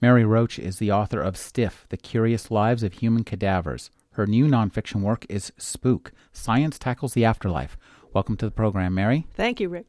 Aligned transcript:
Mary 0.00 0.24
Roach 0.24 0.60
is 0.60 0.78
the 0.78 0.92
author 0.92 1.20
of 1.20 1.36
Stiff 1.36 1.84
The 1.88 1.96
Curious 1.96 2.52
Lives 2.52 2.84
of 2.84 2.92
Human 2.94 3.24
Cadavers. 3.24 3.90
Her 4.12 4.28
new 4.28 4.46
nonfiction 4.46 5.00
work 5.00 5.26
is 5.28 5.52
Spook 5.58 6.12
Science 6.32 6.78
Tackles 6.78 7.14
the 7.14 7.24
Afterlife. 7.24 7.76
Welcome 8.12 8.36
to 8.36 8.44
the 8.44 8.52
program, 8.52 8.94
Mary. 8.94 9.26
Thank 9.34 9.58
you, 9.58 9.68
Rick. 9.68 9.86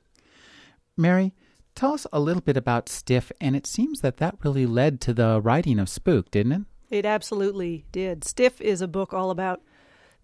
Mary, 0.98 1.36
tell 1.76 1.94
us 1.94 2.08
a 2.12 2.20
little 2.20 2.42
bit 2.42 2.58
about 2.58 2.90
Stiff, 2.90 3.32
and 3.40 3.56
it 3.56 3.68
seems 3.68 4.02
that 4.02 4.18
that 4.18 4.44
really 4.44 4.66
led 4.66 5.00
to 5.02 5.14
the 5.14 5.42
writing 5.42 5.78
of 5.78 5.90
Spook, 5.90 6.32
didn't 6.32 6.54
it? 6.54 6.62
It 6.90 7.06
absolutely 7.06 7.86
did. 7.92 8.24
Stiff 8.24 8.60
is 8.62 8.82
a 8.82 8.88
book 8.88 9.14
all 9.14 9.30
about 9.30 9.62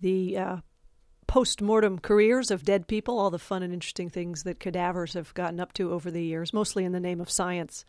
the 0.02 0.36
uh, 0.36 0.58
post 1.28 1.62
mortem 1.62 2.00
careers 2.00 2.52
of 2.52 2.64
dead 2.64 2.88
people, 2.88 3.20
all 3.20 3.30
the 3.30 3.40
fun 3.40 3.64
and 3.64 3.74
interesting 3.74 4.10
things 4.10 4.44
that 4.44 4.60
cadavers 4.60 5.14
have 5.14 5.34
gotten 5.34 5.60
up 5.60 5.74
to 5.74 5.92
over 5.92 6.12
the 6.12 6.24
years, 6.24 6.54
mostly 6.54 6.86
in 6.86 6.92
the 6.92 7.00
name 7.00 7.20
of 7.22 7.30
science. 7.30 7.86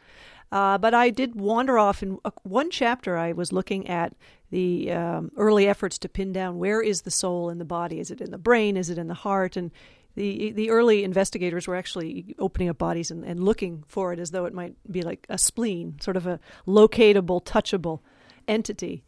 Uh, 0.52 0.78
but 0.78 0.94
I 0.94 1.10
did 1.10 1.34
wander 1.34 1.78
off 1.78 2.02
in 2.02 2.18
one 2.42 2.70
chapter. 2.70 3.16
I 3.16 3.32
was 3.32 3.52
looking 3.52 3.88
at 3.88 4.14
the 4.50 4.92
um, 4.92 5.32
early 5.36 5.66
efforts 5.66 5.98
to 5.98 6.08
pin 6.08 6.32
down 6.32 6.58
where 6.58 6.80
is 6.80 7.02
the 7.02 7.10
soul 7.10 7.50
in 7.50 7.58
the 7.58 7.64
body? 7.64 7.98
Is 8.00 8.10
it 8.10 8.20
in 8.20 8.30
the 8.30 8.38
brain? 8.38 8.76
Is 8.76 8.90
it 8.90 8.98
in 8.98 9.08
the 9.08 9.14
heart? 9.14 9.56
And 9.56 9.70
the 10.14 10.52
the 10.52 10.70
early 10.70 11.04
investigators 11.04 11.66
were 11.66 11.76
actually 11.76 12.34
opening 12.38 12.68
up 12.68 12.78
bodies 12.78 13.10
and, 13.10 13.24
and 13.24 13.44
looking 13.44 13.84
for 13.86 14.12
it 14.12 14.18
as 14.18 14.30
though 14.30 14.46
it 14.46 14.54
might 14.54 14.74
be 14.90 15.02
like 15.02 15.26
a 15.28 15.36
spleen, 15.36 15.98
sort 16.00 16.16
of 16.16 16.26
a 16.26 16.40
locatable, 16.66 17.44
touchable 17.44 18.00
entity. 18.48 19.04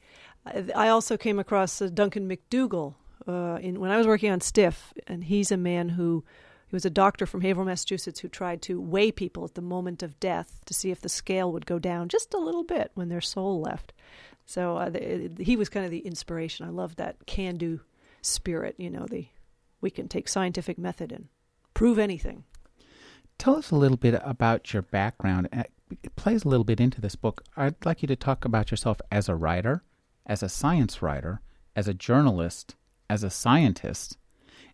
I 0.75 0.89
also 0.89 1.17
came 1.17 1.39
across 1.39 1.81
uh, 1.83 1.89
Duncan 1.93 2.27
MacDougall 2.27 2.97
uh, 3.29 3.59
in, 3.61 3.81
when 3.81 3.91
I 3.91 3.97
was 3.97 4.07
working 4.07 4.31
on 4.31 4.41
Stiff, 4.41 4.93
and 5.07 5.25
he's 5.25 5.53
a 5.53 5.57
man 5.57 5.91
who 5.91 6.25
he 6.69 6.77
was 6.77 6.85
a 6.85 6.91
doctor 6.91 7.25
from 7.25 7.41
Haverhill, 7.41 7.67
Massachusetts, 7.67 8.21
who 8.21 8.29
tried 8.29 8.61
to 8.63 8.81
weigh 8.81 9.11
people 9.11 9.45
at 9.45 9.55
the 9.55 9.63
moment 9.63 10.03
of 10.03 10.21
death 10.21 10.61
to 10.67 10.75
see 10.75 10.91
if 10.91 11.01
the 11.01 11.09
scale 11.09 11.51
would 11.53 11.65
go 11.67 11.79
down 11.79 12.09
just 12.09 12.35
a 12.35 12.39
little 12.39 12.65
bit 12.65 12.91
when 12.95 13.09
their 13.09 13.23
soul 13.23 13.61
left. 13.61 13.93
So 14.45 14.77
uh, 14.77 14.91
the, 14.91 15.31
he 15.39 15.57
was 15.57 15.69
kind 15.69 15.85
of 15.85 15.91
the 15.91 16.01
inspiration. 16.01 16.67
I 16.67 16.71
love 16.71 16.97
that 16.97 17.27
can-do 17.27 17.81
spirit. 18.23 18.75
You 18.79 18.91
know, 18.91 19.07
the 19.07 19.27
we 19.81 19.91
can 19.91 20.09
take 20.09 20.29
scientific 20.29 20.79
method 20.79 21.13
and 21.13 21.29
prove 21.73 21.99
anything. 21.99 22.45
Tell 23.39 23.57
us 23.57 23.71
a 23.71 23.77
little 23.77 23.97
bit 23.97 24.21
about 24.25 24.73
your 24.73 24.83
background. 24.83 25.49
Uh, 25.53 25.63
it 26.03 26.17
plays 26.17 26.45
a 26.45 26.49
little 26.49 26.65
bit 26.65 26.81
into 26.81 27.01
this 27.01 27.15
book. 27.15 27.45
I'd 27.57 27.87
like 27.87 28.03
you 28.03 28.09
to 28.09 28.17
talk 28.17 28.45
about 28.45 28.71
yourself 28.71 29.01
as 29.11 29.29
a 29.29 29.37
writer, 29.37 29.85
as 30.27 30.43
a 30.43 30.49
science 30.49 31.01
writer, 31.01 31.41
as 31.77 31.87
a 31.87 31.95
journalist, 31.95 32.75
as 33.11 33.23
a 33.23 33.31
scientist, 33.31 34.17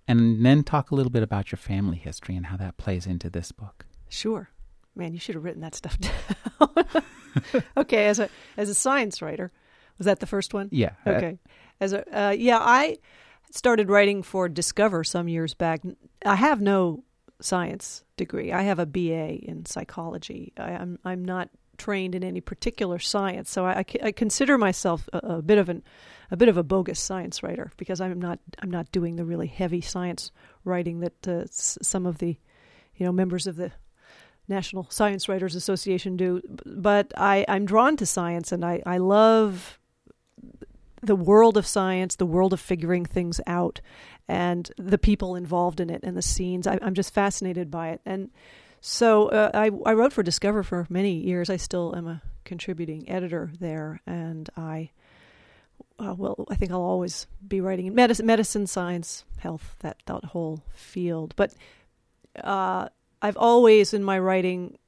and 0.06 0.44
then 0.44 0.62
talk 0.62 0.90
a 0.90 0.94
little 0.94 1.10
bit 1.10 1.22
about 1.22 1.52
your 1.52 1.58
family 1.58 1.96
history 1.96 2.36
and 2.36 2.46
how 2.46 2.56
that 2.56 2.76
plays 2.76 3.06
into 3.06 3.30
this 3.30 3.52
book. 3.52 3.86
Sure. 4.08 4.50
Man, 4.94 5.12
you 5.12 5.18
should 5.18 5.34
have 5.34 5.44
written 5.44 5.62
that 5.62 5.74
stuff 5.74 5.98
down. 6.60 7.62
okay, 7.76 8.06
as 8.06 8.18
a 8.18 8.28
as 8.56 8.68
a 8.68 8.74
science 8.74 9.20
writer, 9.20 9.50
was 9.98 10.04
that 10.06 10.20
the 10.20 10.26
first 10.26 10.54
one? 10.54 10.68
Yeah. 10.70 10.92
Okay. 11.06 11.38
As 11.80 11.92
a 11.92 12.26
uh, 12.26 12.30
yeah, 12.30 12.58
I 12.60 12.98
started 13.50 13.88
writing 13.88 14.22
for 14.22 14.48
Discover 14.48 15.04
some 15.04 15.28
years 15.28 15.54
back. 15.54 15.82
I 16.24 16.36
have 16.36 16.60
no 16.60 17.04
science 17.40 18.04
degree. 18.16 18.52
I 18.52 18.62
have 18.62 18.78
a 18.78 18.86
BA 18.86 19.44
in 19.44 19.66
psychology. 19.66 20.52
I, 20.56 20.70
am 20.72 20.98
I'm, 21.04 21.12
I'm 21.12 21.24
not 21.24 21.50
trained 21.76 22.14
in 22.14 22.22
any 22.22 22.40
particular 22.40 22.98
science, 22.98 23.50
so 23.50 23.64
I, 23.66 23.78
I, 23.78 23.84
I 24.04 24.12
consider 24.12 24.56
myself 24.58 25.08
a, 25.12 25.18
a, 25.18 25.42
bit 25.42 25.58
of 25.58 25.68
an 25.68 25.82
a 26.30 26.36
bit 26.36 26.48
of 26.48 26.56
a 26.56 26.62
bogus 26.62 27.00
science 27.00 27.42
writer 27.42 27.70
because 27.76 28.00
I'm 28.00 28.20
not 28.20 28.38
I'm 28.60 28.70
not 28.70 28.90
doing 28.92 29.16
the 29.16 29.24
really 29.24 29.46
heavy 29.46 29.80
science 29.80 30.32
writing 30.64 31.00
that 31.00 31.28
uh, 31.28 31.44
some 31.50 32.06
of 32.06 32.18
the 32.18 32.36
you 32.96 33.06
know 33.06 33.12
members 33.12 33.46
of 33.46 33.56
the 33.56 33.72
National 34.48 34.86
Science 34.90 35.28
Writers 35.28 35.54
Association 35.54 36.16
do. 36.16 36.42
But 36.66 37.12
I, 37.16 37.44
I'm 37.48 37.64
drawn 37.64 37.96
to 37.96 38.06
science, 38.06 38.52
and 38.52 38.64
I, 38.64 38.82
I 38.84 38.98
love 38.98 39.78
the 41.02 41.16
world 41.16 41.56
of 41.56 41.66
science, 41.66 42.16
the 42.16 42.26
world 42.26 42.52
of 42.52 42.60
figuring 42.60 43.04
things 43.04 43.40
out, 43.46 43.80
and 44.28 44.70
the 44.78 44.98
people 44.98 45.34
involved 45.34 45.80
in 45.80 45.90
it 45.90 46.00
and 46.02 46.16
the 46.16 46.22
scenes. 46.22 46.66
I, 46.66 46.78
am 46.82 46.94
just 46.94 47.12
fascinated 47.12 47.70
by 47.70 47.90
it. 47.90 48.00
And 48.04 48.30
so 48.80 49.28
uh, 49.28 49.50
I, 49.54 49.70
I 49.86 49.94
wrote 49.94 50.12
for 50.12 50.22
Discover 50.22 50.62
for 50.62 50.86
many 50.88 51.14
years. 51.14 51.48
I 51.50 51.56
still 51.56 51.94
am 51.96 52.06
a 52.06 52.22
contributing 52.44 53.08
editor 53.08 53.50
there, 53.58 54.00
and 54.06 54.48
I. 54.56 54.90
Uh, 55.98 56.14
well, 56.16 56.46
I 56.50 56.56
think 56.56 56.72
I'll 56.72 56.82
always 56.82 57.26
be 57.46 57.60
writing 57.60 57.86
in 57.86 57.94
medicine, 57.94 58.26
medicine, 58.26 58.66
science, 58.66 59.24
health, 59.38 59.76
that 59.80 59.98
that 60.06 60.24
whole 60.24 60.62
field. 60.74 61.34
But 61.36 61.54
uh, 62.42 62.88
I've 63.22 63.36
always 63.36 63.94
in 63.94 64.02
my 64.02 64.18
writing 64.18 64.78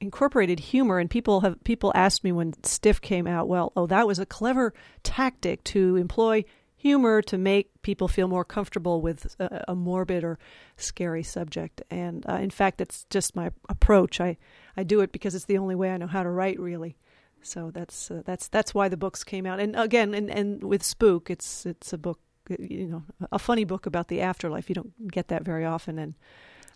incorporated 0.00 0.60
humor 0.60 0.98
and 0.98 1.08
people 1.08 1.40
have 1.40 1.62
people 1.64 1.90
asked 1.94 2.22
me 2.22 2.30
when 2.30 2.52
stiff 2.62 3.00
came 3.00 3.26
out 3.26 3.48
well 3.48 3.72
oh 3.76 3.86
that 3.86 4.06
was 4.06 4.18
a 4.18 4.26
clever 4.26 4.74
tactic 5.02 5.64
to 5.64 5.96
employ 5.96 6.44
humor 6.76 7.22
to 7.22 7.38
make 7.38 7.70
people 7.82 8.06
feel 8.06 8.28
more 8.28 8.44
comfortable 8.44 9.00
with 9.00 9.34
a, 9.40 9.64
a 9.68 9.74
morbid 9.74 10.22
or 10.22 10.38
scary 10.76 11.22
subject. 11.22 11.82
And 11.90 12.24
uh, 12.28 12.34
in 12.34 12.50
fact 12.50 12.80
it's 12.80 13.06
just 13.10 13.34
my 13.34 13.50
approach. 13.68 14.20
I 14.20 14.36
i 14.76 14.82
do 14.82 15.00
it 15.00 15.10
because 15.10 15.34
it's 15.34 15.46
the 15.46 15.58
only 15.58 15.74
way 15.74 15.90
i 15.90 15.96
know 15.96 16.06
how 16.06 16.22
to 16.22 16.28
write 16.30 16.60
really 16.60 16.96
so 17.42 17.70
that's 17.70 18.10
uh, 18.10 18.22
that's 18.24 18.48
that's 18.48 18.74
why 18.74 18.88
the 18.88 18.96
books 18.96 19.22
came 19.24 19.46
out 19.46 19.60
and 19.60 19.76
again 19.76 20.14
and 20.14 20.30
and 20.30 20.64
with 20.64 20.82
spook 20.82 21.30
it's 21.30 21.66
it's 21.66 21.92
a 21.92 21.98
book 21.98 22.20
you 22.58 22.86
know 22.86 23.02
a 23.32 23.38
funny 23.38 23.64
book 23.64 23.86
about 23.86 24.08
the 24.08 24.20
afterlife 24.20 24.68
you 24.68 24.74
don't 24.74 25.10
get 25.10 25.28
that 25.28 25.44
very 25.44 25.64
often 25.64 25.98
and 25.98 26.14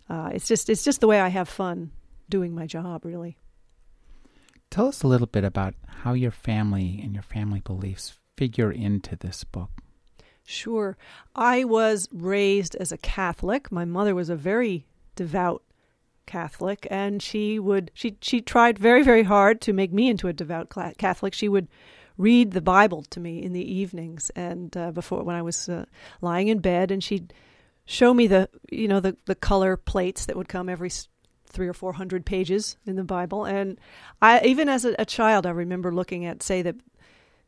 uh, 0.09 0.29
it's 0.33 0.47
just 0.47 0.69
it's 0.69 0.83
just 0.83 0.99
the 1.01 1.07
way 1.07 1.19
i 1.19 1.29
have 1.29 1.47
fun 1.47 1.91
doing 2.31 2.55
my 2.55 2.65
job, 2.65 3.05
really. 3.05 3.37
Tell 4.71 4.87
us 4.87 5.03
a 5.03 5.07
little 5.07 5.27
bit 5.27 5.43
about 5.43 5.75
how 5.85 6.13
your 6.13 6.31
family 6.31 6.99
and 7.03 7.13
your 7.13 7.21
family 7.21 7.59
beliefs 7.59 8.17
figure 8.35 8.71
into 8.71 9.15
this 9.15 9.43
book. 9.43 9.69
Sure. 10.43 10.97
I 11.35 11.65
was 11.65 12.07
raised 12.11 12.75
as 12.77 12.91
a 12.91 12.97
Catholic. 12.97 13.71
My 13.71 13.85
mother 13.85 14.15
was 14.15 14.29
a 14.29 14.35
very 14.35 14.87
devout 15.15 15.61
Catholic, 16.25 16.87
and 16.89 17.21
she 17.21 17.59
would 17.59 17.91
she 17.93 18.17
she 18.21 18.41
tried 18.41 18.79
very 18.79 19.03
very 19.03 19.23
hard 19.23 19.61
to 19.61 19.73
make 19.73 19.91
me 19.91 20.09
into 20.09 20.27
a 20.27 20.33
devout 20.33 20.69
Catholic. 20.97 21.33
She 21.33 21.49
would 21.49 21.67
read 22.17 22.51
the 22.51 22.61
Bible 22.61 23.03
to 23.09 23.19
me 23.19 23.41
in 23.41 23.53
the 23.53 23.71
evenings 23.73 24.31
and 24.35 24.75
uh, 24.77 24.91
before 24.91 25.23
when 25.23 25.35
I 25.35 25.41
was 25.41 25.69
uh, 25.69 25.85
lying 26.21 26.47
in 26.47 26.59
bed, 26.59 26.91
and 26.91 27.03
she'd 27.03 27.33
show 27.85 28.13
me 28.13 28.27
the 28.27 28.49
you 28.71 28.87
know 28.87 28.99
the 28.99 29.17
the 29.25 29.35
color 29.35 29.77
plates 29.77 30.25
that 30.25 30.35
would 30.35 30.49
come 30.49 30.69
every 30.69 30.91
three 31.51 31.67
or 31.67 31.73
four 31.73 31.93
hundred 31.93 32.25
pages 32.25 32.77
in 32.85 32.95
the 32.95 33.03
Bible. 33.03 33.45
And 33.45 33.79
I, 34.21 34.41
even 34.45 34.69
as 34.69 34.85
a, 34.85 34.95
a 34.97 35.05
child, 35.05 35.45
I 35.45 35.51
remember 35.51 35.93
looking 35.93 36.25
at, 36.25 36.43
say, 36.43 36.61
the 36.61 36.75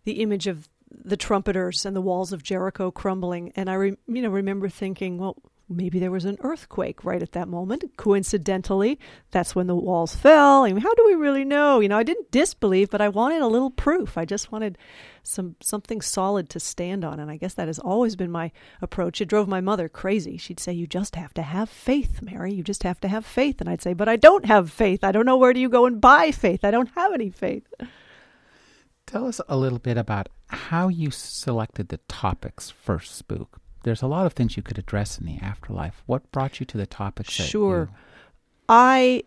the 0.03 0.21
image 0.21 0.47
of 0.47 0.67
the 0.91 1.17
trumpeters 1.17 1.85
and 1.85 1.95
the 1.95 2.01
walls 2.01 2.33
of 2.33 2.43
Jericho 2.43 2.91
crumbling, 2.91 3.51
and 3.55 3.69
I, 3.69 3.73
re, 3.73 3.97
you 4.07 4.21
know, 4.21 4.29
remember 4.29 4.69
thinking, 4.69 5.17
well, 5.17 5.37
maybe 5.75 5.99
there 5.99 6.11
was 6.11 6.25
an 6.25 6.37
earthquake 6.41 7.03
right 7.03 7.21
at 7.21 7.33
that 7.33 7.47
moment. 7.47 7.83
Coincidentally, 7.97 8.99
that's 9.31 9.55
when 9.55 9.67
the 9.67 9.75
walls 9.75 10.15
fell. 10.15 10.63
I 10.63 10.71
mean, 10.71 10.81
how 10.81 10.93
do 10.93 11.05
we 11.05 11.15
really 11.15 11.43
know? 11.43 11.79
You 11.79 11.89
know, 11.89 11.97
I 11.97 12.03
didn't 12.03 12.31
disbelieve, 12.31 12.89
but 12.89 13.01
I 13.01 13.09
wanted 13.09 13.41
a 13.41 13.47
little 13.47 13.69
proof. 13.69 14.17
I 14.17 14.25
just 14.25 14.51
wanted 14.51 14.77
some 15.23 15.55
something 15.61 16.01
solid 16.01 16.49
to 16.49 16.59
stand 16.59 17.05
on, 17.05 17.19
and 17.19 17.31
I 17.31 17.37
guess 17.37 17.53
that 17.53 17.67
has 17.67 17.79
always 17.79 18.15
been 18.15 18.31
my 18.31 18.51
approach. 18.81 19.21
It 19.21 19.29
drove 19.29 19.47
my 19.47 19.61
mother 19.61 19.87
crazy. 19.89 20.37
She'd 20.37 20.59
say, 20.59 20.73
"You 20.73 20.85
just 20.85 21.15
have 21.15 21.33
to 21.35 21.41
have 21.41 21.69
faith, 21.69 22.21
Mary. 22.21 22.53
You 22.53 22.63
just 22.63 22.83
have 22.83 22.99
to 23.01 23.07
have 23.07 23.25
faith." 23.25 23.61
And 23.61 23.69
I'd 23.69 23.81
say, 23.81 23.93
"But 23.93 24.09
I 24.09 24.15
don't 24.15 24.45
have 24.45 24.71
faith. 24.71 25.03
I 25.03 25.11
don't 25.11 25.25
know 25.25 25.37
where 25.37 25.53
do 25.53 25.59
you 25.59 25.69
go 25.69 25.85
and 25.85 26.01
buy 26.01 26.31
faith. 26.31 26.63
I 26.63 26.71
don't 26.71 26.89
have 26.95 27.13
any 27.13 27.29
faith." 27.29 27.67
Tell 29.05 29.27
us 29.27 29.41
a 29.47 29.57
little 29.57 29.79
bit 29.79 29.97
about 29.97 30.29
how 30.47 30.87
you 30.87 31.11
selected 31.11 31.89
the 31.89 31.97
topics 32.07 32.69
for 32.69 32.99
Spook 32.99 33.59
there's 33.83 34.01
a 34.01 34.07
lot 34.07 34.25
of 34.25 34.33
things 34.33 34.57
you 34.57 34.63
could 34.63 34.77
address 34.79 35.17
in 35.17 35.25
the 35.25 35.37
afterlife. 35.39 36.01
What 36.05 36.31
brought 36.31 36.59
you 36.59 36.65
to 36.65 36.77
the 36.77 36.87
topic? 36.87 37.29
Sure. 37.29 37.89
I 38.67 39.23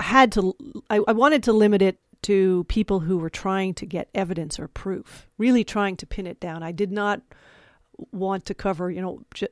had 0.00 0.32
to, 0.32 0.54
I, 0.90 1.00
I 1.06 1.12
wanted 1.12 1.42
to 1.44 1.52
limit 1.52 1.82
it 1.82 1.98
to 2.22 2.64
people 2.64 3.00
who 3.00 3.18
were 3.18 3.30
trying 3.30 3.74
to 3.74 3.86
get 3.86 4.08
evidence 4.14 4.58
or 4.58 4.68
proof, 4.68 5.28
really 5.38 5.62
trying 5.62 5.96
to 5.96 6.06
pin 6.06 6.26
it 6.26 6.40
down. 6.40 6.62
I 6.62 6.72
did 6.72 6.90
not 6.90 7.22
want 8.12 8.46
to 8.46 8.54
cover, 8.54 8.90
you 8.90 9.00
know, 9.00 9.22
j- 9.34 9.48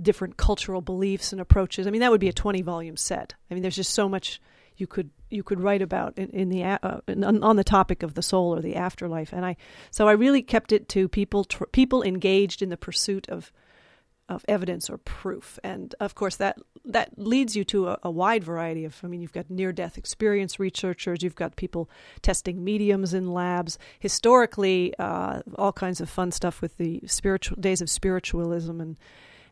different 0.00 0.36
cultural 0.36 0.80
beliefs 0.80 1.32
and 1.32 1.40
approaches. 1.40 1.86
I 1.86 1.90
mean, 1.90 2.00
that 2.00 2.10
would 2.10 2.20
be 2.20 2.28
a 2.28 2.32
20 2.32 2.62
volume 2.62 2.96
set. 2.96 3.34
I 3.50 3.54
mean, 3.54 3.62
there's 3.62 3.76
just 3.76 3.94
so 3.94 4.08
much 4.08 4.40
you 4.76 4.86
could 4.86 5.10
you 5.30 5.42
could 5.42 5.60
write 5.60 5.82
about 5.82 6.16
in, 6.18 6.28
in 6.30 6.48
the 6.48 6.64
uh, 6.64 7.00
in, 7.06 7.24
on 7.24 7.56
the 7.56 7.64
topic 7.64 8.02
of 8.02 8.14
the 8.14 8.22
soul 8.22 8.54
or 8.54 8.60
the 8.60 8.76
afterlife. 8.76 9.32
And 9.32 9.44
I 9.44 9.56
so 9.90 10.08
I 10.08 10.12
really 10.12 10.42
kept 10.42 10.72
it 10.72 10.88
to 10.90 11.08
people 11.08 11.44
tr- 11.44 11.64
people 11.72 12.02
engaged 12.02 12.62
in 12.62 12.68
the 12.68 12.76
pursuit 12.76 13.28
of 13.28 13.52
of 14.28 14.44
evidence 14.48 14.88
or 14.88 14.98
proof. 14.98 15.58
And 15.62 15.94
of 16.00 16.14
course, 16.14 16.36
that 16.36 16.58
that 16.84 17.18
leads 17.18 17.54
you 17.54 17.64
to 17.64 17.88
a, 17.88 17.98
a 18.02 18.10
wide 18.10 18.44
variety 18.44 18.84
of. 18.84 18.98
I 19.02 19.06
mean, 19.06 19.20
you've 19.20 19.32
got 19.32 19.50
near 19.50 19.72
death 19.72 19.98
experience 19.98 20.58
researchers, 20.58 21.22
you've 21.22 21.34
got 21.34 21.56
people 21.56 21.88
testing 22.22 22.64
mediums 22.64 23.14
in 23.14 23.32
labs. 23.32 23.78
Historically, 23.98 24.94
uh, 24.98 25.42
all 25.56 25.72
kinds 25.72 26.00
of 26.00 26.08
fun 26.10 26.32
stuff 26.32 26.60
with 26.60 26.76
the 26.78 27.00
spiritual 27.06 27.56
days 27.60 27.80
of 27.80 27.90
spiritualism 27.90 28.80
and 28.80 28.98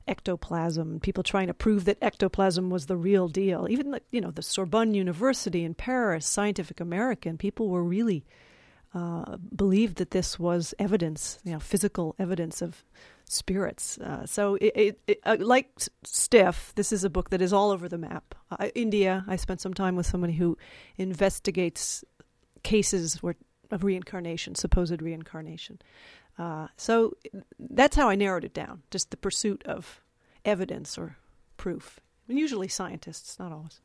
ectoplasm, 0.08 1.00
people 1.00 1.22
trying 1.22 1.46
to 1.46 1.54
prove 1.54 1.84
that 1.84 1.98
ectoplasm 2.02 2.70
was 2.70 2.86
the 2.86 2.96
real 2.96 3.28
deal. 3.28 3.66
Even 3.70 3.92
the, 3.92 4.02
you 4.10 4.20
know 4.20 4.30
the 4.30 4.42
Sorbonne 4.42 4.94
University 4.94 5.64
in 5.64 5.74
Paris, 5.74 6.26
Scientific 6.26 6.80
American, 6.80 7.38
people 7.38 7.68
were 7.68 7.84
really 7.84 8.24
uh, 8.92 9.36
believed 9.54 9.96
that 9.96 10.10
this 10.10 10.38
was 10.38 10.74
evidence, 10.78 11.38
you 11.44 11.52
know, 11.52 11.60
physical 11.60 12.16
evidence 12.18 12.60
of 12.60 12.84
spirits. 13.30 13.98
Uh, 13.98 14.26
so, 14.26 14.56
it, 14.56 14.72
it, 14.74 15.00
it, 15.06 15.20
uh, 15.24 15.36
like 15.38 15.68
Stiff, 16.02 16.72
this 16.74 16.92
is 16.92 17.04
a 17.04 17.10
book 17.10 17.30
that 17.30 17.40
is 17.40 17.52
all 17.52 17.70
over 17.70 17.88
the 17.88 17.98
map. 17.98 18.34
Uh, 18.50 18.68
India, 18.74 19.24
I 19.28 19.36
spent 19.36 19.60
some 19.60 19.72
time 19.74 19.94
with 19.96 20.06
somebody 20.06 20.34
who 20.34 20.58
investigates 20.96 22.04
cases 22.62 23.22
where, 23.22 23.36
of 23.70 23.84
reincarnation, 23.84 24.54
supposed 24.54 25.00
reincarnation. 25.00 25.78
Uh, 26.38 26.68
so 26.76 27.16
that's 27.58 27.96
how 27.96 28.08
I 28.08 28.16
narrowed 28.16 28.44
it 28.44 28.54
down. 28.54 28.82
Just 28.90 29.10
the 29.10 29.16
pursuit 29.16 29.62
of 29.64 30.00
evidence 30.44 30.98
or 30.98 31.16
proof. 31.56 32.00
And 32.28 32.38
usually 32.38 32.68
scientists, 32.68 33.38
not 33.38 33.52
always. 33.52 33.80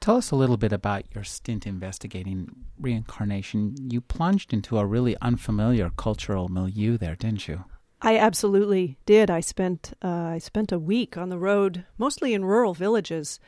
Tell 0.00 0.16
us 0.16 0.30
a 0.30 0.36
little 0.36 0.56
bit 0.56 0.72
about 0.72 1.04
your 1.14 1.24
stint 1.24 1.66
investigating 1.66 2.50
reincarnation. 2.78 3.90
You 3.90 4.00
plunged 4.00 4.52
into 4.52 4.78
a 4.78 4.86
really 4.86 5.16
unfamiliar 5.20 5.90
cultural 5.90 6.48
milieu 6.48 6.98
there, 6.98 7.16
didn't 7.16 7.48
you? 7.48 7.64
I 8.00 8.18
absolutely 8.18 8.96
did. 9.06 9.30
I 9.30 9.40
spent 9.40 9.92
uh, 10.02 10.08
I 10.08 10.38
spent 10.38 10.72
a 10.72 10.78
week 10.78 11.16
on 11.16 11.30
the 11.30 11.38
road, 11.38 11.84
mostly 11.96 12.32
in 12.32 12.44
rural 12.44 12.74
villages. 12.74 13.40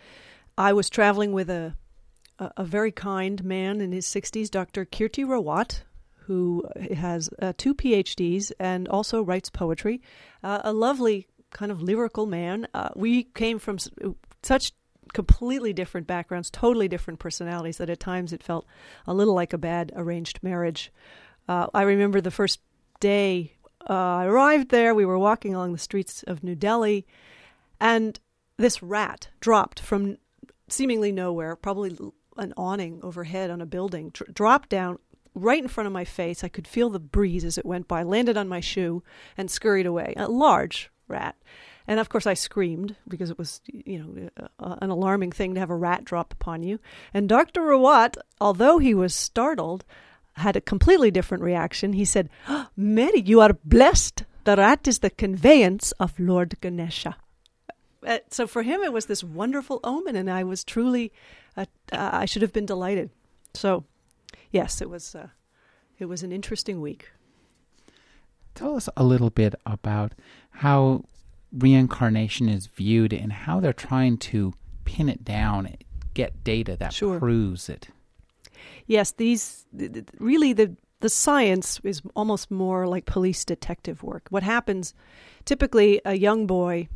I 0.58 0.72
was 0.72 0.90
traveling 0.90 1.32
with 1.32 1.48
a 1.48 1.76
a, 2.56 2.64
very 2.64 2.90
kind 2.90 3.44
man 3.44 3.80
in 3.80 3.92
his 3.92 4.06
60s, 4.06 4.50
Dr. 4.50 4.84
Kirti 4.84 5.24
Rawat, 5.24 5.82
who 6.26 6.64
has 6.94 7.28
uh, 7.40 7.52
two 7.56 7.74
PhDs 7.74 8.52
and 8.58 8.88
also 8.88 9.22
writes 9.22 9.50
poetry. 9.50 10.00
Uh, 10.42 10.60
a 10.64 10.72
lovely 10.72 11.26
kind 11.50 11.70
of 11.72 11.82
lyrical 11.82 12.26
man. 12.26 12.66
Uh, 12.72 12.90
we 12.94 13.24
came 13.24 13.58
from 13.58 13.78
such 14.42 14.72
completely 15.12 15.72
different 15.72 16.06
backgrounds, 16.06 16.50
totally 16.50 16.88
different 16.88 17.18
personalities 17.18 17.78
that 17.78 17.90
at 17.90 18.00
times 18.00 18.32
it 18.32 18.42
felt 18.42 18.64
a 19.06 19.14
little 19.14 19.34
like 19.34 19.52
a 19.52 19.58
bad 19.58 19.92
arranged 19.96 20.38
marriage. 20.42 20.92
Uh, 21.48 21.66
I 21.74 21.82
remember 21.82 22.20
the 22.20 22.30
first 22.30 22.60
day 23.00 23.54
uh, 23.88 23.92
I 23.92 24.26
arrived 24.26 24.70
there, 24.70 24.94
we 24.94 25.06
were 25.06 25.18
walking 25.18 25.54
along 25.54 25.72
the 25.72 25.78
streets 25.78 26.22
of 26.24 26.44
New 26.44 26.54
Delhi, 26.54 27.06
and 27.80 28.18
this 28.56 28.82
rat 28.82 29.28
dropped 29.40 29.80
from 29.80 30.18
seemingly 30.68 31.12
nowhere, 31.12 31.56
probably 31.56 31.96
an 32.36 32.52
awning 32.56 33.00
overhead 33.02 33.50
on 33.50 33.60
a 33.60 33.66
building, 33.66 34.10
dr- 34.10 34.32
dropped 34.34 34.68
down 34.68 34.98
right 35.34 35.62
in 35.62 35.68
front 35.68 35.86
of 35.86 35.92
my 35.92 36.04
face. 36.04 36.44
I 36.44 36.48
could 36.48 36.68
feel 36.68 36.90
the 36.90 36.98
breeze 36.98 37.44
as 37.44 37.58
it 37.58 37.66
went 37.66 37.88
by, 37.88 38.02
landed 38.02 38.36
on 38.36 38.48
my 38.48 38.60
shoe, 38.60 39.02
and 39.36 39.50
scurried 39.50 39.86
away. 39.86 40.14
A 40.16 40.28
large 40.28 40.90
rat. 41.08 41.36
And 41.86 41.98
of 41.98 42.08
course, 42.08 42.26
I 42.26 42.34
screamed 42.34 42.96
because 43.08 43.30
it 43.30 43.38
was, 43.38 43.60
you 43.66 43.98
know, 43.98 44.46
uh, 44.58 44.76
an 44.80 44.90
alarming 44.90 45.32
thing 45.32 45.54
to 45.54 45.60
have 45.60 45.70
a 45.70 45.76
rat 45.76 46.04
drop 46.04 46.32
upon 46.32 46.62
you. 46.62 46.78
And 47.12 47.28
Dr. 47.28 47.62
Rawat, 47.62 48.16
although 48.40 48.78
he 48.78 48.94
was 48.94 49.14
startled, 49.14 49.84
had 50.34 50.56
a 50.56 50.60
completely 50.60 51.10
different 51.10 51.42
reaction. 51.42 51.92
He 51.92 52.04
said, 52.04 52.28
oh, 52.48 52.68
Mary, 52.76 53.20
you 53.20 53.40
are 53.40 53.54
blessed. 53.64 54.24
The 54.44 54.56
rat 54.56 54.88
is 54.88 55.00
the 55.00 55.10
conveyance 55.10 55.92
of 55.92 56.18
Lord 56.18 56.56
Ganesha. 56.60 57.16
Uh, 58.06 58.18
so 58.30 58.46
for 58.46 58.62
him, 58.62 58.80
it 58.82 58.92
was 58.92 59.06
this 59.06 59.22
wonderful 59.22 59.80
omen, 59.84 60.16
and 60.16 60.30
I 60.30 60.42
was 60.44 60.64
truly, 60.64 61.12
uh, 61.56 61.66
uh 61.92 62.10
I 62.12 62.24
should 62.24 62.42
have 62.42 62.52
been 62.52 62.66
delighted. 62.66 63.10
So, 63.54 63.84
yes, 64.50 64.80
it 64.80 64.88
was, 64.88 65.14
uh, 65.14 65.28
it 65.98 66.06
was 66.06 66.22
an 66.22 66.32
interesting 66.32 66.80
week. 66.80 67.10
Tell 68.54 68.76
us 68.76 68.88
a 68.96 69.04
little 69.04 69.30
bit 69.30 69.54
about 69.66 70.12
how 70.50 71.04
reincarnation 71.52 72.48
is 72.48 72.66
viewed 72.66 73.12
and 73.12 73.32
how 73.32 73.60
they're 73.60 73.72
trying 73.72 74.16
to 74.18 74.54
pin 74.84 75.08
it 75.08 75.24
down, 75.24 75.76
get 76.14 76.42
data 76.42 76.76
that 76.76 76.92
sure. 76.92 77.18
proves 77.18 77.68
it. 77.68 77.88
Yes, 78.90 79.12
these 79.12 79.66
really 80.18 80.52
the 80.52 80.76
the 80.98 81.08
science 81.08 81.80
is 81.84 82.02
almost 82.16 82.50
more 82.50 82.88
like 82.88 83.04
police 83.06 83.44
detective 83.44 84.02
work. 84.02 84.26
What 84.30 84.42
happens 84.42 84.94
typically 85.44 86.00
a 86.04 86.14
young 86.14 86.48
boy 86.48 86.88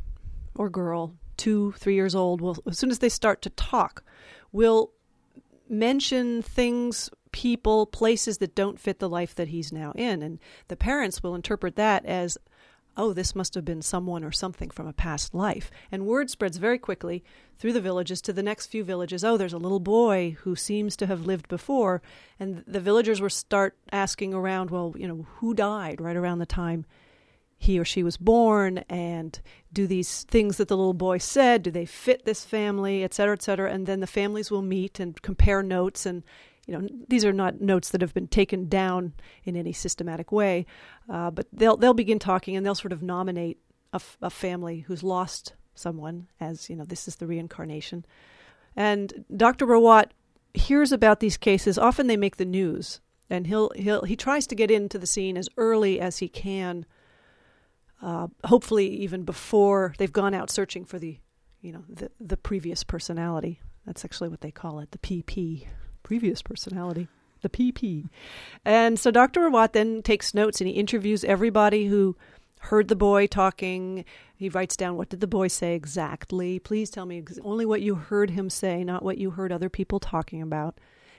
or 0.57 0.69
girl, 0.69 1.15
2, 1.37 1.73
3 1.79 1.95
years 1.95 2.17
old, 2.17 2.41
will 2.41 2.57
as 2.67 2.79
soon 2.79 2.91
as 2.91 2.99
they 2.99 3.09
start 3.09 3.43
to 3.43 3.51
talk, 3.51 4.03
will 4.51 4.91
mention 5.69 6.43
things 6.43 7.11
people, 7.31 7.87
places 7.87 8.39
that 8.39 8.57
don't 8.57 8.81
fit 8.81 8.99
the 8.99 9.09
life 9.09 9.35
that 9.37 9.49
he's 9.49 9.73
now 9.73 9.93
in. 9.95 10.21
And 10.21 10.41
the 10.67 10.77
parents 10.77 11.23
will 11.23 11.37
interpret 11.37 11.77
that 11.77 12.05
as, 12.05 12.37
oh, 12.97 13.13
this 13.13 13.35
must 13.35 13.55
have 13.55 13.65
been 13.65 13.83
someone 13.83 14.25
or 14.25 14.33
something 14.33 14.71
from 14.71 14.87
a 14.87 14.93
past 14.93 15.35
life. 15.35 15.71
And 15.91 16.07
word 16.07 16.31
spreads 16.31 16.57
very 16.57 16.79
quickly 16.79 17.25
through 17.59 17.73
the 17.73 17.81
villages 17.81 18.21
to 18.23 18.33
the 18.33 18.43
next 18.43 18.67
few 18.67 18.85
villages. 18.85 19.25
Oh, 19.25 19.37
there's 19.37 19.53
a 19.53 19.59
little 19.59 19.81
boy 19.81 20.37
who 20.41 20.57
seems 20.57 20.97
to 20.97 21.07
have 21.07 21.27
lived 21.27 21.49
before. 21.49 22.03
And 22.39 22.65
the 22.67 22.81
villagers 22.81 23.21
will 23.21 23.31
start 23.31 23.77
asking 23.93 24.35
around, 24.35 24.71
well, 24.71 24.95
you 24.97 25.09
know, 25.09 25.27
who 25.37 25.55
died 25.55 26.01
right 26.01 26.17
around 26.17 26.39
the 26.39 26.47
time 26.47 26.87
he 27.57 27.79
or 27.79 27.85
she 27.85 28.03
was 28.03 28.17
born 28.17 28.79
and 28.91 29.41
do 29.73 29.87
these 29.87 30.25
things 30.25 30.59
that 30.59 30.69
the 30.69 30.77
little 30.77 30.93
boy 30.93 31.17
said 31.19 31.63
do 31.63 31.71
they 31.71 31.87
fit 31.87 32.25
this 32.25 32.45
family 32.45 33.03
et 33.03 33.15
cetera 33.15 33.33
et 33.33 33.43
cetera 33.43 33.73
and 33.73 33.87
then 33.87 34.01
the 34.01 34.07
families 34.07 34.51
will 34.51 34.61
meet 34.61 35.01
and 35.01 35.23
compare 35.23 35.63
notes 35.63 36.05
and 36.05 36.23
you 36.67 36.77
know 36.77 36.89
these 37.09 37.25
are 37.25 37.33
not 37.33 37.61
notes 37.61 37.91
that 37.91 38.01
have 38.01 38.15
been 38.15 38.29
taken 38.29 38.69
down 38.69 39.13
in 39.45 39.57
any 39.57 39.73
systematic 39.73 40.33
way, 40.33 40.67
uh, 41.09 41.31
but 41.31 41.47
they'll 41.53 41.77
they'll 41.77 41.95
begin 41.95 42.19
talking 42.19 42.57
and 42.57 42.65
they'll 42.65 42.75
sort 42.75 42.93
of 42.93 43.03
nominate 43.03 43.59
a, 43.93 43.97
f- 43.97 44.19
a 44.23 44.31
family 44.31 44.81
who's 44.81 45.03
lost 45.03 45.55
someone 45.75 46.29
as 46.41 46.71
you 46.71 46.77
know 46.77 46.85
this 46.85 47.07
is 47.09 47.17
the 47.17 47.27
reincarnation, 47.27 48.05
and 48.77 49.25
Dr. 49.37 49.67
Rawat 49.67 50.11
hears 50.55 50.93
about 50.93 51.21
these 51.21 51.37
cases. 51.37 51.79
Often 51.79 52.07
they 52.07 52.17
make 52.17 52.37
the 52.37 52.45
news, 52.45 53.01
and 53.29 53.47
he'll 53.47 53.71
he'll 53.77 54.05
he 54.05 54.17
tries 54.17 54.47
to 54.47 54.55
get 54.55 54.71
into 54.71 54.99
the 54.99 55.07
scene 55.07 55.37
as 55.37 55.49
early 55.57 56.01
as 56.01 56.19
he 56.19 56.29
can. 56.29 56.87
Uh, 58.03 58.29
hopefully, 58.45 58.87
even 58.89 59.23
before 59.25 59.95
they've 59.99 60.13
gone 60.13 60.35
out 60.35 60.51
searching 60.51 60.85
for 60.85 60.99
the, 60.99 61.19
you 61.63 61.73
know, 61.73 61.85
the 61.89 62.11
the 62.21 62.37
previous 62.37 62.85
personality. 62.85 63.61
That's 63.87 64.05
actually 64.05 64.31
what 64.31 64.41
they 64.41 64.51
call 64.51 64.81
it, 64.81 64.93
the 64.93 64.99
PP 64.99 65.67
previous 66.05 66.41
personality, 66.43 67.09
the 67.43 67.49
PP. 67.49 68.09
And 68.65 68.97
so 68.99 69.11
Dr. 69.11 69.41
Rawat 69.41 69.73
then 69.73 70.03
takes 70.03 70.35
notes 70.35 70.61
and 70.61 70.69
he 70.69 70.75
interviews 70.75 71.25
everybody 71.25 71.87
who 71.87 72.17
heard 72.61 72.87
the 72.87 72.97
boy 72.97 73.27
talking. 73.27 74.05
He 74.37 74.49
writes 74.49 74.77
down 74.77 74.97
what 74.97 75.09
did 75.09 75.21
the 75.21 75.27
boy 75.27 75.49
say 75.49 75.75
exactly. 75.75 76.61
Please 76.61 76.91
tell 76.91 77.07
me 77.07 77.25
only 77.43 77.67
what 77.67 77.83
you 77.83 77.97
heard 77.97 78.31
him 78.31 78.49
say, 78.49 78.85
not 78.85 79.03
what 79.03 79.19
you 79.19 79.31
heard 79.31 79.51
other 79.51 79.69
people 79.69 79.99
talking 79.99 80.41
about. 80.41 80.79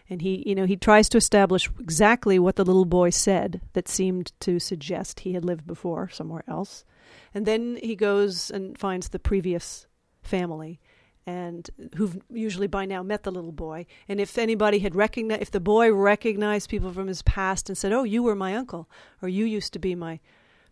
And 0.10 0.22
he, 0.22 0.44
you 0.48 0.54
know, 0.54 0.66
he 0.66 0.78
tries 0.78 1.10
to 1.10 1.18
establish 1.18 1.70
exactly 1.80 2.38
what 2.38 2.58
the 2.58 2.66
little 2.66 2.86
boy 2.86 3.10
said 3.10 3.62
that 3.74 3.88
seemed 3.88 4.32
to 4.42 4.60
suggest 4.60 5.22
he 5.22 5.34
had 5.34 5.44
lived 5.44 5.66
before 5.66 6.10
somewhere 6.10 6.44
else. 6.48 6.86
And 7.34 7.46
then 7.46 7.80
he 7.82 7.96
goes 7.96 8.52
and 8.52 8.78
finds 8.78 9.10
the 9.10 9.20
previous 9.20 9.88
family 10.22 10.80
and 11.26 11.70
who've 11.96 12.22
usually 12.30 12.68
by 12.68 12.86
now 12.86 13.02
met 13.02 13.24
the 13.24 13.32
little 13.32 13.52
boy. 13.52 13.86
And 14.08 14.20
if 14.20 14.38
anybody 14.38 14.80
had 14.80 14.96
recognized, 14.96 15.42
if 15.42 15.52
the 15.52 15.60
boy 15.60 15.92
recognized 15.92 16.70
people 16.70 16.94
from 16.94 17.08
his 17.08 17.22
past 17.24 17.70
and 17.70 17.78
said, 17.78 17.92
"Oh, 17.92 18.04
you 18.04 18.24
were 18.24 18.36
my 18.36 18.56
uncle," 18.56 18.90
or 19.22 19.30
"You 19.30 19.46
used 19.46 19.74
to 19.74 19.80
be 19.80 19.96
my 19.96 20.20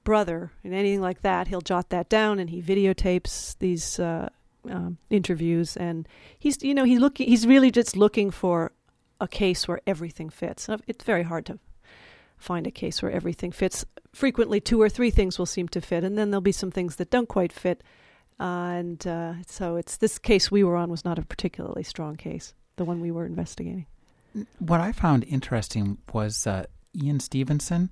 brother," 0.04 0.52
and 0.64 0.74
anything 0.74 1.02
like 1.02 1.22
that, 1.22 1.48
he'll 1.48 1.62
jot 1.62 1.90
that 1.90 2.10
down 2.10 2.40
and 2.40 2.50
he 2.50 2.62
videotapes 2.62 3.58
these 3.60 4.00
uh, 4.00 4.30
um, 4.70 4.98
interviews. 5.10 5.76
And 5.76 6.08
he's, 6.38 6.62
you 6.64 6.74
know, 6.74 6.84
he's 6.84 7.00
looking, 7.00 7.28
he's 7.28 7.48
really 7.48 7.72
just 7.72 7.96
looking 7.96 8.30
for 8.30 8.72
a 9.20 9.28
case 9.28 9.68
where 9.68 9.82
everything 9.88 10.30
fits. 10.30 10.70
It's 10.88 11.04
very 11.04 11.24
hard 11.24 11.46
to 11.48 11.60
find 12.38 12.68
a 12.68 12.72
case 12.72 13.02
where 13.02 13.12
everything 13.12 13.52
fits. 13.52 13.86
Frequently, 14.12 14.60
two 14.60 14.80
or 14.82 14.90
three 14.90 15.10
things 15.10 15.40
will 15.40 15.46
seem 15.46 15.68
to 15.70 15.82
fit, 15.82 16.04
and 16.04 16.18
then 16.18 16.30
there'll 16.30 16.42
be 16.42 16.52
some 16.52 16.72
things 16.72 16.98
that 16.98 17.10
don't 17.10 17.30
quite 17.30 17.52
fit 17.54 17.82
and 18.40 19.06
uh, 19.06 19.34
so 19.48 19.76
it's 19.76 19.98
this 19.98 20.18
case 20.18 20.52
we 20.52 20.64
were 20.64 20.76
on 20.76 20.90
was 20.90 21.06
not 21.06 21.20
a 21.20 21.24
particularly 21.24 21.84
strong 21.84 22.16
case, 22.16 22.54
the 22.76 22.86
one 22.86 23.00
we 23.02 23.12
were 23.12 23.26
investigating. 23.26 23.86
What 24.60 24.82
I 24.82 24.92
found 24.92 25.26
interesting 25.26 26.00
was 26.12 26.48
uh, 26.48 26.66
Ian 26.96 27.20
Stevenson 27.20 27.90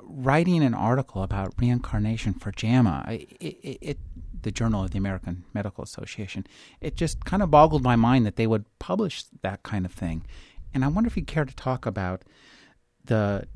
writing 0.00 0.62
an 0.62 0.74
article 0.74 1.22
about 1.22 1.54
reincarnation 1.58 2.34
for 2.34 2.52
JAMA, 2.52 3.04
it, 3.08 3.36
it, 3.40 3.78
it, 3.80 3.98
the 4.42 4.50
Journal 4.50 4.84
of 4.84 4.90
the 4.90 4.98
American 4.98 5.44
Medical 5.54 5.84
Association. 5.84 6.46
It 6.80 6.96
just 6.96 7.24
kind 7.24 7.42
of 7.42 7.50
boggled 7.50 7.82
my 7.82 7.96
mind 7.96 8.26
that 8.26 8.36
they 8.36 8.46
would 8.46 8.66
publish 8.78 9.24
that 9.42 9.62
kind 9.62 9.84
of 9.84 9.92
thing. 9.92 10.26
And 10.72 10.84
I 10.84 10.88
wonder 10.88 11.08
if 11.08 11.16
you'd 11.16 11.26
care 11.26 11.44
to 11.44 11.54
talk 11.54 11.86
about 11.86 12.22
the 13.04 13.46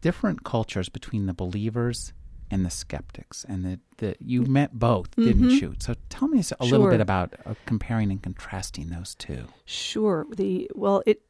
different 0.00 0.44
cultures 0.44 0.88
between 0.88 1.26
the 1.26 1.34
believers 1.34 2.12
and 2.50 2.66
the 2.66 2.70
skeptics, 2.70 3.44
and 3.48 3.64
that 3.64 3.80
the, 3.98 4.16
you 4.18 4.42
met 4.42 4.78
both, 4.78 5.14
didn't 5.16 5.42
mm-hmm. 5.42 5.50
you? 5.50 5.74
So 5.78 5.94
tell 6.08 6.28
me 6.28 6.40
a 6.40 6.42
sure. 6.42 6.56
little 6.60 6.90
bit 6.90 7.00
about 7.00 7.34
uh, 7.46 7.54
comparing 7.66 8.10
and 8.10 8.22
contrasting 8.22 8.90
those 8.90 9.14
two. 9.14 9.46
Sure. 9.64 10.26
The 10.34 10.70
well, 10.74 11.02
it 11.06 11.22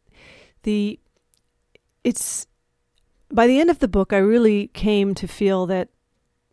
the 0.62 0.98
it's 2.04 2.46
by 3.32 3.46
the 3.46 3.60
end 3.60 3.70
of 3.70 3.78
the 3.78 3.88
book, 3.88 4.12
I 4.12 4.18
really 4.18 4.68
came 4.68 5.14
to 5.14 5.28
feel 5.28 5.66
that 5.66 5.88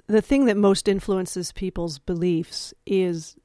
the 0.08 0.22
thing 0.22 0.46
that 0.46 0.58
most 0.58 0.88
influences 0.88 1.52
people's 1.52 2.00
beliefs 2.00 2.74
is 2.86 3.36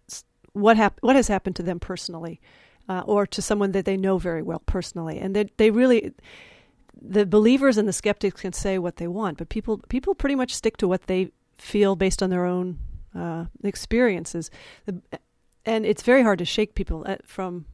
what 0.52 0.76
hap- 0.76 0.99
what 1.00 1.17
has 1.17 1.29
happened 1.29 1.57
to 1.57 1.62
them 1.62 1.81
personally, 1.81 2.41
uh, 2.88 3.02
or 3.07 3.26
to 3.26 3.43
someone 3.43 3.73
that 3.73 3.85
they 3.85 3.97
know 3.97 4.19
very 4.19 4.43
well 4.43 4.62
personally, 4.67 5.19
and 5.19 5.35
that 5.37 5.57
they 5.57 5.71
really 5.71 6.12
the 7.01 7.27
believers 7.27 7.79
and 7.79 7.89
the 7.89 7.93
skeptics 7.93 8.41
can 8.41 8.53
say 8.53 8.79
what 8.79 8.97
they 8.97 9.09
want, 9.09 9.39
but 9.39 9.49
people 9.49 9.79
people 9.89 10.15
pretty 10.15 10.35
much 10.35 10.55
stick 10.55 10.77
to 10.79 10.89
what 10.89 11.07
they 11.07 11.31
feel 11.59 11.97
based 11.97 12.23
on 12.23 12.31
their 12.31 12.45
own 12.45 12.79
uh, 13.15 13.47
experiences. 13.63 14.51
The, 14.87 15.01
and 15.65 15.87
it's 15.87 16.03
very 16.03 16.23
hard 16.23 16.39
to 16.41 16.45
shake 16.45 16.75
people 16.75 17.07
at, 17.07 17.27
from 17.27 17.67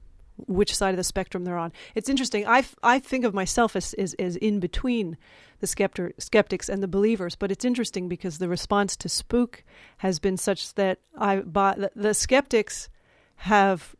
which 0.46 0.74
side 0.74 0.90
of 0.90 0.96
the 0.96 1.04
spectrum 1.04 1.44
they're 1.44 1.58
on. 1.58 1.72
It's 1.94 2.08
interesting. 2.08 2.46
I, 2.46 2.64
I 2.82 2.98
think 2.98 3.24
of 3.24 3.34
myself 3.34 3.74
as, 3.74 3.94
as, 3.94 4.14
as 4.14 4.36
in 4.36 4.60
between 4.60 5.16
the 5.60 5.66
skepter, 5.66 6.12
skeptics 6.18 6.68
and 6.68 6.82
the 6.82 6.88
believers, 6.88 7.34
but 7.34 7.50
it's 7.50 7.64
interesting 7.64 8.08
because 8.08 8.38
the 8.38 8.48
response 8.48 8.96
to 8.96 9.08
spook 9.08 9.64
has 9.98 10.18
been 10.20 10.36
such 10.36 10.74
that 10.74 11.00
I 11.16 11.36
the, 11.36 11.90
the 11.96 12.14
skeptics 12.14 12.88
have 13.36 13.96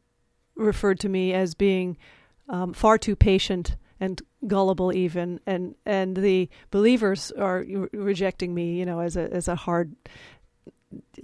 referred 0.55 1.01
to 1.01 1.09
me 1.09 1.33
as 1.33 1.55
being 1.55 1.97
um, 2.49 2.73
far 2.73 2.99
too 2.99 3.17
patient 3.17 3.77
and 4.00 4.23
gullible 4.47 4.93
even 4.93 5.40
and 5.47 5.75
and 5.85 6.17
the 6.17 6.49
believers 6.71 7.33
are 7.33 7.64
rejecting 7.93 8.55
me 8.55 8.78
you 8.78 8.87
know 8.87 9.00
as 9.00 9.17
a 9.17 9.33
as 9.33 9.49
a 9.49 9.57
hard 9.57 9.95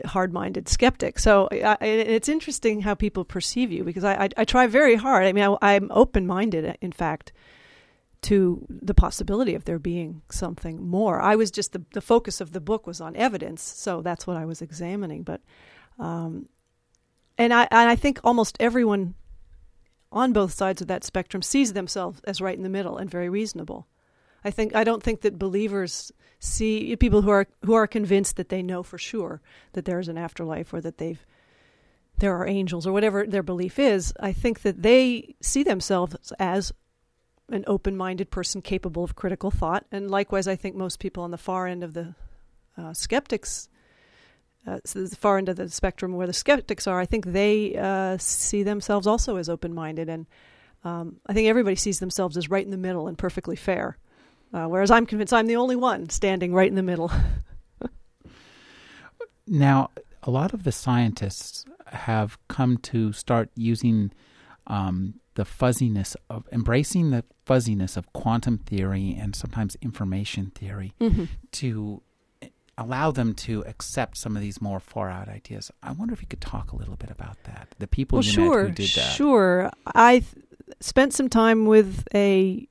hard-minded 0.04 0.68
skeptic. 0.68 1.18
So 1.18 1.48
I, 1.50 1.76
it's 1.84 2.28
interesting 2.28 2.82
how 2.82 2.94
people 2.94 3.24
perceive 3.24 3.72
you 3.72 3.84
because 3.84 4.04
I, 4.04 4.24
I, 4.24 4.28
I 4.38 4.44
try 4.44 4.66
very 4.66 4.96
hard. 4.96 5.26
I 5.26 5.32
mean, 5.32 5.56
I, 5.62 5.74
am 5.74 5.90
open-minded, 5.90 6.76
in 6.80 6.92
fact, 6.92 7.32
to 8.22 8.66
the 8.68 8.94
possibility 8.94 9.54
of 9.54 9.64
there 9.64 9.78
being 9.78 10.22
something 10.30 10.86
more. 10.86 11.20
I 11.20 11.36
was 11.36 11.50
just 11.50 11.72
the 11.72 11.82
the 11.92 12.00
focus 12.00 12.40
of 12.40 12.52
the 12.52 12.60
book 12.60 12.86
was 12.86 13.00
on 13.00 13.14
evidence, 13.16 13.62
so 13.62 14.00
that's 14.00 14.26
what 14.26 14.36
I 14.36 14.46
was 14.46 14.62
examining. 14.62 15.22
But, 15.22 15.42
um, 15.98 16.48
and 17.36 17.52
I 17.52 17.68
and 17.70 17.88
I 17.88 17.96
think 17.96 18.20
almost 18.24 18.56
everyone 18.60 19.14
on 20.14 20.32
both 20.32 20.54
sides 20.54 20.80
of 20.80 20.88
that 20.88 21.04
spectrum 21.04 21.42
sees 21.42 21.72
themselves 21.72 22.20
as 22.24 22.40
right 22.40 22.56
in 22.56 22.62
the 22.62 22.68
middle 22.70 22.96
and 22.96 23.10
very 23.10 23.28
reasonable. 23.28 23.86
I 24.44 24.50
think 24.50 24.74
I 24.74 24.84
don't 24.84 25.02
think 25.02 25.22
that 25.22 25.38
believers 25.38 26.12
see 26.38 26.94
people 26.96 27.22
who 27.22 27.30
are 27.30 27.46
who 27.64 27.74
are 27.74 27.86
convinced 27.86 28.36
that 28.36 28.48
they 28.48 28.62
know 28.62 28.82
for 28.82 28.98
sure 28.98 29.42
that 29.72 29.84
there 29.84 29.98
is 29.98 30.08
an 30.08 30.18
afterlife 30.18 30.72
or 30.72 30.80
that 30.80 30.98
they've 30.98 31.26
there 32.18 32.36
are 32.36 32.46
angels 32.46 32.86
or 32.86 32.92
whatever 32.92 33.26
their 33.26 33.42
belief 33.42 33.78
is. 33.78 34.12
I 34.20 34.32
think 34.32 34.62
that 34.62 34.82
they 34.82 35.34
see 35.40 35.64
themselves 35.64 36.32
as 36.38 36.72
an 37.50 37.64
open-minded 37.66 38.30
person 38.30 38.62
capable 38.62 39.04
of 39.04 39.16
critical 39.16 39.50
thought, 39.50 39.84
and 39.92 40.10
likewise, 40.10 40.46
I 40.46 40.56
think 40.56 40.76
most 40.76 40.98
people 40.98 41.24
on 41.24 41.30
the 41.30 41.38
far 41.38 41.66
end 41.66 41.82
of 41.82 41.92
the 41.92 42.14
uh, 42.78 42.94
skeptics, 42.94 43.68
uh, 44.66 44.78
so 44.84 45.04
the 45.04 45.16
far 45.16 45.38
end 45.38 45.48
of 45.48 45.56
the 45.56 45.68
spectrum 45.68 46.14
where 46.14 46.26
the 46.26 46.32
skeptics 46.32 46.86
are, 46.86 46.98
I 46.98 47.06
think 47.06 47.26
they 47.26 47.76
uh, 47.76 48.16
see 48.18 48.62
themselves 48.62 49.06
also 49.06 49.36
as 49.36 49.48
open-minded, 49.48 50.08
and 50.08 50.26
um, 50.84 51.16
I 51.26 51.32
think 51.32 51.48
everybody 51.48 51.76
sees 51.76 51.98
themselves 51.98 52.36
as 52.36 52.50
right 52.50 52.64
in 52.64 52.70
the 52.70 52.76
middle 52.76 53.08
and 53.08 53.16
perfectly 53.18 53.56
fair. 53.56 53.98
Uh, 54.52 54.66
whereas 54.66 54.90
I'm 54.90 55.04
convinced 55.04 55.32
I'm 55.32 55.46
the 55.46 55.56
only 55.56 55.76
one 55.76 56.08
standing 56.10 56.54
right 56.54 56.68
in 56.68 56.76
the 56.76 56.82
middle. 56.82 57.10
now, 59.46 59.90
a 60.22 60.30
lot 60.30 60.54
of 60.54 60.62
the 60.62 60.72
scientists 60.72 61.64
have 61.86 62.38
come 62.48 62.78
to 62.78 63.12
start 63.12 63.50
using 63.56 64.12
um, 64.66 65.14
the 65.34 65.44
fuzziness 65.44 66.16
of 66.30 66.48
embracing 66.52 67.10
the 67.10 67.24
fuzziness 67.44 67.96
of 67.96 68.12
quantum 68.12 68.58
theory 68.58 69.16
and 69.18 69.34
sometimes 69.34 69.76
information 69.82 70.50
theory 70.54 70.94
mm-hmm. 71.00 71.24
to 71.52 72.02
allow 72.76 73.10
them 73.10 73.34
to 73.34 73.64
accept 73.66 74.16
some 74.16 74.36
of 74.36 74.42
these 74.42 74.60
more 74.60 74.80
far 74.80 75.10
out 75.10 75.28
ideas. 75.28 75.70
I 75.82 75.92
wonder 75.92 76.14
if 76.14 76.20
you 76.20 76.26
could 76.26 76.40
talk 76.40 76.72
a 76.72 76.76
little 76.76 76.96
bit 76.96 77.10
about 77.10 77.42
that. 77.44 77.68
The 77.78 77.86
people 77.86 78.16
well, 78.16 78.24
you 78.24 78.32
sure, 78.32 78.62
met 78.62 78.68
who 78.68 78.74
did 78.74 78.90
that. 78.96 79.12
Sure. 79.14 79.70
I 79.86 80.20
th- 80.20 80.44
spent 80.80 81.14
some 81.14 81.28
time 81.28 81.66
with 81.66 82.04
a 82.14 82.68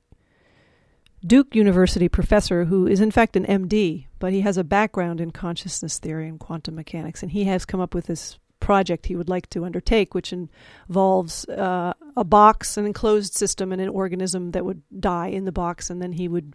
Duke 1.26 1.54
University 1.54 2.08
professor 2.08 2.64
who 2.64 2.86
is 2.86 3.00
in 3.00 3.10
fact 3.10 3.36
an 3.36 3.46
MD, 3.46 4.06
but 4.18 4.32
he 4.32 4.42
has 4.42 4.58
a 4.58 4.64
background 4.64 5.20
in 5.20 5.30
consciousness 5.30 5.98
theory 5.98 6.28
and 6.28 6.38
quantum 6.38 6.74
mechanics, 6.74 7.22
and 7.22 7.32
he 7.32 7.44
has 7.44 7.64
come 7.64 7.80
up 7.80 7.94
with 7.94 8.06
this 8.06 8.38
project 8.60 9.06
he 9.06 9.16
would 9.16 9.28
like 9.28 9.48
to 9.50 9.64
undertake, 9.64 10.14
which 10.14 10.32
involves 10.32 11.46
uh, 11.48 11.92
a 12.16 12.24
box, 12.24 12.76
an 12.76 12.86
enclosed 12.86 13.34
system, 13.34 13.72
and 13.72 13.80
an 13.80 13.88
organism 13.88 14.50
that 14.52 14.64
would 14.64 14.82
die 15.00 15.28
in 15.28 15.44
the 15.44 15.52
box, 15.52 15.90
and 15.90 16.00
then 16.00 16.12
he 16.12 16.28
would, 16.28 16.54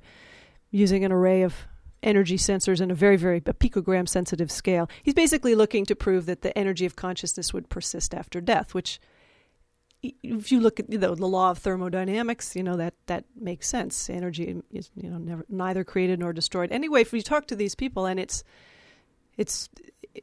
using 0.72 1.04
an 1.04 1.12
array 1.12 1.42
of 1.42 1.56
energy 2.02 2.38
sensors 2.38 2.82
in 2.82 2.92
a 2.92 2.96
very, 2.96 3.18
very 3.18 3.38
a 3.38 3.54
picogram 3.54 4.08
sensitive 4.08 4.52
scale, 4.52 4.90
he's 5.04 5.14
basically 5.14 5.56
looking 5.56 5.86
to 5.86 5.96
prove 5.96 6.26
that 6.26 6.42
the 6.42 6.58
energy 6.58 6.86
of 6.86 6.96
consciousness 6.96 7.54
would 7.54 7.70
persist 7.70 8.14
after 8.14 8.42
death, 8.42 8.74
which 8.74 9.00
if 10.02 10.52
you 10.52 10.60
look 10.60 10.80
at 10.80 10.90
you 10.90 10.98
know, 10.98 11.14
the 11.14 11.28
law 11.28 11.52
of 11.52 11.58
thermodynamics, 11.58 12.56
you 12.56 12.64
know 12.64 12.78
that 12.78 12.94
that 13.08 13.26
makes 13.36 13.68
sense. 13.68 14.10
Energy 14.10 14.62
is 14.72 14.90
you 14.96 15.10
know 15.10 15.18
never 15.18 15.46
neither 15.50 15.84
created 15.84 16.20
nor 16.20 16.32
destroyed. 16.32 16.72
Anyway, 16.72 17.02
if 17.02 17.12
you 17.12 17.22
talk 17.22 17.48
to 17.48 17.56
these 17.56 17.76
people, 17.76 18.06
and 18.06 18.20
it's 18.20 18.44
it's 19.38 19.70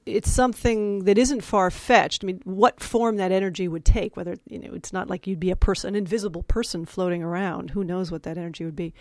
it's 0.05 0.31
something 0.31 1.05
that 1.05 1.19
isn't 1.19 1.43
far 1.43 1.71
fetched. 1.71 2.25
I 2.25 2.26
mean, 2.26 2.40
what 2.45 2.81
form 2.81 3.16
that 3.16 3.33
energy 3.33 3.69
would 3.69 3.85
take? 3.85 4.16
Whether 4.16 4.37
you 4.49 4.59
know, 4.59 4.75
it's 4.75 4.93
not 4.93 5.09
like 5.09 5.26
you'd 5.26 5.40
be 5.40 5.50
a 5.50 5.57
person, 5.57 5.88
an 5.88 5.97
invisible 5.97 6.43
person 6.43 6.85
floating 6.85 7.23
around. 7.23 7.71
Who 7.71 7.85
knows 7.85 8.11
what 8.11 8.25
that 8.25 8.38
energy 8.38 8.64
would 8.64 8.76
be? 8.76 8.95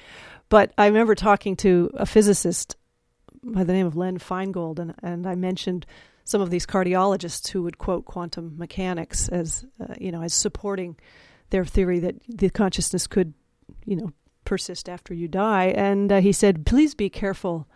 But 0.49 0.73
I 0.77 0.85
remember 0.87 1.15
talking 1.15 1.55
to 1.57 1.89
a 1.95 2.05
physicist 2.05 2.75
by 3.43 3.63
the 3.63 3.73
name 3.73 3.85
of 3.85 3.95
Len 3.95 4.17
Finegold, 4.19 4.79
and 4.79 4.93
and 5.01 5.27
I 5.27 5.35
mentioned 5.35 5.85
some 6.23 6.41
of 6.41 6.49
these 6.49 6.65
cardiologists 6.65 7.49
who 7.49 7.63
would 7.63 7.77
quote 7.77 8.05
quantum 8.05 8.55
mechanics 8.57 9.29
as 9.29 9.65
uh, 9.79 9.93
you 9.99 10.11
know 10.11 10.21
as 10.21 10.33
supporting 10.33 10.97
their 11.51 11.65
theory 11.65 11.99
that 11.99 12.15
the 12.27 12.49
consciousness 12.49 13.07
could 13.07 13.33
you 13.85 13.95
know 13.95 14.11
persist 14.43 14.89
after 14.89 15.13
you 15.13 15.27
die 15.27 15.65
and 15.75 16.11
uh, 16.11 16.21
he 16.21 16.31
said 16.31 16.65
please 16.65 16.93
be 16.93 17.09
careful 17.09 17.67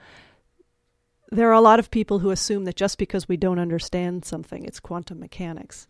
there 1.31 1.49
are 1.49 1.53
a 1.53 1.61
lot 1.61 1.79
of 1.79 1.91
people 1.91 2.19
who 2.19 2.31
assume 2.31 2.65
that 2.65 2.75
just 2.75 2.97
because 2.97 3.27
we 3.27 3.37
don't 3.37 3.59
understand 3.59 4.25
something 4.25 4.63
it's 4.65 4.79
quantum 4.79 5.19
mechanics 5.19 5.87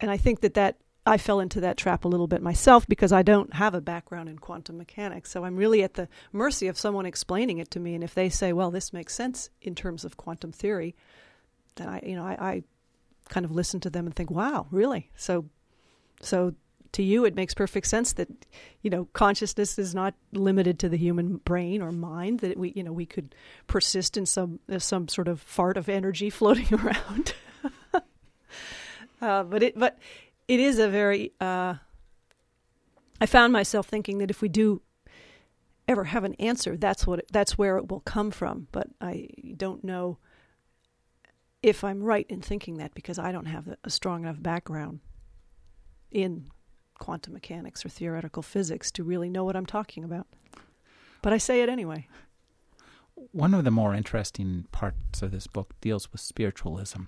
and 0.00 0.10
i 0.10 0.16
think 0.16 0.40
that 0.40 0.54
that 0.54 0.76
I 1.06 1.16
fell 1.16 1.40
into 1.40 1.60
that 1.60 1.76
trap 1.76 2.04
a 2.04 2.08
little 2.08 2.26
bit 2.26 2.42
myself 2.42 2.86
because 2.86 3.10
I 3.10 3.22
don't 3.22 3.54
have 3.54 3.74
a 3.74 3.80
background 3.80 4.28
in 4.28 4.38
quantum 4.38 4.76
mechanics. 4.76 5.30
So 5.30 5.44
I'm 5.44 5.56
really 5.56 5.82
at 5.82 5.94
the 5.94 6.08
mercy 6.30 6.68
of 6.68 6.78
someone 6.78 7.06
explaining 7.06 7.58
it 7.58 7.70
to 7.72 7.80
me. 7.80 7.94
And 7.94 8.04
if 8.04 8.14
they 8.14 8.28
say, 8.28 8.52
well, 8.52 8.70
this 8.70 8.92
makes 8.92 9.14
sense 9.14 9.48
in 9.62 9.74
terms 9.74 10.04
of 10.04 10.18
quantum 10.18 10.52
theory, 10.52 10.94
then 11.76 11.88
I, 11.88 12.02
you 12.04 12.16
know, 12.16 12.24
I, 12.24 12.36
I 12.38 12.62
kind 13.28 13.46
of 13.46 13.50
listen 13.50 13.80
to 13.80 13.90
them 13.90 14.06
and 14.06 14.14
think, 14.14 14.30
wow, 14.30 14.66
really? 14.70 15.10
So, 15.16 15.46
so 16.20 16.54
to 16.92 17.02
you, 17.02 17.24
it 17.24 17.34
makes 17.34 17.54
perfect 17.54 17.86
sense 17.86 18.12
that, 18.14 18.28
you 18.82 18.90
know, 18.90 19.06
consciousness 19.12 19.78
is 19.78 19.94
not 19.94 20.14
limited 20.32 20.78
to 20.80 20.88
the 20.88 20.96
human 20.96 21.36
brain 21.38 21.82
or 21.82 21.92
mind. 21.92 22.40
That 22.40 22.56
we, 22.56 22.72
you 22.74 22.82
know, 22.82 22.92
we 22.92 23.06
could 23.06 23.34
persist 23.66 24.16
in 24.16 24.26
some 24.26 24.60
some 24.78 25.08
sort 25.08 25.28
of 25.28 25.40
fart 25.40 25.76
of 25.76 25.88
energy 25.88 26.30
floating 26.30 26.72
around. 26.74 27.34
uh, 29.22 29.44
but 29.44 29.62
it, 29.62 29.78
but 29.78 29.98
it 30.48 30.60
is 30.60 30.78
a 30.78 30.88
very. 30.88 31.32
Uh, 31.40 31.74
I 33.20 33.26
found 33.26 33.52
myself 33.52 33.86
thinking 33.86 34.18
that 34.18 34.30
if 34.30 34.40
we 34.40 34.48
do 34.48 34.80
ever 35.86 36.04
have 36.04 36.24
an 36.24 36.34
answer, 36.34 36.76
that's 36.76 37.06
what 37.06 37.20
it, 37.20 37.26
that's 37.30 37.58
where 37.58 37.76
it 37.76 37.90
will 37.90 38.00
come 38.00 38.30
from. 38.30 38.68
But 38.72 38.88
I 39.00 39.28
don't 39.56 39.84
know 39.84 40.18
if 41.62 41.84
I'm 41.84 42.02
right 42.02 42.26
in 42.28 42.40
thinking 42.40 42.78
that 42.78 42.94
because 42.94 43.18
I 43.18 43.32
don't 43.32 43.46
have 43.46 43.76
a 43.84 43.90
strong 43.90 44.22
enough 44.22 44.42
background 44.42 45.00
in 46.10 46.50
quantum 47.00 47.32
mechanics 47.32 47.84
or 47.84 47.88
theoretical 47.88 48.42
physics 48.42 48.92
to 48.92 49.02
really 49.02 49.28
know 49.28 49.42
what 49.42 49.56
I'm 49.56 49.66
talking 49.66 50.04
about. 50.04 50.28
But 51.22 51.32
I 51.32 51.38
say 51.38 51.62
it 51.62 51.68
anyway. 51.68 52.06
One 53.32 53.52
of 53.52 53.64
the 53.64 53.72
more 53.72 53.94
interesting 53.94 54.66
parts 54.70 55.20
of 55.20 55.32
this 55.32 55.48
book 55.48 55.74
deals 55.80 56.12
with 56.12 56.20
spiritualism. 56.20 57.02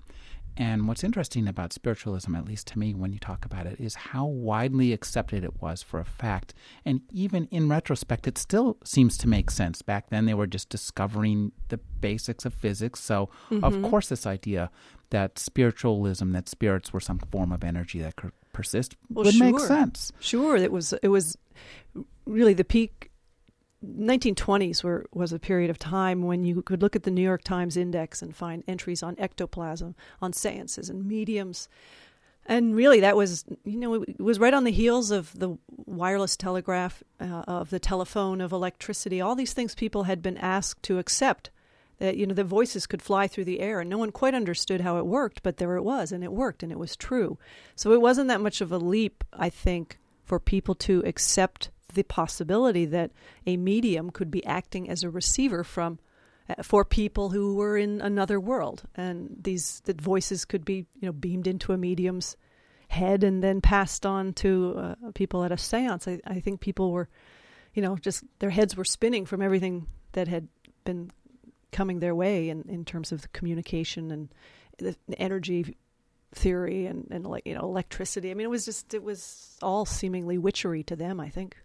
And 0.55 0.87
what's 0.87 1.03
interesting 1.03 1.47
about 1.47 1.73
spiritualism, 1.73 2.35
at 2.35 2.45
least 2.45 2.67
to 2.67 2.79
me, 2.79 2.93
when 2.93 3.11
you 3.11 3.17
talk 3.17 3.43
about 3.43 3.65
it, 3.65 3.79
is 3.79 3.95
how 3.95 4.25
widely 4.25 4.93
accepted 4.93 5.43
it 5.43 5.59
was 5.61 5.81
for 5.81 5.99
a 5.99 6.05
fact. 6.05 6.53
And 6.85 7.01
even 7.11 7.47
in 7.47 7.69
retrospect, 7.69 8.27
it 8.27 8.37
still 8.37 8.77
seems 8.83 9.17
to 9.19 9.27
make 9.27 9.49
sense. 9.49 9.81
Back 9.81 10.09
then, 10.11 10.25
they 10.25 10.35
were 10.35 10.45
just 10.45 10.69
discovering 10.69 11.53
the 11.69 11.77
basics 11.77 12.45
of 12.45 12.53
physics. 12.53 12.99
So, 12.99 13.29
mm-hmm. 13.49 13.63
of 13.63 13.81
course, 13.89 14.09
this 14.09 14.27
idea 14.27 14.69
that 15.09 15.39
spiritualism, 15.39 16.33
that 16.33 16.47
spirits 16.47 16.93
were 16.93 16.99
some 16.99 17.19
form 17.31 17.51
of 17.51 17.63
energy 17.63 17.99
that 18.01 18.15
could 18.15 18.33
persist, 18.53 18.95
well, 19.09 19.25
would 19.25 19.33
sure. 19.33 19.51
make 19.51 19.59
sense. 19.59 20.13
Sure, 20.19 20.55
it 20.55 20.71
was. 20.71 20.93
It 21.03 21.09
was 21.09 21.37
really 22.25 22.53
the 22.53 22.63
peak 22.63 23.11
1920s 23.85 24.83
were, 24.83 25.05
was 25.13 25.33
a 25.33 25.39
period 25.39 25.69
of 25.69 25.77
time 25.77 26.23
when 26.23 26.43
you 26.43 26.61
could 26.61 26.81
look 26.81 26.95
at 26.95 27.03
the 27.03 27.11
New 27.11 27.21
York 27.21 27.43
Times 27.43 27.75
Index 27.75 28.21
and 28.21 28.35
find 28.35 28.63
entries 28.67 29.03
on 29.03 29.15
ectoplasm, 29.19 29.95
on 30.21 30.33
seances 30.33 30.89
and 30.89 31.05
mediums. 31.05 31.67
And 32.45 32.75
really, 32.75 32.99
that 33.01 33.15
was, 33.15 33.45
you 33.63 33.77
know, 33.77 34.03
it 34.03 34.19
was 34.19 34.39
right 34.39 34.53
on 34.53 34.65
the 34.65 34.71
heels 34.71 35.11
of 35.11 35.37
the 35.37 35.57
wireless 35.85 36.35
telegraph, 36.35 37.01
uh, 37.19 37.43
of 37.47 37.69
the 37.69 37.79
telephone, 37.79 38.41
of 38.41 38.51
electricity. 38.51 39.21
All 39.21 39.35
these 39.35 39.53
things 39.53 39.75
people 39.75 40.03
had 40.03 40.21
been 40.21 40.37
asked 40.37 40.83
to 40.83 40.99
accept. 40.99 41.51
That, 42.03 42.17
you 42.17 42.27
know, 42.27 42.33
the 42.33 42.43
voices 42.43 42.85
could 42.85 43.01
fly 43.01 43.27
through 43.27 43.45
the 43.45 43.61
air, 43.61 43.79
and 43.79 43.89
no 43.89 43.97
one 43.97 44.11
quite 44.11 44.33
understood 44.33 44.81
how 44.81 44.97
it 44.97 45.05
worked, 45.05 45.41
but 45.41 45.55
there 45.55 45.77
it 45.77 45.83
was, 45.83 46.11
and 46.11 46.21
it 46.21 46.33
worked, 46.33 46.61
and 46.61 46.69
it 46.69 46.77
was 46.77 46.97
true. 46.97 47.37
So 47.77 47.93
it 47.93 48.01
wasn't 48.01 48.27
that 48.27 48.41
much 48.41 48.59
of 48.59 48.73
a 48.73 48.77
leap, 48.77 49.23
I 49.31 49.49
think, 49.49 49.99
for 50.25 50.37
people 50.37 50.75
to 50.75 51.01
accept 51.05 51.69
the 51.93 52.03
possibility 52.03 52.83
that 52.87 53.11
a 53.47 53.55
medium 53.55 54.09
could 54.09 54.29
be 54.29 54.45
acting 54.45 54.89
as 54.89 55.03
a 55.03 55.09
receiver 55.09 55.63
from 55.63 55.97
uh, 56.49 56.61
for 56.61 56.83
people 56.83 57.29
who 57.29 57.55
were 57.55 57.77
in 57.77 58.01
another 58.01 58.37
world, 58.37 58.83
and 58.95 59.37
these 59.41 59.81
that 59.85 60.01
voices 60.01 60.43
could 60.43 60.65
be 60.65 60.85
you 60.99 61.05
know 61.07 61.13
beamed 61.13 61.47
into 61.47 61.71
a 61.71 61.77
medium's 61.77 62.35
head 62.89 63.23
and 63.23 63.41
then 63.41 63.61
passed 63.61 64.05
on 64.05 64.33
to 64.33 64.75
uh, 64.77 64.95
people 65.15 65.45
at 65.45 65.53
a 65.53 65.55
séance. 65.55 66.05
I, 66.05 66.19
I 66.29 66.41
think 66.41 66.59
people 66.59 66.91
were, 66.91 67.07
you 67.73 67.81
know, 67.81 67.95
just 67.95 68.25
their 68.39 68.49
heads 68.49 68.75
were 68.75 68.83
spinning 68.83 69.25
from 69.25 69.41
everything 69.41 69.87
that 70.11 70.27
had 70.27 70.49
been 70.83 71.09
coming 71.73 71.99
their 71.99 72.15
way 72.15 72.47
in, 72.49 72.63
in 72.69 72.85
terms 72.85 73.11
of 73.11 73.21
the 73.21 73.27
communication 73.29 74.11
and 74.11 74.29
the 74.77 74.95
energy 75.17 75.75
theory 76.33 76.85
and, 76.85 77.07
and 77.11 77.25
like 77.25 77.45
you 77.45 77.53
know 77.53 77.61
electricity. 77.61 78.31
I 78.31 78.33
mean, 78.33 78.45
it 78.45 78.49
was 78.49 78.65
just 78.65 78.93
it 78.93 79.03
was 79.03 79.57
all 79.61 79.85
seemingly 79.85 80.37
witchery 80.37 80.83
to 80.83 80.95
them. 80.95 81.19
I 81.19 81.29
think. 81.29 81.57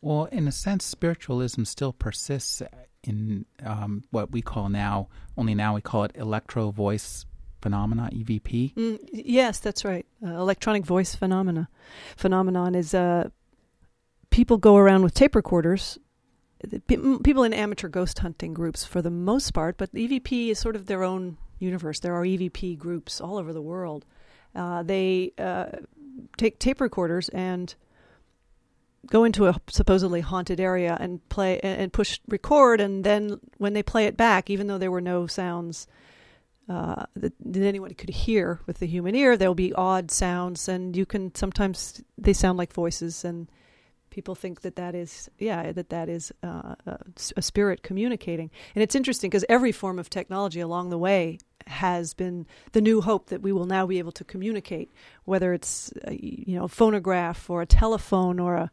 Well, 0.00 0.26
in 0.26 0.46
a 0.46 0.52
sense, 0.52 0.84
spiritualism 0.84 1.64
still 1.64 1.92
persists 1.92 2.62
in 3.02 3.46
um, 3.64 4.04
what 4.10 4.30
we 4.30 4.42
call 4.42 4.68
now. 4.68 5.08
Only 5.36 5.54
now 5.54 5.74
we 5.74 5.80
call 5.80 6.04
it 6.04 6.12
electro 6.14 6.70
voice 6.70 7.24
phenomena 7.60 8.08
EVP. 8.12 8.74
Mm, 8.74 8.98
yes, 9.12 9.58
that's 9.58 9.84
right. 9.84 10.06
Uh, 10.24 10.30
electronic 10.30 10.84
voice 10.84 11.14
phenomena 11.14 11.68
phenomenon 12.16 12.74
is 12.74 12.94
uh, 12.94 13.28
people 14.30 14.58
go 14.58 14.76
around 14.76 15.02
with 15.02 15.14
tape 15.14 15.34
recorders. 15.34 15.98
People 16.88 17.44
in 17.44 17.52
amateur 17.52 17.88
ghost 17.88 18.18
hunting 18.18 18.52
groups, 18.52 18.84
for 18.84 19.00
the 19.00 19.10
most 19.10 19.52
part, 19.52 19.76
but 19.78 19.92
EVP 19.92 20.48
is 20.48 20.58
sort 20.58 20.74
of 20.74 20.86
their 20.86 21.04
own 21.04 21.36
universe. 21.58 22.00
There 22.00 22.14
are 22.14 22.24
EVP 22.24 22.78
groups 22.78 23.20
all 23.20 23.38
over 23.38 23.52
the 23.52 23.62
world. 23.62 24.04
Uh, 24.54 24.82
they 24.82 25.32
uh, 25.38 25.66
take 26.36 26.58
tape 26.58 26.80
recorders 26.80 27.28
and 27.28 27.74
go 29.06 29.24
into 29.24 29.46
a 29.46 29.60
supposedly 29.68 30.20
haunted 30.20 30.58
area 30.58 30.96
and 31.00 31.26
play 31.28 31.60
and 31.60 31.92
push 31.92 32.18
record, 32.26 32.80
and 32.80 33.04
then 33.04 33.38
when 33.58 33.72
they 33.72 33.82
play 33.82 34.06
it 34.06 34.16
back, 34.16 34.50
even 34.50 34.66
though 34.66 34.78
there 34.78 34.90
were 34.90 35.00
no 35.00 35.26
sounds 35.26 35.86
uh, 36.68 37.04
that, 37.14 37.32
that 37.44 37.62
anyone 37.62 37.94
could 37.94 38.10
hear 38.10 38.60
with 38.66 38.78
the 38.78 38.86
human 38.86 39.14
ear, 39.14 39.36
there'll 39.36 39.54
be 39.54 39.72
odd 39.72 40.10
sounds, 40.10 40.68
and 40.68 40.96
you 40.96 41.06
can 41.06 41.34
sometimes 41.34 42.02
they 42.18 42.32
sound 42.32 42.58
like 42.58 42.72
voices 42.72 43.24
and 43.24 43.48
people 44.18 44.34
think 44.34 44.62
that 44.62 44.74
that 44.74 44.94
is 44.96 45.30
yeah 45.38 45.70
that 45.70 45.90
that 45.90 46.08
is 46.08 46.32
uh, 46.42 46.74
a 47.36 47.42
spirit 47.42 47.84
communicating 47.84 48.50
and 48.74 48.82
it's 48.82 48.96
interesting 48.96 49.30
because 49.30 49.44
every 49.48 49.70
form 49.70 49.96
of 49.96 50.10
technology 50.10 50.58
along 50.58 50.90
the 50.90 50.98
way 50.98 51.38
has 51.68 52.14
been 52.14 52.46
the 52.72 52.80
new 52.80 53.00
hope 53.00 53.28
that 53.28 53.42
we 53.42 53.52
will 53.52 53.66
now 53.66 53.86
be 53.86 53.98
able 53.98 54.12
to 54.12 54.24
communicate, 54.24 54.90
whether 55.24 55.52
it's 55.52 55.92
a, 56.04 56.10
uh, 56.10 56.16
you 56.18 56.56
know 56.56 56.64
a 56.64 56.68
phonograph 56.68 57.48
or 57.48 57.62
a 57.62 57.66
telephone 57.66 58.40
or 58.40 58.56
a 58.56 58.70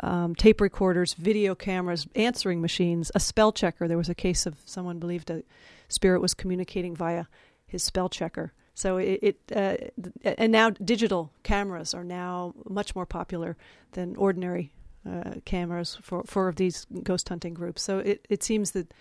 um, 0.00 0.34
tape 0.34 0.60
recorders, 0.60 1.14
video 1.14 1.54
cameras, 1.54 2.06
answering 2.14 2.60
machines, 2.60 3.10
a 3.14 3.20
spell 3.20 3.52
checker. 3.52 3.86
There 3.86 3.98
was 3.98 4.08
a 4.08 4.14
case 4.14 4.46
of 4.46 4.56
someone 4.64 4.98
believed 4.98 5.30
a 5.30 5.42
spirit 5.88 6.20
was 6.20 6.34
communicating 6.34 6.94
via 6.94 7.26
his 7.66 7.82
spell 7.82 8.08
checker. 8.08 8.52
So 8.74 8.96
it, 8.98 9.18
it 9.22 9.36
uh, 9.54 9.76
and 10.24 10.50
now 10.50 10.70
digital 10.70 11.32
cameras 11.42 11.94
are 11.94 12.04
now 12.04 12.54
much 12.68 12.94
more 12.94 13.06
popular 13.06 13.56
than 13.92 14.16
ordinary 14.16 14.72
uh, 15.08 15.34
cameras 15.44 15.98
for 16.02 16.22
for 16.24 16.48
of 16.48 16.56
these 16.56 16.86
ghost 17.02 17.28
hunting 17.28 17.54
groups. 17.54 17.82
So 17.82 17.98
it 17.98 18.26
it 18.28 18.42
seems 18.42 18.70
that 18.72 18.92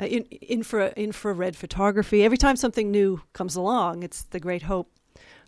uh, 0.00 0.06
in, 0.06 0.24
infra, 0.24 0.92
infrared 0.96 1.56
photography. 1.56 2.24
Every 2.24 2.38
time 2.38 2.56
something 2.56 2.90
new 2.90 3.20
comes 3.32 3.56
along, 3.56 4.02
it's 4.02 4.22
the 4.22 4.40
great 4.40 4.62
hope 4.62 4.90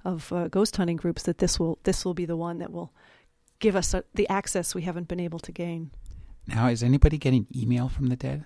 of 0.05 0.33
uh, 0.33 0.49
ghost 0.49 0.77
hunting 0.77 0.97
groups 0.97 1.23
that 1.23 1.39
this 1.39 1.59
will 1.59 1.79
this 1.85 2.05
will 2.05 2.15
be 2.15 2.27
the 2.27 2.37
one 2.37 2.59
that 2.59 2.71
will 2.71 2.93
give 3.59 3.77
us 3.77 3.95
a, 3.95 3.99
uh, 3.99 4.03
the 4.15 4.29
access 4.29 4.75
we 4.75 4.83
haven't 4.83 5.09
been 5.09 5.21
able 5.21 5.39
to 5.39 5.53
gain. 5.53 5.91
Now, 6.47 6.69
is 6.69 6.83
anybody 6.83 7.17
getting 7.17 7.47
email 7.57 7.89
from 7.89 8.09
the 8.09 8.17
dead? 8.17 8.45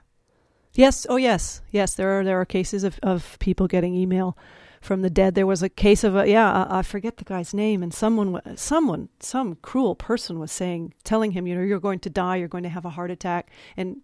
Yes. 0.75 1.07
Oh, 1.09 1.17
yes. 1.17 1.63
Yes. 1.73 1.95
There 1.95 2.21
are 2.21 2.25
there 2.25 2.41
are 2.41 2.45
cases 2.45 2.85
of, 2.85 2.99
of 3.03 3.37
people 3.41 3.67
getting 3.67 3.95
email 3.95 4.37
from 4.81 5.03
the 5.03 5.11
dead. 5.11 5.35
There 5.35 5.47
was 5.47 5.63
a 5.63 5.69
case 5.69 6.05
of 6.05 6.17
a 6.17 6.29
yeah, 6.29 6.67
I, 6.69 6.83
forget 6.83 7.17
the 7.17 7.25
guy's 7.25 7.55
name, 7.55 7.83
and 7.83 7.93
someone 7.93 8.41
someone 8.57 9.09
some 9.21 9.57
cruel 9.57 9.95
person 9.95 10.39
was 10.39 10.53
saying, 10.53 10.95
telling 11.05 11.33
him, 11.33 11.47
you 11.47 11.55
know, 11.55 11.63
you're 11.63 11.81
going 11.81 12.01
to 12.01 12.11
die, 12.11 12.37
you're 12.37 12.49
going 12.49 12.65
to 12.65 12.69
have 12.69 12.85
a 12.85 12.91
heart 12.91 13.11
attack, 13.11 13.51
and 13.77 14.01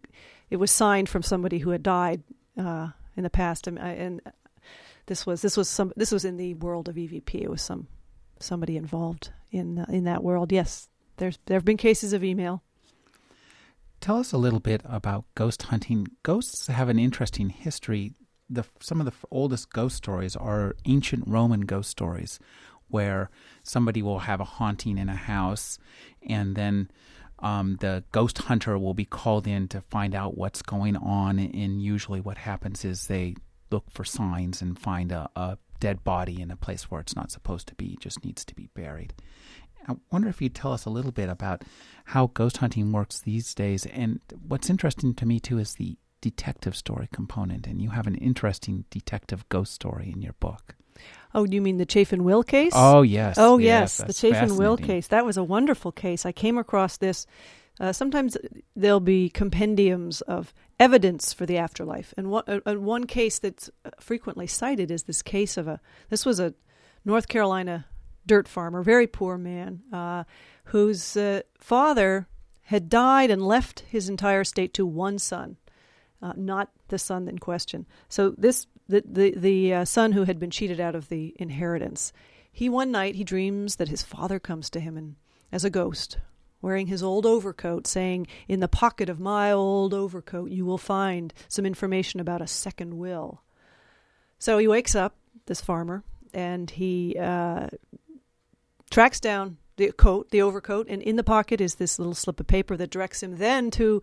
it 0.50 0.56
was 0.56 0.70
signed 0.70 1.08
from 1.08 1.22
somebody 1.22 1.58
who 1.58 1.70
had 1.70 1.82
died 1.82 2.22
uh, 2.58 2.88
in 3.16 3.22
the 3.22 3.30
past, 3.30 3.66
and, 3.66 3.78
and, 3.78 4.20
this 5.06 5.26
was 5.26 5.42
this 5.42 5.56
was 5.56 5.68
some 5.68 5.92
this 5.96 6.10
was 6.10 6.24
in 6.24 6.38
the 6.38 6.54
world 6.54 6.88
of 6.88 6.96
EVP. 6.96 7.34
It 7.34 7.50
was 7.50 7.60
some 7.60 7.88
somebody 8.40 8.76
involved 8.76 9.30
in 9.50 9.80
uh, 9.80 9.86
in 9.90 10.04
that 10.04 10.22
world. 10.22 10.50
Yes, 10.50 10.88
there's 11.18 11.38
there 11.44 11.56
have 11.56 11.64
been 11.64 11.76
cases 11.76 12.14
of 12.14 12.24
email. 12.24 12.62
Tell 14.00 14.18
us 14.18 14.32
a 14.32 14.38
little 14.38 14.60
bit 14.60 14.82
about 14.84 15.24
ghost 15.34 15.64
hunting. 15.64 16.08
Ghosts 16.22 16.66
have 16.66 16.88
an 16.88 16.98
interesting 16.98 17.48
history. 17.48 18.14
The 18.54 18.64
some 18.80 19.00
of 19.00 19.06
the 19.06 19.12
oldest 19.30 19.72
ghost 19.72 19.96
stories 19.96 20.36
are 20.36 20.76
ancient 20.84 21.24
Roman 21.26 21.62
ghost 21.62 21.90
stories, 21.90 22.38
where 22.88 23.30
somebody 23.62 24.02
will 24.02 24.20
have 24.20 24.40
a 24.40 24.44
haunting 24.44 24.98
in 24.98 25.08
a 25.08 25.16
house, 25.16 25.78
and 26.28 26.54
then 26.54 26.90
um, 27.40 27.76
the 27.80 28.04
ghost 28.12 28.38
hunter 28.38 28.78
will 28.78 28.94
be 28.94 29.04
called 29.04 29.46
in 29.46 29.68
to 29.68 29.80
find 29.80 30.14
out 30.14 30.36
what's 30.36 30.62
going 30.62 30.96
on. 30.96 31.38
And 31.38 31.82
usually, 31.82 32.20
what 32.20 32.38
happens 32.38 32.84
is 32.84 33.06
they 33.06 33.34
look 33.70 33.90
for 33.90 34.04
signs 34.04 34.62
and 34.62 34.78
find 34.78 35.10
a, 35.10 35.28
a 35.34 35.58
dead 35.80 36.04
body 36.04 36.40
in 36.40 36.50
a 36.50 36.56
place 36.56 36.90
where 36.90 37.00
it's 37.00 37.16
not 37.16 37.30
supposed 37.30 37.66
to 37.68 37.74
be, 37.74 37.96
just 38.00 38.24
needs 38.24 38.44
to 38.44 38.54
be 38.54 38.68
buried. 38.74 39.12
I 39.86 39.96
wonder 40.10 40.28
if 40.28 40.40
you'd 40.40 40.54
tell 40.54 40.72
us 40.72 40.86
a 40.86 40.90
little 40.90 41.12
bit 41.12 41.28
about 41.28 41.62
how 42.06 42.28
ghost 42.28 42.58
hunting 42.58 42.92
works 42.92 43.20
these 43.20 43.54
days. 43.54 43.84
And 43.86 44.20
what's 44.46 44.70
interesting 44.70 45.12
to 45.14 45.26
me, 45.26 45.40
too, 45.40 45.58
is 45.58 45.74
the 45.74 45.98
detective 46.30 46.74
story 46.74 47.06
component. 47.12 47.66
And 47.66 47.82
you 47.82 47.90
have 47.90 48.06
an 48.06 48.14
interesting 48.14 48.86
detective 48.88 49.46
ghost 49.50 49.74
story 49.74 50.10
in 50.10 50.22
your 50.22 50.32
book. 50.40 50.74
Oh, 51.34 51.44
you 51.44 51.60
mean 51.60 51.76
the 51.76 51.84
Chaffin 51.84 52.24
Will 52.24 52.42
case? 52.42 52.72
Oh, 52.74 53.02
yes. 53.02 53.36
Oh, 53.38 53.58
yes, 53.58 53.98
yes 53.98 54.06
the 54.06 54.14
Chaffin 54.14 54.56
Will 54.56 54.78
case. 54.78 55.08
That 55.08 55.26
was 55.26 55.36
a 55.36 55.44
wonderful 55.44 55.92
case. 55.92 56.24
I 56.24 56.32
came 56.32 56.56
across 56.56 56.96
this. 56.96 57.26
Uh, 57.78 57.92
sometimes 57.92 58.38
there'll 58.74 59.00
be 59.00 59.28
compendiums 59.28 60.22
of 60.22 60.54
evidence 60.78 61.32
for 61.32 61.44
the 61.44 61.58
afterlife, 61.58 62.14
and 62.16 62.30
one, 62.30 62.44
uh, 62.46 62.74
one 62.74 63.04
case 63.04 63.40
that's 63.40 63.68
frequently 63.98 64.46
cited 64.46 64.92
is 64.92 65.02
this 65.02 65.22
case 65.22 65.56
of 65.56 65.66
a. 65.66 65.80
This 66.08 66.24
was 66.24 66.38
a 66.38 66.54
North 67.04 67.26
Carolina 67.26 67.86
dirt 68.26 68.46
farmer, 68.46 68.82
very 68.82 69.08
poor 69.08 69.36
man, 69.36 69.82
uh, 69.92 70.22
whose 70.66 71.16
uh, 71.16 71.42
father 71.58 72.28
had 72.62 72.88
died 72.88 73.30
and 73.30 73.42
left 73.42 73.80
his 73.88 74.08
entire 74.08 74.42
estate 74.42 74.72
to 74.74 74.86
one 74.86 75.18
son, 75.18 75.56
uh, 76.22 76.32
not 76.36 76.70
the 76.88 76.98
son 76.98 77.28
in 77.28 77.38
question. 77.38 77.86
So 78.08 78.34
this 78.36 78.66
the 78.88 79.02
the, 79.06 79.34
the 79.36 79.74
uh, 79.74 79.84
son 79.84 80.12
who 80.12 80.24
had 80.24 80.38
been 80.38 80.50
cheated 80.50 80.80
out 80.80 80.94
of 80.94 81.08
the 81.08 81.34
inheritance. 81.38 82.12
He 82.52 82.68
one 82.68 82.90
night 82.90 83.16
he 83.16 83.24
dreams 83.24 83.76
that 83.76 83.88
his 83.88 84.02
father 84.02 84.38
comes 84.38 84.70
to 84.70 84.80
him 84.80 84.96
and 84.96 85.16
as 85.50 85.64
a 85.64 85.70
ghost, 85.70 86.18
wearing 86.60 86.86
his 86.88 87.02
old 87.02 87.26
overcoat, 87.26 87.86
saying, 87.86 88.26
"In 88.48 88.60
the 88.60 88.68
pocket 88.68 89.08
of 89.08 89.20
my 89.20 89.52
old 89.52 89.94
overcoat 89.94 90.50
you 90.50 90.64
will 90.64 90.78
find 90.78 91.32
some 91.48 91.66
information 91.66 92.20
about 92.20 92.42
a 92.42 92.46
second 92.46 92.98
will." 92.98 93.42
So 94.38 94.58
he 94.58 94.68
wakes 94.68 94.94
up, 94.94 95.16
this 95.46 95.60
farmer, 95.60 96.02
and 96.32 96.70
he 96.70 97.16
uh, 97.18 97.68
tracks 98.90 99.20
down 99.20 99.58
the 99.76 99.92
coat, 99.92 100.30
the 100.30 100.42
overcoat, 100.42 100.86
and 100.88 101.02
in 101.02 101.16
the 101.16 101.24
pocket 101.24 101.60
is 101.60 101.76
this 101.76 101.98
little 101.98 102.14
slip 102.14 102.40
of 102.40 102.46
paper 102.46 102.76
that 102.76 102.90
directs 102.90 103.22
him 103.22 103.36
then 103.36 103.70
to 103.72 104.02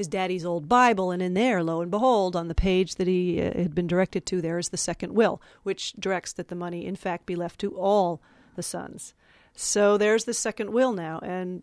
his 0.00 0.08
daddy's 0.08 0.46
old 0.46 0.66
Bible, 0.66 1.10
and 1.10 1.20
in 1.20 1.34
there, 1.34 1.62
lo 1.62 1.82
and 1.82 1.90
behold, 1.90 2.34
on 2.34 2.48
the 2.48 2.54
page 2.54 2.94
that 2.94 3.06
he 3.06 3.38
uh, 3.38 3.52
had 3.52 3.74
been 3.74 3.86
directed 3.86 4.24
to, 4.24 4.40
there 4.40 4.56
is 4.56 4.70
the 4.70 4.78
second 4.78 5.12
will, 5.12 5.42
which 5.62 5.92
directs 5.92 6.32
that 6.32 6.48
the 6.48 6.54
money, 6.54 6.86
in 6.86 6.96
fact, 6.96 7.26
be 7.26 7.36
left 7.36 7.60
to 7.60 7.76
all 7.76 8.22
the 8.56 8.62
sons. 8.62 9.12
So 9.54 9.98
there's 9.98 10.24
the 10.24 10.32
second 10.32 10.72
will 10.72 10.94
now, 10.94 11.18
and 11.18 11.62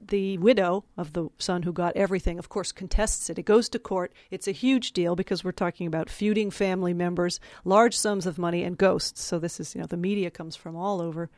the 0.00 0.38
widow 0.38 0.84
of 0.96 1.12
the 1.12 1.28
son 1.38 1.64
who 1.64 1.72
got 1.72 1.96
everything, 1.96 2.38
of 2.38 2.48
course, 2.48 2.70
contests 2.70 3.28
it. 3.28 3.36
It 3.36 3.46
goes 3.46 3.68
to 3.70 3.80
court. 3.80 4.12
It's 4.30 4.46
a 4.46 4.52
huge 4.52 4.92
deal 4.92 5.16
because 5.16 5.42
we're 5.42 5.50
talking 5.50 5.88
about 5.88 6.08
feuding 6.08 6.52
family 6.52 6.94
members, 6.94 7.40
large 7.64 7.96
sums 7.96 8.26
of 8.26 8.38
money, 8.38 8.62
and 8.62 8.78
ghosts. 8.78 9.24
So 9.24 9.40
this 9.40 9.58
is, 9.58 9.74
you 9.74 9.80
know, 9.80 9.88
the 9.88 9.96
media 9.96 10.30
comes 10.30 10.54
from 10.54 10.76
all 10.76 11.00
over. 11.00 11.30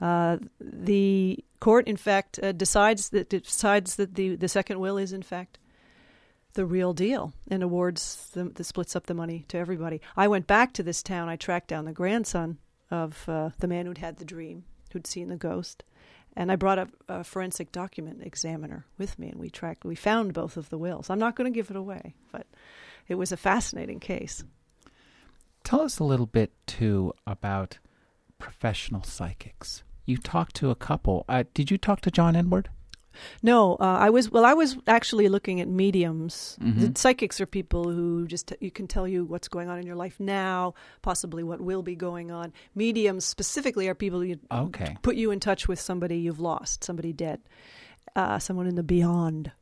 Uh, 0.00 0.38
the 0.58 1.38
court, 1.60 1.86
in 1.86 1.96
fact, 1.96 2.40
uh, 2.42 2.50
decides 2.50 3.10
that 3.10 3.28
decides 3.28 3.94
that 3.94 4.16
the 4.16 4.34
the 4.34 4.48
second 4.48 4.80
will 4.80 4.98
is 4.98 5.12
in 5.12 5.22
fact 5.22 5.60
the 6.54 6.66
real 6.66 6.92
deal 6.92 7.32
and 7.48 7.62
awards 7.62 8.30
the, 8.32 8.44
the, 8.44 8.64
splits 8.64 8.96
up 8.96 9.06
the 9.06 9.14
money 9.14 9.44
to 9.48 9.58
everybody. 9.58 10.00
I 10.16 10.28
went 10.28 10.46
back 10.46 10.72
to 10.74 10.82
this 10.82 11.02
town. 11.02 11.28
I 11.28 11.36
tracked 11.36 11.68
down 11.68 11.84
the 11.84 11.92
grandson 11.92 12.58
of 12.90 13.28
uh, 13.28 13.50
the 13.58 13.68
man 13.68 13.86
who'd 13.86 13.98
had 13.98 14.16
the 14.16 14.24
dream, 14.24 14.64
who'd 14.92 15.06
seen 15.06 15.28
the 15.28 15.36
ghost, 15.36 15.84
and 16.36 16.50
I 16.50 16.56
brought 16.56 16.78
a, 16.78 16.88
a 17.08 17.24
forensic 17.24 17.72
document 17.72 18.22
examiner 18.22 18.86
with 18.98 19.18
me, 19.18 19.28
and 19.28 19.40
we 19.40 19.50
tracked. 19.50 19.84
We 19.84 19.94
found 19.94 20.32
both 20.32 20.56
of 20.56 20.68
the 20.68 20.78
wills. 20.78 21.10
I'm 21.10 21.18
not 21.18 21.36
going 21.36 21.52
to 21.52 21.56
give 21.56 21.70
it 21.70 21.76
away, 21.76 22.14
but 22.32 22.46
it 23.08 23.16
was 23.16 23.32
a 23.32 23.36
fascinating 23.36 24.00
case. 24.00 24.42
Tell 25.62 25.80
us 25.80 25.98
a 25.98 26.04
little 26.04 26.26
bit 26.26 26.52
too 26.66 27.12
about 27.26 27.78
professional 28.38 29.02
psychics. 29.02 29.82
You 30.04 30.18
talked 30.18 30.54
to 30.56 30.70
a 30.70 30.74
couple. 30.74 31.24
Uh, 31.28 31.44
did 31.54 31.70
you 31.70 31.78
talk 31.78 32.02
to 32.02 32.10
John 32.10 32.36
Edward? 32.36 32.68
No, 33.42 33.74
uh, 33.76 33.98
I 34.00 34.10
was 34.10 34.30
well. 34.30 34.44
I 34.44 34.54
was 34.54 34.76
actually 34.86 35.28
looking 35.28 35.60
at 35.60 35.68
mediums. 35.68 36.56
Mhm. 36.60 36.96
Psychics 36.96 37.40
are 37.40 37.46
people 37.46 37.90
who 37.90 38.26
just 38.26 38.52
you 38.60 38.70
can 38.70 38.86
tell 38.86 39.06
you 39.08 39.24
what's 39.24 39.48
going 39.48 39.68
on 39.68 39.78
in 39.78 39.86
your 39.86 39.96
life 39.96 40.18
now, 40.20 40.74
possibly 41.02 41.42
what 41.42 41.60
will 41.60 41.82
be 41.82 41.94
going 41.96 42.30
on. 42.30 42.52
Mediums 42.74 43.24
specifically 43.24 43.88
are 43.88 43.94
people 43.94 44.20
who 44.20 44.36
Okay. 44.50 44.96
put 45.02 45.16
you 45.16 45.30
in 45.30 45.40
touch 45.40 45.68
with 45.68 45.80
somebody 45.80 46.18
you've 46.18 46.40
lost, 46.40 46.84
somebody 46.84 47.12
dead, 47.12 47.40
uh, 48.16 48.38
someone 48.38 48.66
in 48.66 48.74
the 48.74 48.82
beyond. 48.82 49.52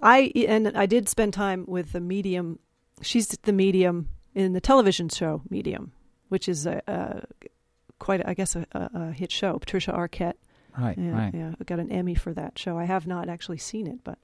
I 0.00 0.32
and 0.48 0.76
I 0.76 0.86
did 0.86 1.08
spend 1.08 1.32
time 1.32 1.64
with 1.66 1.92
the 1.92 2.00
medium. 2.00 2.58
She's 3.00 3.28
the 3.28 3.52
medium 3.52 4.08
in 4.34 4.52
the 4.52 4.60
television 4.60 5.08
show 5.08 5.42
Medium, 5.50 5.92
which 6.28 6.48
is 6.48 6.66
a, 6.66 6.82
a 6.86 7.22
quite, 7.98 8.26
I 8.26 8.34
guess, 8.34 8.56
a, 8.56 8.66
a, 8.72 8.90
a 8.94 9.12
hit 9.12 9.30
show. 9.30 9.58
Patricia 9.58 9.92
Arquette. 9.92 10.34
Right. 10.78 10.96
Yeah, 10.96 11.12
right. 11.12 11.34
yeah, 11.34 11.52
I 11.60 11.64
got 11.64 11.80
an 11.80 11.92
Emmy 11.92 12.14
for 12.14 12.32
that 12.32 12.58
show. 12.58 12.78
I 12.78 12.84
have 12.84 13.06
not 13.06 13.28
actually 13.28 13.58
seen 13.58 13.86
it, 13.86 13.98
but 14.04 14.18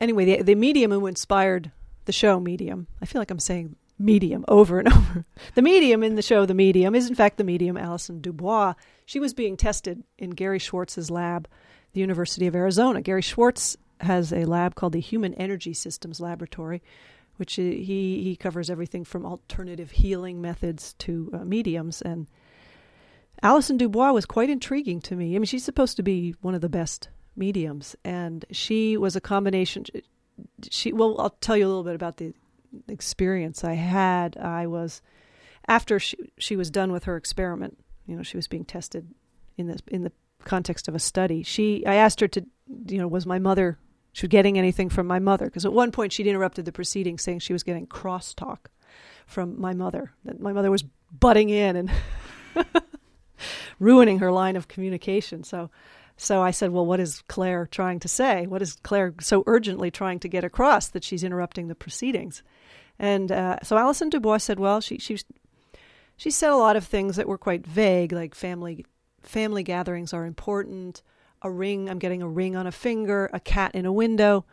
anyway, 0.00 0.24
the 0.24 0.42
the 0.42 0.54
medium 0.54 0.90
who 0.90 1.06
inspired 1.06 1.70
the 2.06 2.12
show 2.12 2.40
Medium. 2.40 2.86
I 3.02 3.06
feel 3.06 3.20
like 3.20 3.30
I'm 3.30 3.38
saying 3.38 3.76
medium 3.98 4.44
over 4.48 4.78
and 4.78 4.88
over. 4.92 5.24
The 5.54 5.62
medium 5.62 6.02
in 6.02 6.14
the 6.14 6.22
show 6.22 6.46
The 6.46 6.54
Medium 6.54 6.94
is 6.94 7.08
in 7.08 7.14
fact 7.14 7.36
the 7.36 7.44
medium 7.44 7.76
Allison 7.76 8.20
DuBois. 8.20 8.74
She 9.04 9.20
was 9.20 9.34
being 9.34 9.56
tested 9.56 10.02
in 10.18 10.30
Gary 10.30 10.58
Schwartz's 10.58 11.10
lab, 11.10 11.48
the 11.92 12.00
University 12.00 12.46
of 12.46 12.54
Arizona. 12.54 13.02
Gary 13.02 13.22
Schwartz 13.22 13.76
has 14.00 14.32
a 14.32 14.44
lab 14.44 14.74
called 14.74 14.92
the 14.92 15.00
Human 15.00 15.34
Energy 15.34 15.74
Systems 15.74 16.20
Laboratory, 16.20 16.82
which 17.36 17.54
he 17.54 18.22
he 18.22 18.36
covers 18.36 18.70
everything 18.70 19.04
from 19.04 19.26
alternative 19.26 19.90
healing 19.90 20.40
methods 20.40 20.94
to 20.94 21.30
uh, 21.34 21.44
mediums 21.44 22.00
and 22.02 22.26
Allison 23.42 23.76
DuBois 23.76 24.12
was 24.12 24.26
quite 24.26 24.50
intriguing 24.50 25.00
to 25.02 25.16
me. 25.16 25.34
I 25.34 25.38
mean, 25.38 25.44
she's 25.44 25.64
supposed 25.64 25.96
to 25.96 26.02
be 26.02 26.34
one 26.40 26.54
of 26.54 26.60
the 26.60 26.68
best 26.68 27.08
mediums, 27.36 27.94
and 28.04 28.44
she 28.50 28.96
was 28.96 29.16
a 29.16 29.20
combination. 29.20 29.84
She 30.70 30.92
well, 30.92 31.20
I'll 31.20 31.30
tell 31.40 31.56
you 31.56 31.66
a 31.66 31.68
little 31.68 31.84
bit 31.84 31.94
about 31.94 32.16
the 32.16 32.34
experience 32.88 33.64
I 33.64 33.74
had. 33.74 34.36
I 34.36 34.66
was 34.66 35.02
after 35.66 35.98
she 35.98 36.16
she 36.38 36.56
was 36.56 36.70
done 36.70 36.92
with 36.92 37.04
her 37.04 37.16
experiment. 37.16 37.78
You 38.06 38.16
know, 38.16 38.22
she 38.22 38.36
was 38.36 38.48
being 38.48 38.64
tested 38.64 39.06
in 39.56 39.68
the 39.68 39.78
in 39.88 40.02
the 40.02 40.12
context 40.44 40.88
of 40.88 40.94
a 40.94 41.00
study. 41.00 41.42
She 41.42 41.86
I 41.86 41.94
asked 41.94 42.20
her 42.20 42.28
to, 42.28 42.44
you 42.86 42.98
know, 42.98 43.08
was 43.08 43.26
my 43.26 43.38
mother 43.38 43.78
she 44.12 44.26
was 44.26 44.30
getting 44.30 44.58
anything 44.58 44.88
from 44.88 45.06
my 45.06 45.18
mother 45.18 45.46
because 45.46 45.64
at 45.64 45.72
one 45.72 45.92
point 45.92 46.12
she'd 46.12 46.26
interrupted 46.26 46.64
the 46.64 46.72
proceedings 46.72 47.22
saying 47.22 47.38
she 47.38 47.52
was 47.52 47.62
getting 47.62 47.86
crosstalk 47.86 48.66
from 49.26 49.60
my 49.60 49.74
mother 49.74 50.12
that 50.24 50.40
my 50.40 50.52
mother 50.52 50.70
was 50.70 50.84
butting 51.12 51.50
in 51.50 51.76
and 51.76 51.90
ruining 53.78 54.18
her 54.18 54.32
line 54.32 54.56
of 54.56 54.68
communication. 54.68 55.44
So, 55.44 55.70
so 56.16 56.42
I 56.42 56.50
said, 56.50 56.70
"Well, 56.70 56.86
what 56.86 57.00
is 57.00 57.22
Claire 57.28 57.66
trying 57.66 58.00
to 58.00 58.08
say? 58.08 58.46
What 58.46 58.62
is 58.62 58.78
Claire 58.82 59.14
so 59.20 59.44
urgently 59.46 59.90
trying 59.90 60.18
to 60.20 60.28
get 60.28 60.44
across 60.44 60.88
that 60.88 61.04
she's 61.04 61.24
interrupting 61.24 61.68
the 61.68 61.74
proceedings?" 61.74 62.42
And 62.98 63.30
uh, 63.30 63.58
so 63.62 63.78
Allison 63.78 64.08
DuBois 64.08 64.38
said, 64.38 64.58
"Well, 64.58 64.80
she 64.80 64.98
she 64.98 65.18
she 66.16 66.30
said 66.30 66.50
a 66.50 66.56
lot 66.56 66.76
of 66.76 66.84
things 66.84 67.16
that 67.16 67.28
were 67.28 67.38
quite 67.38 67.66
vague, 67.66 68.12
like 68.12 68.34
family 68.34 68.84
family 69.22 69.62
gatherings 69.62 70.12
are 70.12 70.24
important. 70.24 71.02
A 71.42 71.50
ring, 71.50 71.88
I'm 71.88 72.00
getting 72.00 72.20
a 72.20 72.28
ring 72.28 72.56
on 72.56 72.66
a 72.66 72.72
finger. 72.72 73.30
A 73.32 73.40
cat 73.40 73.74
in 73.74 73.86
a 73.86 73.92
window." 73.92 74.44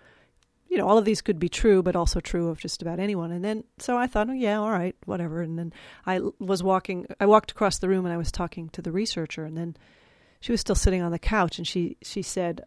You 0.76 0.82
know, 0.82 0.90
all 0.90 0.98
of 0.98 1.06
these 1.06 1.22
could 1.22 1.40
be 1.40 1.48
true, 1.48 1.82
but 1.82 1.96
also 1.96 2.20
true 2.20 2.50
of 2.50 2.60
just 2.60 2.82
about 2.82 3.00
anyone. 3.00 3.32
And 3.32 3.46
then, 3.46 3.64
so 3.80 3.98
I 3.98 4.08
thought, 4.08 4.30
oh, 4.30 4.34
yeah, 4.34 4.60
all 4.60 4.72
right, 4.72 4.94
whatever. 5.06 5.42
And 5.42 5.58
then 5.58 5.72
I 6.06 6.20
was 6.38 6.62
walking, 6.62 7.08
I 7.18 7.28
walked 7.28 7.52
across 7.52 7.78
the 7.78 7.88
room 7.88 8.06
and 8.06 8.14
I 8.14 8.18
was 8.18 8.30
talking 8.30 8.68
to 8.72 8.82
the 8.82 8.92
researcher. 8.92 9.46
And 9.46 9.58
then 9.58 9.78
she 10.42 10.52
was 10.52 10.60
still 10.60 10.76
sitting 10.76 11.02
on 11.02 11.14
the 11.14 11.18
couch 11.18 11.58
and 11.58 11.66
she, 11.66 11.96
she 12.02 12.22
said, 12.22 12.66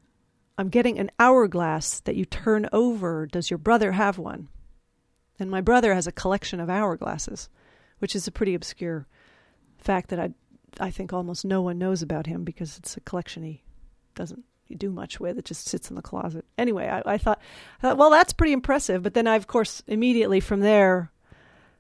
I'm 0.57 0.71
getting 0.71 0.99
an 0.99 1.11
hourglass 1.19 2.01
that 2.01 2.17
you 2.17 2.25
turn 2.25 2.67
over. 2.73 3.27
Does 3.27 3.51
your 3.51 3.59
brother 3.59 3.93
have 3.93 4.17
one? 4.17 4.49
And 5.39 5.51
my 5.51 5.61
brother 5.61 5.93
has 5.93 6.07
a 6.07 6.11
collection 6.11 6.61
of 6.61 6.71
hourglasses, 6.71 7.51
which 7.99 8.17
is 8.17 8.27
a 8.27 8.33
pretty 8.33 8.55
obscure 8.55 9.07
fact 9.77 10.09
that 10.09 10.19
I, 10.19 10.31
I 10.81 10.91
think 10.91 11.13
almost 11.13 11.45
no 11.45 11.61
one 11.61 11.77
knows 11.77 12.01
about 12.01 12.27
him 12.27 12.43
because 12.43 12.79
it's 12.79 12.97
a 12.97 13.01
collection 13.01 13.43
he 13.43 13.65
doesn't 14.15 14.47
do 14.77 14.91
much 14.91 15.21
with. 15.21 15.39
It 15.39 15.45
just 15.45 15.67
sits 15.67 15.91
in 15.91 15.97
the 15.97 16.03
closet. 16.03 16.45
Anyway, 16.57 16.89
I, 16.89 17.03
I, 17.05 17.19
thought, 17.19 17.41
I 17.79 17.89
thought, 17.89 17.97
well, 17.97 18.11
that's 18.11 18.33
pretty 18.33 18.53
impressive. 18.53 19.03
But 19.03 19.15
then 19.15 19.27
I, 19.27 19.37
of 19.37 19.47
course, 19.47 19.83
immediately 19.87 20.41
from 20.41 20.61
there 20.61 21.11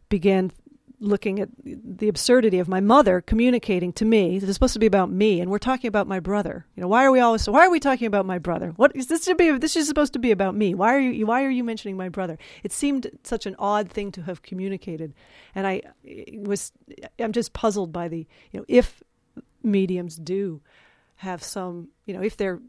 began 0.09 0.53
looking 1.01 1.39
at 1.41 1.49
the 1.65 2.09
absurdity 2.09 2.59
of 2.59 2.69
my 2.69 2.81
mother 2.81 3.21
communicating 3.21 3.93
to 3.93 4.05
me. 4.05 4.39
This 4.39 4.49
is 4.49 4.57
supposed 4.57 4.73
to 4.75 4.79
be 4.79 4.87
about 4.87 5.11
me, 5.11 5.41
and 5.41 5.51
we're 5.51 5.59
talking 5.59 5.89
about 5.89 6.07
my 6.07 6.21
brother. 6.21 6.67
You 6.75 6.83
know, 6.83 6.89
why 6.89 7.05
are 7.05 7.13
we 7.13 7.21
always? 7.21 7.49
Why 7.49 7.67
are 7.67 7.71
we 7.71 7.81
talking 7.81 8.07
about 8.07 8.27
my 8.27 8.39
brother? 8.39 8.73
What 8.77 8.95
is 8.95 9.07
this 9.07 9.25
should 9.25 9.37
be? 9.37 9.57
This 9.59 9.77
is 9.77 9.87
supposed 9.87 10.13
to 10.15 10.19
be 10.19 10.31
about 10.31 10.55
me. 10.55 10.75
Why 10.75 10.95
are 10.95 11.01
you? 11.01 11.27
Why 11.27 11.45
are 11.45 11.51
you 11.51 11.65
mentioning 11.65 11.97
my 11.97 12.09
brother? 12.09 12.39
It 12.63 12.73
seemed 12.73 13.11
such 13.25 13.47
an 13.47 13.57
odd 13.59 13.91
thing 13.91 14.13
to 14.13 14.23
have 14.23 14.43
communicated, 14.43 15.15
and 15.55 15.67
I 15.67 15.83
was. 16.33 16.73
I'm 17.19 17.33
just 17.33 17.53
puzzled 17.53 17.93
by 17.93 18.09
the. 18.09 18.27
You 18.53 18.61
know, 18.61 18.65
if 18.69 19.03
mediums 19.63 20.17
do 20.17 20.61
have 21.17 21.43
some. 21.43 21.89
You 22.07 22.15
know, 22.15 22.23
if 22.23 22.37
they're 22.37 22.61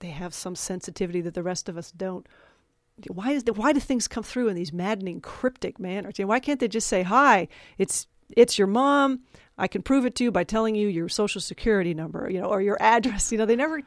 they 0.00 0.10
have 0.10 0.34
some 0.34 0.54
sensitivity 0.54 1.20
that 1.22 1.34
the 1.34 1.42
rest 1.42 1.68
of 1.68 1.76
us 1.76 1.90
don't. 1.90 2.26
Why 3.08 3.32
is 3.32 3.44
the, 3.44 3.52
why 3.52 3.72
do 3.72 3.80
things 3.80 4.06
come 4.06 4.22
through 4.22 4.48
in 4.48 4.56
these 4.56 4.72
maddening 4.72 5.20
cryptic 5.20 5.78
manners? 5.78 6.18
You 6.18 6.24
know, 6.24 6.28
why 6.28 6.40
can't 6.40 6.60
they 6.60 6.68
just 6.68 6.86
say, 6.86 7.02
"Hi, 7.02 7.48
it's 7.76 8.06
it's 8.36 8.58
your 8.58 8.68
mom. 8.68 9.20
I 9.58 9.66
can 9.68 9.82
prove 9.82 10.06
it 10.06 10.14
to 10.16 10.24
you 10.24 10.30
by 10.30 10.44
telling 10.44 10.74
you 10.74 10.88
your 10.88 11.08
social 11.08 11.40
security 11.40 11.94
number, 11.94 12.28
you 12.30 12.40
know, 12.40 12.46
or 12.46 12.62
your 12.62 12.76
address." 12.80 13.32
You 13.32 13.38
know, 13.38 13.46
they 13.46 13.56
never. 13.56 13.82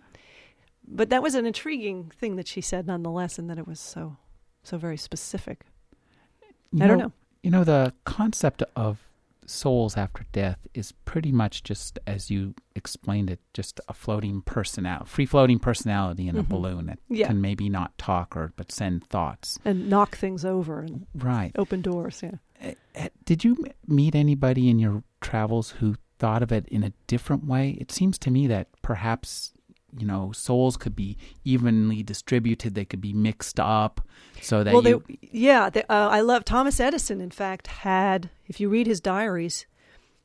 But 0.89 1.09
that 1.09 1.23
was 1.23 1.35
an 1.35 1.45
intriguing 1.45 2.11
thing 2.17 2.35
that 2.37 2.47
she 2.47 2.61
said, 2.61 2.87
nonetheless, 2.87 3.39
and 3.39 3.49
that 3.49 3.57
it 3.57 3.67
was 3.67 3.79
so 3.79 4.17
so 4.63 4.77
very 4.77 4.97
specific. 4.97 5.61
You 6.71 6.83
I 6.83 6.87
don't 6.87 6.97
know. 6.97 7.11
You 7.43 7.51
know, 7.51 7.63
the 7.63 7.93
concept 8.03 8.61
of 8.75 9.06
souls 9.47 9.95
after 9.97 10.25
death 10.31 10.67
is 10.73 10.91
pretty 11.05 11.31
much 11.31 11.63
just 11.63 11.97
as 12.05 12.29
you 12.29 12.53
explained 12.75 13.29
it, 13.29 13.39
just 13.53 13.79
a 13.87 13.93
floating 13.93 14.41
personality, 14.41 15.05
free 15.09 15.25
floating 15.25 15.57
personality 15.57 16.27
in 16.27 16.35
a 16.37 16.43
Mhm. 16.43 16.49
balloon 16.49 16.85
that 16.87 16.99
Yeah. 17.09 17.27
can 17.27 17.41
maybe 17.41 17.69
not 17.69 17.97
talk 17.97 18.35
or 18.37 18.53
but 18.57 18.71
send 18.71 19.05
thoughts. 19.05 19.57
And 19.65 19.89
knock 19.89 20.17
things 20.17 20.43
over 20.45 20.81
and 20.81 21.07
Right. 21.15 21.51
open 21.57 21.81
doors. 21.81 22.21
Yeah. 22.21 22.73
Uh, 22.95 23.07
Did 23.25 23.43
you 23.43 23.65
meet 23.87 24.15
anybody 24.15 24.69
in 24.69 24.79
your 24.79 25.03
travels 25.21 25.71
who 25.71 25.95
thought 26.19 26.43
of 26.43 26.51
it 26.51 26.67
in 26.67 26.83
a 26.83 26.91
different 27.07 27.45
way? 27.45 27.71
It 27.79 27.91
seems 27.91 28.17
to 28.19 28.31
me 28.31 28.47
that 28.47 28.67
perhaps 28.81 29.53
you 29.99 30.07
know 30.07 30.31
souls 30.31 30.77
could 30.77 30.95
be 30.95 31.17
evenly 31.43 32.03
distributed. 32.03 32.75
They 32.75 32.85
could 32.85 33.01
be 33.01 33.13
mixed 33.13 33.59
up 33.59 34.01
so 34.41 34.63
that 34.63 34.73
well, 34.73 34.87
you. 34.87 35.03
they, 35.07 35.17
yeah, 35.31 35.69
they, 35.69 35.83
uh, 35.83 36.09
I 36.09 36.21
love 36.21 36.45
Thomas 36.45 36.79
Edison. 36.79 37.21
In 37.21 37.31
fact, 37.31 37.67
had 37.67 38.29
if 38.47 38.59
you 38.59 38.69
read 38.69 38.87
his 38.87 39.01
diaries, 39.01 39.65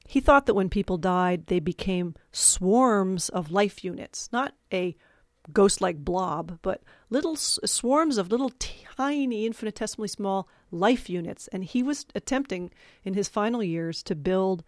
he 0.07 0.21
thought 0.21 0.47
that 0.47 0.55
when 0.55 0.69
people 0.69 0.99
died, 0.99 1.47
they 1.47 1.61
became 1.61 2.15
swarms 2.33 3.29
of 3.29 3.51
life 3.51 3.85
units, 3.85 4.29
not 4.33 4.55
a 4.73 4.97
ghost-like 5.53 6.05
blob, 6.05 6.59
but 6.63 6.83
little 7.11 7.33
s- 7.33 7.59
swarms 7.65 8.19
of 8.19 8.31
little 8.31 8.51
tiny, 8.97 9.47
infinitesimally 9.47 10.09
small 10.09 10.49
life 10.71 11.11
units. 11.11 11.49
And 11.49 11.65
he 11.65 11.83
was 11.83 12.07
attempting 12.15 12.71
in 13.05 13.15
his 13.15 13.29
final 13.29 13.63
years 13.63 14.03
to 14.05 14.15
build 14.15 14.63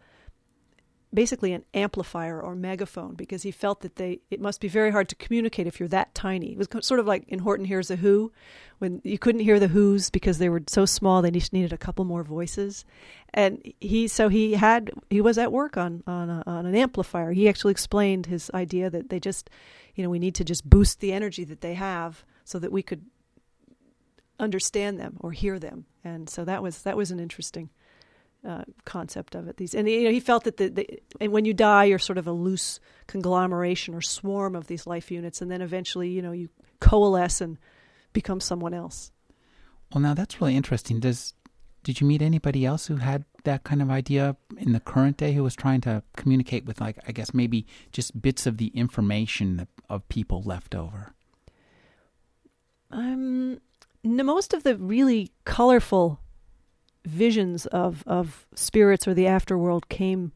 basically 1.14 1.52
an 1.52 1.64
amplifier 1.72 2.40
or 2.40 2.54
megaphone 2.56 3.14
because 3.14 3.42
he 3.44 3.50
felt 3.50 3.80
that 3.80 3.96
they 3.96 4.20
it 4.30 4.40
must 4.40 4.60
be 4.60 4.68
very 4.68 4.90
hard 4.90 5.08
to 5.08 5.14
communicate 5.14 5.66
if 5.66 5.78
you're 5.78 5.88
that 5.88 6.14
tiny. 6.14 6.52
It 6.52 6.58
was 6.58 6.68
sort 6.84 7.00
of 7.00 7.06
like 7.06 7.24
in 7.28 7.38
Horton 7.38 7.66
Hears 7.66 7.90
a 7.90 7.96
Who, 7.96 8.32
when 8.78 9.00
you 9.04 9.18
couldn't 9.18 9.42
hear 9.42 9.60
the 9.60 9.68
Who's 9.68 10.10
because 10.10 10.38
they 10.38 10.48
were 10.48 10.62
so 10.66 10.84
small 10.84 11.22
they 11.22 11.30
just 11.30 11.52
needed 11.52 11.72
a 11.72 11.78
couple 11.78 12.04
more 12.04 12.24
voices. 12.24 12.84
And 13.32 13.62
he 13.80 14.08
so 14.08 14.28
he 14.28 14.54
had 14.54 14.90
he 15.08 15.20
was 15.20 15.38
at 15.38 15.52
work 15.52 15.76
on 15.76 16.02
on, 16.06 16.28
a, 16.28 16.42
on 16.46 16.66
an 16.66 16.74
amplifier. 16.74 17.32
He 17.32 17.48
actually 17.48 17.72
explained 17.72 18.26
his 18.26 18.50
idea 18.52 18.90
that 18.90 19.08
they 19.08 19.20
just 19.20 19.48
you 19.94 20.02
know 20.02 20.10
we 20.10 20.18
need 20.18 20.34
to 20.34 20.44
just 20.44 20.68
boost 20.68 21.00
the 21.00 21.12
energy 21.12 21.44
that 21.44 21.60
they 21.60 21.74
have 21.74 22.24
so 22.44 22.58
that 22.58 22.72
we 22.72 22.82
could 22.82 23.04
understand 24.38 24.98
them 24.98 25.16
or 25.20 25.32
hear 25.32 25.58
them. 25.58 25.86
And 26.02 26.28
so 26.28 26.44
that 26.44 26.62
was 26.62 26.82
that 26.82 26.96
was 26.96 27.10
an 27.10 27.20
interesting 27.20 27.70
uh, 28.46 28.64
concept 28.84 29.34
of 29.34 29.48
it. 29.48 29.56
These 29.56 29.74
and 29.74 29.88
you 29.88 30.04
know 30.04 30.10
he 30.10 30.20
felt 30.20 30.44
that 30.44 30.56
the, 30.56 30.68
the 30.68 31.02
and 31.20 31.32
when 31.32 31.44
you 31.44 31.54
die, 31.54 31.84
you're 31.84 31.98
sort 31.98 32.18
of 32.18 32.26
a 32.26 32.32
loose 32.32 32.80
conglomeration 33.06 33.94
or 33.94 34.02
swarm 34.02 34.54
of 34.54 34.66
these 34.66 34.86
life 34.86 35.10
units, 35.10 35.40
and 35.40 35.50
then 35.50 35.62
eventually 35.62 36.08
you 36.08 36.22
know 36.22 36.32
you 36.32 36.48
coalesce 36.80 37.40
and 37.40 37.58
become 38.12 38.40
someone 38.40 38.74
else. 38.74 39.10
Well, 39.92 40.02
now 40.02 40.14
that's 40.14 40.40
really 40.40 40.56
interesting. 40.56 41.00
Does 41.00 41.34
did 41.84 42.00
you 42.00 42.06
meet 42.06 42.22
anybody 42.22 42.64
else 42.64 42.86
who 42.86 42.96
had 42.96 43.24
that 43.44 43.62
kind 43.62 43.82
of 43.82 43.90
idea 43.90 44.36
in 44.56 44.72
the 44.72 44.80
current 44.80 45.18
day 45.18 45.32
who 45.34 45.42
was 45.42 45.54
trying 45.54 45.82
to 45.82 46.02
communicate 46.16 46.64
with, 46.64 46.80
like, 46.80 46.98
I 47.06 47.12
guess 47.12 47.34
maybe 47.34 47.66
just 47.92 48.20
bits 48.20 48.46
of 48.46 48.56
the 48.56 48.68
information 48.68 49.68
of 49.90 50.08
people 50.08 50.42
left 50.42 50.74
over? 50.74 51.12
Um, 52.90 53.60
most 54.02 54.54
of 54.54 54.62
the 54.62 54.76
really 54.76 55.30
colorful 55.44 56.20
visions 57.04 57.66
of 57.66 58.02
of 58.06 58.46
spirits 58.54 59.06
or 59.06 59.14
the 59.14 59.24
afterworld 59.24 59.88
came 59.88 60.32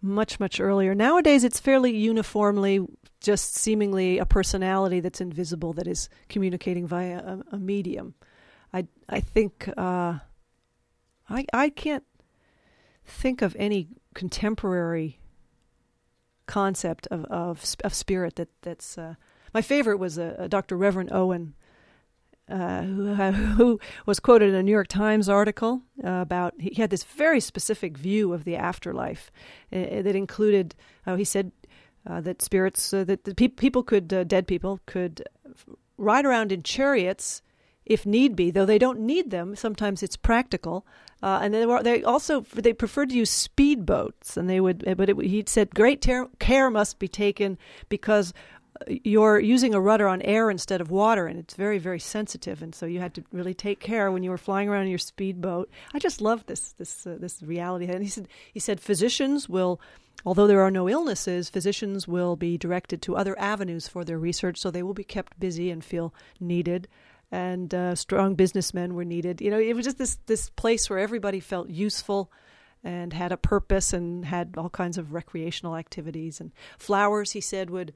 much 0.00 0.40
much 0.40 0.60
earlier. 0.60 0.94
Nowadays, 0.94 1.44
it's 1.44 1.60
fairly 1.60 1.96
uniformly 1.96 2.80
just 3.20 3.54
seemingly 3.54 4.18
a 4.18 4.26
personality 4.26 4.98
that's 5.00 5.20
invisible 5.20 5.72
that 5.74 5.86
is 5.86 6.08
communicating 6.28 6.86
via 6.86 7.18
a, 7.18 7.56
a 7.56 7.58
medium. 7.58 8.14
I 8.72 8.86
I 9.08 9.20
think 9.20 9.68
uh, 9.76 10.18
I 11.28 11.46
I 11.52 11.68
can't 11.68 12.04
think 13.04 13.42
of 13.42 13.56
any 13.58 13.88
contemporary 14.14 15.18
concept 16.46 17.06
of 17.08 17.24
of, 17.26 17.76
of 17.84 17.94
spirit 17.94 18.36
that 18.36 18.48
that's 18.62 18.98
uh, 18.98 19.14
my 19.54 19.62
favorite 19.62 19.98
was 19.98 20.18
a, 20.18 20.34
a 20.38 20.48
Dr. 20.48 20.76
Reverend 20.76 21.12
Owen. 21.12 21.54
Uh, 22.50 22.82
who, 22.82 23.14
who, 23.32 23.80
was 24.04 24.18
quoted 24.18 24.48
in 24.48 24.54
a 24.54 24.62
New 24.62 24.72
York 24.72 24.88
Times 24.88 25.28
article 25.28 25.82
uh, 26.04 26.08
about 26.08 26.54
he 26.58 26.80
had 26.80 26.90
this 26.90 27.04
very 27.04 27.40
specific 27.40 27.96
view 27.96 28.32
of 28.32 28.44
the 28.44 28.56
afterlife 28.56 29.30
uh, 29.72 30.02
that 30.02 30.16
included 30.16 30.74
uh, 31.06 31.14
he 31.14 31.24
said 31.24 31.52
uh, 32.04 32.20
that 32.20 32.42
spirits 32.42 32.90
that 32.90 33.24
the 33.24 33.34
pe- 33.34 33.48
people 33.48 33.84
could 33.84 34.08
dead 34.26 34.48
people 34.48 34.80
could 34.86 35.22
ride 35.96 36.26
around 36.26 36.50
in 36.50 36.62
chariots 36.64 37.42
if 37.84 38.06
need 38.06 38.36
be, 38.36 38.50
though 38.50 38.66
they 38.66 38.78
don't 38.78 39.00
need 39.00 39.30
them. 39.30 39.56
Sometimes 39.56 40.02
it's 40.02 40.16
practical. 40.16 40.86
Uh, 41.22 41.40
and 41.42 41.54
they, 41.54 41.66
were, 41.66 41.82
they 41.82 42.02
also 42.02 42.40
they 42.54 42.72
preferred 42.72 43.10
to 43.10 43.16
use 43.16 43.30
speedboats, 43.30 44.36
and 44.36 44.48
they 44.48 44.60
would. 44.60 44.84
But 44.96 45.08
it, 45.08 45.20
he 45.20 45.44
said 45.46 45.74
great 45.74 46.00
ter- 46.00 46.28
care 46.38 46.70
must 46.70 46.98
be 46.98 47.08
taken 47.08 47.58
because 47.88 48.32
you're 48.88 49.38
using 49.40 49.74
a 49.74 49.80
rudder 49.80 50.08
on 50.08 50.22
air 50.22 50.50
instead 50.50 50.80
of 50.80 50.90
water, 50.90 51.26
and 51.26 51.38
it's 51.38 51.54
very 51.54 51.78
very 51.78 51.98
sensitive, 51.98 52.62
and 52.62 52.74
so 52.74 52.86
you 52.86 53.00
had 53.00 53.14
to 53.14 53.24
really 53.32 53.54
take 53.54 53.80
care 53.80 54.10
when 54.10 54.22
you 54.22 54.30
were 54.30 54.38
flying 54.38 54.68
around 54.68 54.84
in 54.84 54.90
your 54.90 54.98
speedboat. 54.98 55.70
I 55.94 55.98
just 55.98 56.20
love 56.20 56.46
this 56.46 56.72
this 56.72 57.06
uh, 57.06 57.16
this 57.18 57.42
reality. 57.42 57.86
And 57.86 58.02
he 58.02 58.08
said 58.08 58.28
he 58.52 58.60
said 58.60 58.80
physicians 58.80 59.48
will. 59.48 59.80
Although 60.24 60.46
there 60.46 60.60
are 60.60 60.70
no 60.70 60.88
illnesses, 60.88 61.50
physicians 61.50 62.06
will 62.06 62.36
be 62.36 62.56
directed 62.56 63.02
to 63.02 63.16
other 63.16 63.36
avenues 63.40 63.88
for 63.88 64.04
their 64.04 64.20
research, 64.20 64.56
so 64.58 64.70
they 64.70 64.84
will 64.84 64.94
be 64.94 65.02
kept 65.02 65.40
busy 65.40 65.68
and 65.68 65.84
feel 65.84 66.14
needed 66.38 66.86
and 67.32 67.74
uh, 67.74 67.94
strong 67.96 68.34
businessmen 68.34 68.94
were 68.94 69.06
needed. 69.06 69.40
You 69.40 69.50
know, 69.50 69.58
it 69.58 69.74
was 69.74 69.86
just 69.86 69.98
this 69.98 70.18
this 70.26 70.50
place 70.50 70.88
where 70.88 70.98
everybody 70.98 71.40
felt 71.40 71.70
useful 71.70 72.30
and 72.84 73.12
had 73.12 73.32
a 73.32 73.36
purpose 73.36 73.92
and 73.92 74.24
had 74.24 74.54
all 74.56 74.68
kinds 74.68 74.98
of 74.98 75.12
recreational 75.12 75.76
activities. 75.76 76.40
And 76.40 76.52
flowers, 76.78 77.32
he 77.32 77.40
said, 77.40 77.70
would 77.70 77.94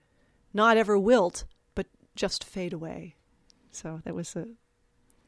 not 0.52 0.76
ever 0.76 0.98
wilt, 0.98 1.44
but 1.74 1.86
just 2.14 2.44
fade 2.44 2.72
away. 2.72 3.16
So 3.70 4.00
that 4.04 4.14
was 4.14 4.34
a. 4.36 4.46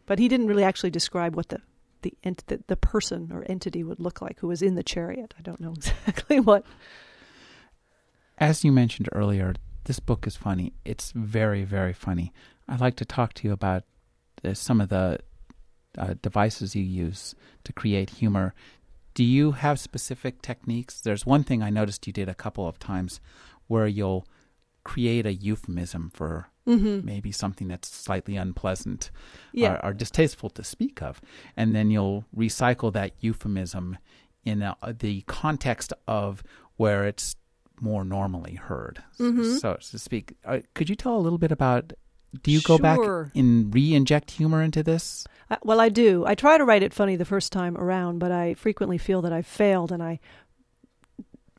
But 0.07 0.19
he 0.19 0.29
didn't 0.29 0.47
really 0.47 0.65
actually 0.65 0.91
describe 0.91 1.37
what 1.37 1.49
the 1.49 1.61
the, 2.03 2.15
ent- 2.25 2.47
the 2.47 2.63
the 2.67 2.77
person 2.77 3.31
or 3.33 3.45
entity 3.49 3.83
would 3.83 4.01
look 4.01 4.23
like 4.23 4.39
who 4.41 4.49
was 4.49 4.63
in 4.63 4.75
the 4.75 4.83
chariot. 4.83 5.35
I 5.39 5.43
don't 5.43 5.61
know 5.61 5.73
exactly 5.77 6.41
what. 6.41 6.65
As 8.39 8.65
you 8.65 8.71
mentioned 8.71 9.09
earlier, 9.13 9.55
this 9.85 9.99
book 10.01 10.27
is 10.27 10.37
funny. 10.37 10.75
It's 10.85 11.13
very, 11.13 11.65
very 11.65 11.93
funny. 11.93 12.33
I'd 12.69 12.81
like 12.81 12.97
to 12.97 13.05
talk 13.05 13.33
to 13.35 13.49
you 13.49 13.53
about 13.53 13.85
some 14.53 14.81
of 14.81 14.91
the 14.91 15.19
uh, 15.97 16.15
devices 16.23 16.77
you 16.77 16.83
use 16.83 17.35
to 17.65 17.73
create 17.73 18.11
humor. 18.11 18.55
Do 19.15 19.25
you 19.25 19.53
have 19.53 19.81
specific 19.81 20.43
techniques? 20.43 21.01
There's 21.01 21.27
one 21.27 21.43
thing 21.43 21.63
I 21.63 21.71
noticed 21.71 22.07
you 22.07 22.13
did 22.13 22.29
a 22.29 22.35
couple 22.35 22.69
of 22.69 22.79
times 22.79 23.21
where 23.67 23.87
you'll 23.87 24.27
create 24.89 25.27
a 25.27 25.35
euphemism 25.35 26.11
for 26.15 26.49
mm-hmm. 26.67 27.05
maybe 27.05 27.31
something 27.31 27.69
that's 27.69 27.95
slightly 27.95 28.37
unpleasant 28.37 29.11
yeah. 29.53 29.75
or, 29.75 29.91
or, 29.91 29.93
distasteful 29.93 30.49
to 30.49 30.65
speak 30.65 31.03
of. 31.03 31.21
And 31.59 31.75
then 31.75 31.91
you'll 31.91 32.25
recycle 32.35 32.91
that 32.95 33.13
euphemism 33.21 33.99
in 34.47 34.63
a, 34.63 34.75
the 34.99 35.21
context 35.27 35.93
of 36.07 36.43
where 36.79 37.05
it's 37.05 37.37
more 37.83 38.03
normally 38.03 38.55
heard, 38.55 39.03
mm-hmm. 39.21 39.57
so 39.57 39.77
to 39.91 39.99
speak. 39.99 40.37
Uh, 40.43 40.61
could 40.73 40.89
you 40.89 40.97
tell 40.97 41.19
a 41.19 41.21
little 41.21 41.37
bit 41.37 41.53
about 41.53 41.93
do 42.43 42.51
you 42.51 42.61
sure. 42.61 42.79
go 42.79 42.83
back 42.83 42.99
and 43.35 43.75
re-inject 43.75 44.31
humor 44.31 44.63
into 44.63 44.83
this? 44.83 45.27
Uh, 45.51 45.57
well, 45.65 45.81
I 45.83 45.91
do. 45.91 46.25
I 46.27 46.35
try 46.35 46.57
to 46.57 46.65
write 46.65 46.83
it 46.83 46.95
funny 46.95 47.17
the 47.17 47.27
first 47.27 47.53
time 47.53 47.77
around, 47.77 48.21
but 48.21 48.33
I 48.33 48.55
frequently 48.55 48.97
feel 48.97 49.21
that 49.23 49.35
I've 49.35 49.47
failed, 49.47 49.93
and 49.93 50.03
I 50.03 50.19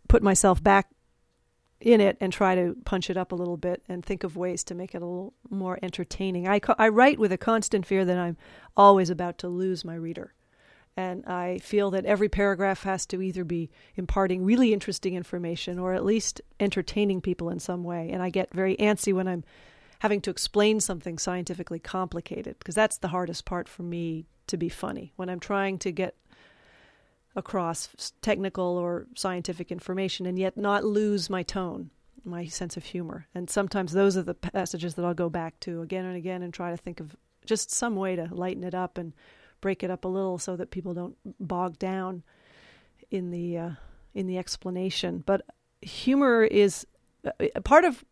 put 0.07 0.23
myself 0.23 0.63
back 0.63 0.89
in 1.81 2.01
it 2.01 2.17
and 2.19 2.33
try 2.33 2.55
to 2.55 2.75
punch 2.85 3.09
it 3.09 3.17
up 3.17 3.31
a 3.31 3.35
little 3.35 3.57
bit 3.57 3.81
and 3.87 4.05
think 4.05 4.23
of 4.23 4.35
ways 4.35 4.63
to 4.65 4.75
make 4.75 4.93
it 4.93 5.01
a 5.01 5.05
little 5.05 5.33
more 5.49 5.79
entertaining. 5.81 6.47
I 6.47 6.59
co- 6.59 6.75
I 6.77 6.89
write 6.89 7.19
with 7.19 7.31
a 7.31 7.37
constant 7.37 7.85
fear 7.85 8.03
that 8.05 8.17
I'm 8.17 8.37
always 8.75 9.09
about 9.09 9.37
to 9.39 9.47
lose 9.47 9.85
my 9.85 9.95
reader. 9.95 10.33
And 10.97 11.25
I 11.25 11.59
feel 11.59 11.91
that 11.91 12.05
every 12.05 12.27
paragraph 12.27 12.83
has 12.83 13.05
to 13.07 13.21
either 13.21 13.45
be 13.45 13.69
imparting 13.95 14.43
really 14.43 14.73
interesting 14.73 15.15
information 15.15 15.79
or 15.79 15.93
at 15.93 16.03
least 16.03 16.41
entertaining 16.59 17.21
people 17.21 17.49
in 17.49 17.59
some 17.59 17.83
way. 17.83 18.09
And 18.11 18.21
I 18.21 18.29
get 18.29 18.53
very 18.53 18.75
antsy 18.75 19.13
when 19.13 19.27
I'm 19.27 19.45
having 19.99 20.19
to 20.21 20.29
explain 20.29 20.81
something 20.81 21.17
scientifically 21.17 21.79
complicated 21.79 22.57
because 22.59 22.75
that's 22.75 22.97
the 22.97 23.09
hardest 23.09 23.45
part 23.45 23.69
for 23.69 23.83
me 23.83 24.27
to 24.47 24.57
be 24.57 24.67
funny 24.67 25.13
when 25.15 25.29
I'm 25.29 25.39
trying 25.39 25.77
to 25.79 25.91
get 25.91 26.15
across 27.39 28.13
technical 28.21 28.77
or 28.77 29.07
scientific 29.15 29.71
information 29.71 30.27
and 30.27 30.37
yet 30.37 30.55
not 30.57 30.83
lose 30.83 31.29
my 31.29 31.41
tone, 31.41 31.89
my 32.23 32.45
sense 32.45 32.77
of 32.77 32.83
humor. 32.83 33.25
And 33.33 33.49
sometimes 33.49 33.91
those 33.91 34.15
are 34.15 34.21
the 34.21 34.35
passages 34.35 34.93
that 34.95 35.05
I'll 35.05 35.15
go 35.15 35.29
back 35.29 35.59
to 35.61 35.81
again 35.81 36.05
and 36.05 36.15
again 36.15 36.43
and 36.43 36.53
try 36.53 36.69
to 36.69 36.77
think 36.77 36.99
of 36.99 37.15
just 37.45 37.71
some 37.71 37.95
way 37.95 38.15
to 38.15 38.27
lighten 38.31 38.63
it 38.63 38.75
up 38.75 38.97
and 38.99 39.13
break 39.61 39.83
it 39.83 39.89
up 39.89 40.05
a 40.05 40.07
little 40.07 40.37
so 40.37 40.55
that 40.55 40.69
people 40.69 40.93
don't 40.93 41.15
bog 41.39 41.79
down 41.79 42.23
in 43.09 43.31
the 43.31 43.57
uh, 43.57 43.69
in 44.13 44.27
the 44.27 44.37
explanation. 44.37 45.23
But 45.25 45.41
humor 45.81 46.43
is 46.43 46.85
uh, 47.25 47.59
part 47.63 47.85
of 47.85 48.03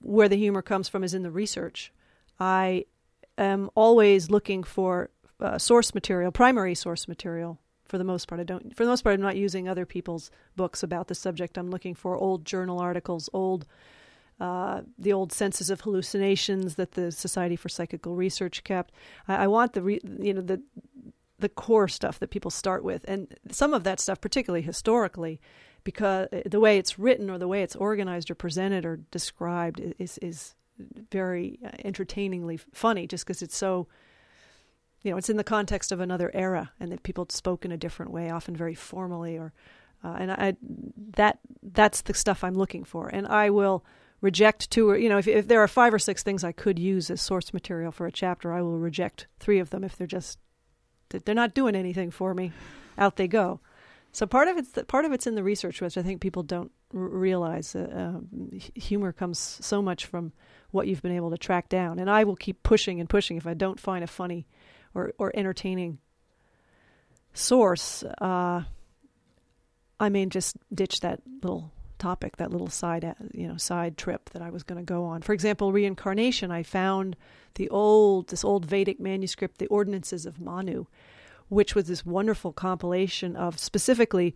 where 0.00 0.28
the 0.28 0.36
humor 0.36 0.62
comes 0.62 0.88
from 0.88 1.02
is 1.02 1.14
in 1.14 1.22
the 1.22 1.30
research. 1.30 1.92
I 2.38 2.84
am 3.38 3.70
always 3.74 4.30
looking 4.30 4.62
for 4.62 5.10
uh, 5.40 5.58
source 5.58 5.94
material, 5.94 6.32
primary 6.32 6.74
source 6.74 7.08
material. 7.08 7.58
For 7.86 7.98
the 7.98 8.04
most 8.04 8.26
part, 8.26 8.40
I 8.40 8.44
don't. 8.44 8.74
For 8.76 8.84
the 8.84 8.90
most 8.90 9.02
part, 9.02 9.14
I'm 9.14 9.20
not 9.22 9.36
using 9.36 9.68
other 9.68 9.86
people's 9.86 10.30
books 10.56 10.82
about 10.82 11.08
the 11.08 11.14
subject. 11.14 11.56
I'm 11.56 11.70
looking 11.70 11.94
for 11.94 12.16
old 12.16 12.44
journal 12.44 12.80
articles, 12.80 13.30
old 13.32 13.66
uh, 14.38 14.82
the 14.98 15.12
old 15.12 15.32
census 15.32 15.70
of 15.70 15.80
hallucinations 15.80 16.74
that 16.74 16.92
the 16.92 17.10
Society 17.10 17.56
for 17.56 17.68
Psychical 17.68 18.14
Research 18.14 18.64
kept. 18.64 18.92
I, 19.28 19.44
I 19.44 19.46
want 19.46 19.72
the 19.72 19.82
re, 19.82 20.00
you 20.20 20.34
know 20.34 20.42
the 20.42 20.62
the 21.38 21.48
core 21.48 21.88
stuff 21.88 22.18
that 22.18 22.30
people 22.30 22.50
start 22.50 22.82
with, 22.84 23.04
and 23.08 23.34
some 23.50 23.72
of 23.72 23.84
that 23.84 24.00
stuff, 24.00 24.20
particularly 24.20 24.62
historically, 24.62 25.40
because 25.84 26.28
uh, 26.32 26.42
the 26.44 26.60
way 26.60 26.76
it's 26.76 26.98
written 26.98 27.30
or 27.30 27.38
the 27.38 27.48
way 27.48 27.62
it's 27.62 27.76
organized 27.76 28.30
or 28.30 28.34
presented 28.34 28.84
or 28.84 28.96
described 29.10 29.80
is 29.98 30.18
is 30.18 30.54
very 31.10 31.58
uh, 31.64 31.70
entertainingly 31.84 32.58
funny 32.58 33.06
just 33.06 33.24
because 33.24 33.40
it's 33.40 33.56
so 33.56 33.86
you 35.06 35.12
know 35.12 35.18
it's 35.18 35.30
in 35.30 35.36
the 35.36 35.44
context 35.44 35.92
of 35.92 36.00
another 36.00 36.30
era 36.34 36.72
and 36.80 36.90
that 36.90 37.04
people 37.04 37.26
spoke 37.30 37.64
in 37.64 37.70
a 37.70 37.76
different 37.76 38.10
way 38.10 38.28
often 38.28 38.56
very 38.56 38.74
formally 38.74 39.38
or 39.38 39.52
uh, 40.04 40.16
and 40.18 40.32
I 40.32 40.56
that 41.16 41.38
that's 41.62 42.02
the 42.02 42.14
stuff 42.14 42.44
I'm 42.44 42.54
looking 42.54 42.84
for. 42.84 43.08
And 43.08 43.26
I 43.26 43.50
will 43.50 43.84
reject 44.20 44.70
two 44.70 44.90
or 44.90 44.96
you 44.96 45.08
know 45.08 45.18
if, 45.18 45.28
if 45.28 45.46
there 45.46 45.62
are 45.62 45.68
five 45.68 45.94
or 45.94 45.98
six 45.98 46.22
things 46.22 46.42
I 46.42 46.52
could 46.52 46.78
use 46.78 47.10
as 47.10 47.20
source 47.20 47.54
material 47.54 47.92
for 47.92 48.06
a 48.06 48.12
chapter 48.12 48.52
I 48.52 48.62
will 48.62 48.78
reject 48.78 49.28
three 49.38 49.60
of 49.60 49.70
them 49.70 49.84
if 49.84 49.96
they're 49.96 50.06
just 50.06 50.38
they're 51.08 51.34
not 51.34 51.54
doing 51.54 51.76
anything 51.76 52.10
for 52.10 52.34
me 52.34 52.52
out 52.98 53.16
they 53.16 53.28
go. 53.28 53.60
So 54.12 54.26
part 54.26 54.48
of 54.48 54.56
it's 54.56 54.70
the, 54.70 54.84
part 54.84 55.04
of 55.04 55.12
it's 55.12 55.26
in 55.26 55.34
the 55.34 55.42
research, 55.42 55.82
which 55.82 55.98
I 55.98 56.02
think 56.02 56.22
people 56.22 56.42
don't 56.42 56.72
r- 56.94 57.00
realize. 57.00 57.76
Uh, 57.76 57.88
um, 57.94 58.50
humor 58.74 59.12
comes 59.12 59.38
so 59.38 59.82
much 59.82 60.06
from 60.06 60.32
what 60.70 60.86
you've 60.86 61.02
been 61.02 61.12
able 61.12 61.30
to 61.30 61.36
track 61.36 61.68
down, 61.68 61.98
and 61.98 62.08
I 62.08 62.24
will 62.24 62.34
keep 62.34 62.62
pushing 62.62 62.98
and 62.98 63.10
pushing. 63.10 63.36
If 63.36 63.46
I 63.46 63.52
don't 63.52 63.78
find 63.78 64.02
a 64.02 64.06
funny 64.06 64.46
or 64.96 65.12
or 65.18 65.30
entertaining 65.34 65.98
source. 67.34 68.02
Uh, 68.20 68.62
I 69.98 70.08
may 70.08 70.26
just 70.26 70.56
ditch 70.74 71.00
that 71.00 71.20
little 71.42 71.72
topic, 71.98 72.36
that 72.36 72.50
little 72.50 72.68
side 72.68 73.04
uh, 73.04 73.14
you 73.32 73.46
know 73.46 73.56
side 73.56 73.96
trip 73.96 74.30
that 74.30 74.42
I 74.42 74.50
was 74.50 74.62
going 74.62 74.78
to 74.78 74.84
go 74.84 75.04
on. 75.04 75.22
For 75.22 75.32
example, 75.32 75.72
reincarnation. 75.72 76.50
I 76.50 76.62
found 76.62 77.16
the 77.54 77.68
old 77.68 78.28
this 78.28 78.44
old 78.44 78.64
Vedic 78.64 78.98
manuscript, 78.98 79.58
the 79.58 79.66
Ordinances 79.68 80.26
of 80.26 80.40
Manu 80.40 80.86
which 81.48 81.74
was 81.74 81.86
this 81.86 82.04
wonderful 82.04 82.52
compilation 82.52 83.36
of 83.36 83.58
specifically 83.58 84.34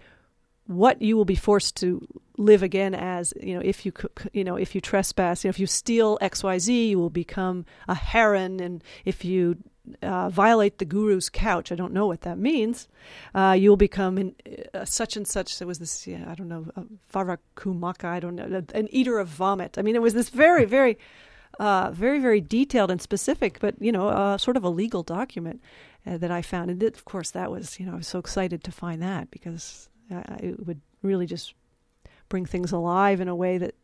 what 0.67 1.03
you 1.03 1.17
will 1.17 1.25
be 1.25 1.35
forced 1.35 1.77
to 1.77 2.07
live 2.37 2.63
again 2.63 2.95
as 2.95 3.35
you 3.41 3.55
know 3.55 3.63
if 3.65 3.85
you 3.85 3.93
you 4.33 4.45
know 4.45 4.57
if 4.57 4.75
you 4.75 4.81
trespass 4.81 5.43
you 5.43 5.49
know 5.49 5.51
if 5.51 5.59
you 5.59 5.67
steal 5.67 6.17
xyz 6.23 6.89
you 6.89 6.99
will 6.99 7.11
become 7.11 7.65
a 7.89 7.95
heron 7.95 8.61
and 8.61 8.85
if 9.05 9.25
you 9.25 9.57
uh, 10.03 10.29
violate 10.31 10.79
the 10.79 10.85
guru's 10.85 11.29
couch 11.29 11.71
i 11.73 11.75
don't 11.75 11.93
know 11.93 12.07
what 12.07 12.23
that 12.23 12.39
means 12.39 12.89
uh, 13.35 13.57
you'll 13.59 13.77
become 13.77 14.19
in, 14.19 14.35
uh, 14.75 14.85
such 14.85 15.17
and 15.17 15.27
such 15.27 15.59
there 15.59 15.69
was 15.69 15.79
this 15.79 16.07
yeah, 16.07 16.25
i 16.29 16.35
don't 16.35 16.49
know 16.49 16.67
uh, 16.77 16.83
i 17.19 18.21
don't 18.21 18.37
know 18.37 18.63
an 18.75 18.89
eater 18.91 19.19
of 19.19 19.29
vomit 19.29 19.79
i 19.79 19.83
mean 19.83 19.97
it 19.97 20.03
was 20.03 20.15
this 20.15 20.31
very 20.31 20.65
very 20.65 20.99
uh, 21.59 21.91
very 21.91 22.21
very 22.21 22.41
detailed 22.41 22.91
and 22.91 23.03
specific 23.03 23.59
but 23.61 23.75
you 23.81 23.93
know 23.93 24.09
uh, 24.09 24.39
sort 24.39 24.57
of 24.57 24.65
a 24.65 24.69
legal 24.69 25.03
document 25.03 25.61
uh, 26.07 26.17
that 26.17 26.31
I 26.31 26.43
found. 26.43 26.71
And 26.71 26.83
it, 26.83 26.97
of 26.97 27.05
course, 27.05 27.31
that 27.33 27.51
was, 27.51 27.79
you 27.79 27.87
know, 27.87 27.93
I 27.93 27.97
was 27.97 28.09
so 28.09 28.19
excited 28.19 28.65
to 28.65 28.73
find 28.73 29.03
that 29.03 29.31
because 29.31 29.89
uh, 30.11 30.23
it 30.41 30.67
would 30.67 30.81
really 31.03 31.27
just 31.27 31.55
bring 32.29 32.47
things 32.47 32.73
alive 32.73 33.21
in 33.21 33.29
a 33.29 33.35
way 33.35 33.59
that 33.59 33.75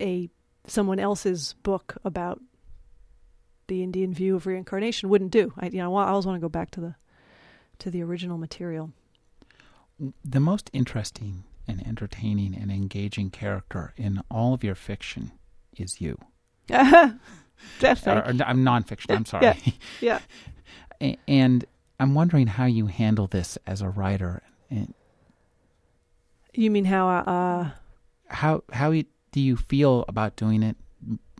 a 0.00 0.28
someone 0.66 0.98
else's 0.98 1.54
book 1.62 1.96
about 2.04 2.40
the 3.72 3.82
Indian 3.82 4.12
view 4.12 4.36
of 4.36 4.46
reincarnation 4.46 5.08
wouldn't 5.08 5.30
do. 5.30 5.54
I, 5.56 5.68
you 5.68 5.78
know, 5.78 5.96
I 5.96 6.08
always 6.08 6.26
want 6.26 6.36
to 6.36 6.40
go 6.44 6.50
back 6.50 6.70
to 6.72 6.80
the 6.80 6.94
to 7.78 7.90
the 7.90 8.02
original 8.02 8.36
material. 8.36 8.92
The 10.22 10.40
most 10.40 10.68
interesting 10.74 11.44
and 11.66 11.84
entertaining 11.86 12.54
and 12.54 12.70
engaging 12.70 13.30
character 13.30 13.94
in 13.96 14.20
all 14.30 14.52
of 14.52 14.62
your 14.62 14.74
fiction 14.74 15.32
is 15.74 16.02
you. 16.02 16.18
Definitely. 16.68 18.12
Or, 18.12 18.42
or, 18.42 18.46
I'm 18.46 18.62
nonfiction. 18.62 19.16
I'm 19.16 19.24
sorry. 19.24 19.56
yeah. 20.00 20.20
yeah. 21.00 21.16
and 21.26 21.64
I'm 21.98 22.14
wondering 22.14 22.48
how 22.48 22.66
you 22.66 22.88
handle 22.88 23.26
this 23.26 23.56
as 23.66 23.80
a 23.80 23.88
writer. 23.88 24.42
You 26.52 26.70
mean 26.70 26.84
how? 26.84 27.08
Uh, 27.08 27.70
how 28.26 28.64
how 28.70 28.90
do 28.90 29.40
you 29.40 29.56
feel 29.56 30.04
about 30.08 30.36
doing 30.36 30.62
it 30.62 30.76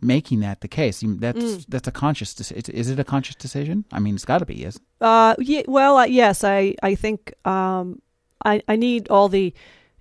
making 0.03 0.41
that 0.41 0.61
the 0.61 0.67
case. 0.67 1.03
That's 1.05 1.39
mm. 1.39 1.65
that's 1.67 1.87
a 1.87 1.91
conscious. 1.91 2.33
decision. 2.33 2.75
is 2.75 2.89
it 2.89 2.99
a 2.99 3.03
conscious 3.03 3.35
decision? 3.35 3.85
I 3.91 3.99
mean, 3.99 4.15
it's 4.15 4.25
got 4.25 4.39
to 4.39 4.45
be, 4.45 4.63
is? 4.63 4.79
Uh, 5.01 5.35
yeah. 5.39 5.63
Well, 5.67 5.97
uh, 5.97 6.05
yes. 6.05 6.43
I 6.43 6.75
I 6.83 6.95
think 6.95 7.33
um, 7.45 8.01
I 8.43 8.61
I 8.67 8.75
need 8.75 9.09
all 9.09 9.29
the 9.29 9.53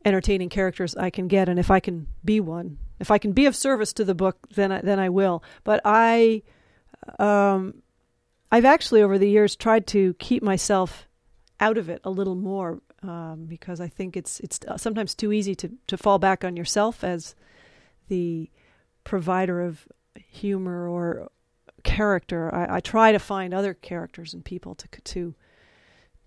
entertaining 0.04 0.48
characters 0.48 0.96
I 0.96 1.10
can 1.10 1.28
get, 1.28 1.48
and 1.48 1.58
if 1.58 1.70
I 1.70 1.80
can 1.80 2.06
be 2.24 2.40
one, 2.40 2.78
if 2.98 3.10
I 3.10 3.18
can 3.18 3.32
be 3.32 3.46
of 3.46 3.56
service 3.56 3.92
to 3.94 4.04
the 4.04 4.14
book, 4.14 4.48
then 4.54 4.72
I, 4.72 4.80
then 4.80 4.98
I 4.98 5.08
will. 5.08 5.42
But 5.64 5.80
I, 5.84 6.42
um, 7.18 7.82
I've 8.50 8.64
actually 8.64 9.02
over 9.02 9.18
the 9.18 9.28
years 9.28 9.56
tried 9.56 9.86
to 9.88 10.14
keep 10.14 10.42
myself 10.42 11.08
out 11.60 11.78
of 11.78 11.88
it 11.88 12.00
a 12.04 12.10
little 12.10 12.34
more 12.34 12.80
um, 13.02 13.46
because 13.48 13.80
I 13.80 13.88
think 13.88 14.16
it's 14.16 14.40
it's 14.40 14.60
sometimes 14.76 15.14
too 15.14 15.32
easy 15.32 15.54
to 15.56 15.70
to 15.88 15.96
fall 15.96 16.18
back 16.18 16.44
on 16.44 16.56
yourself 16.56 17.02
as 17.04 17.34
the 18.08 18.50
provider 19.04 19.60
of 19.60 19.86
humor 20.16 20.88
or 20.88 21.30
character. 21.82 22.54
I, 22.54 22.76
I 22.76 22.80
try 22.80 23.12
to 23.12 23.18
find 23.18 23.52
other 23.52 23.74
characters 23.74 24.34
and 24.34 24.44
people 24.44 24.74
to 24.76 24.88
to 24.88 25.34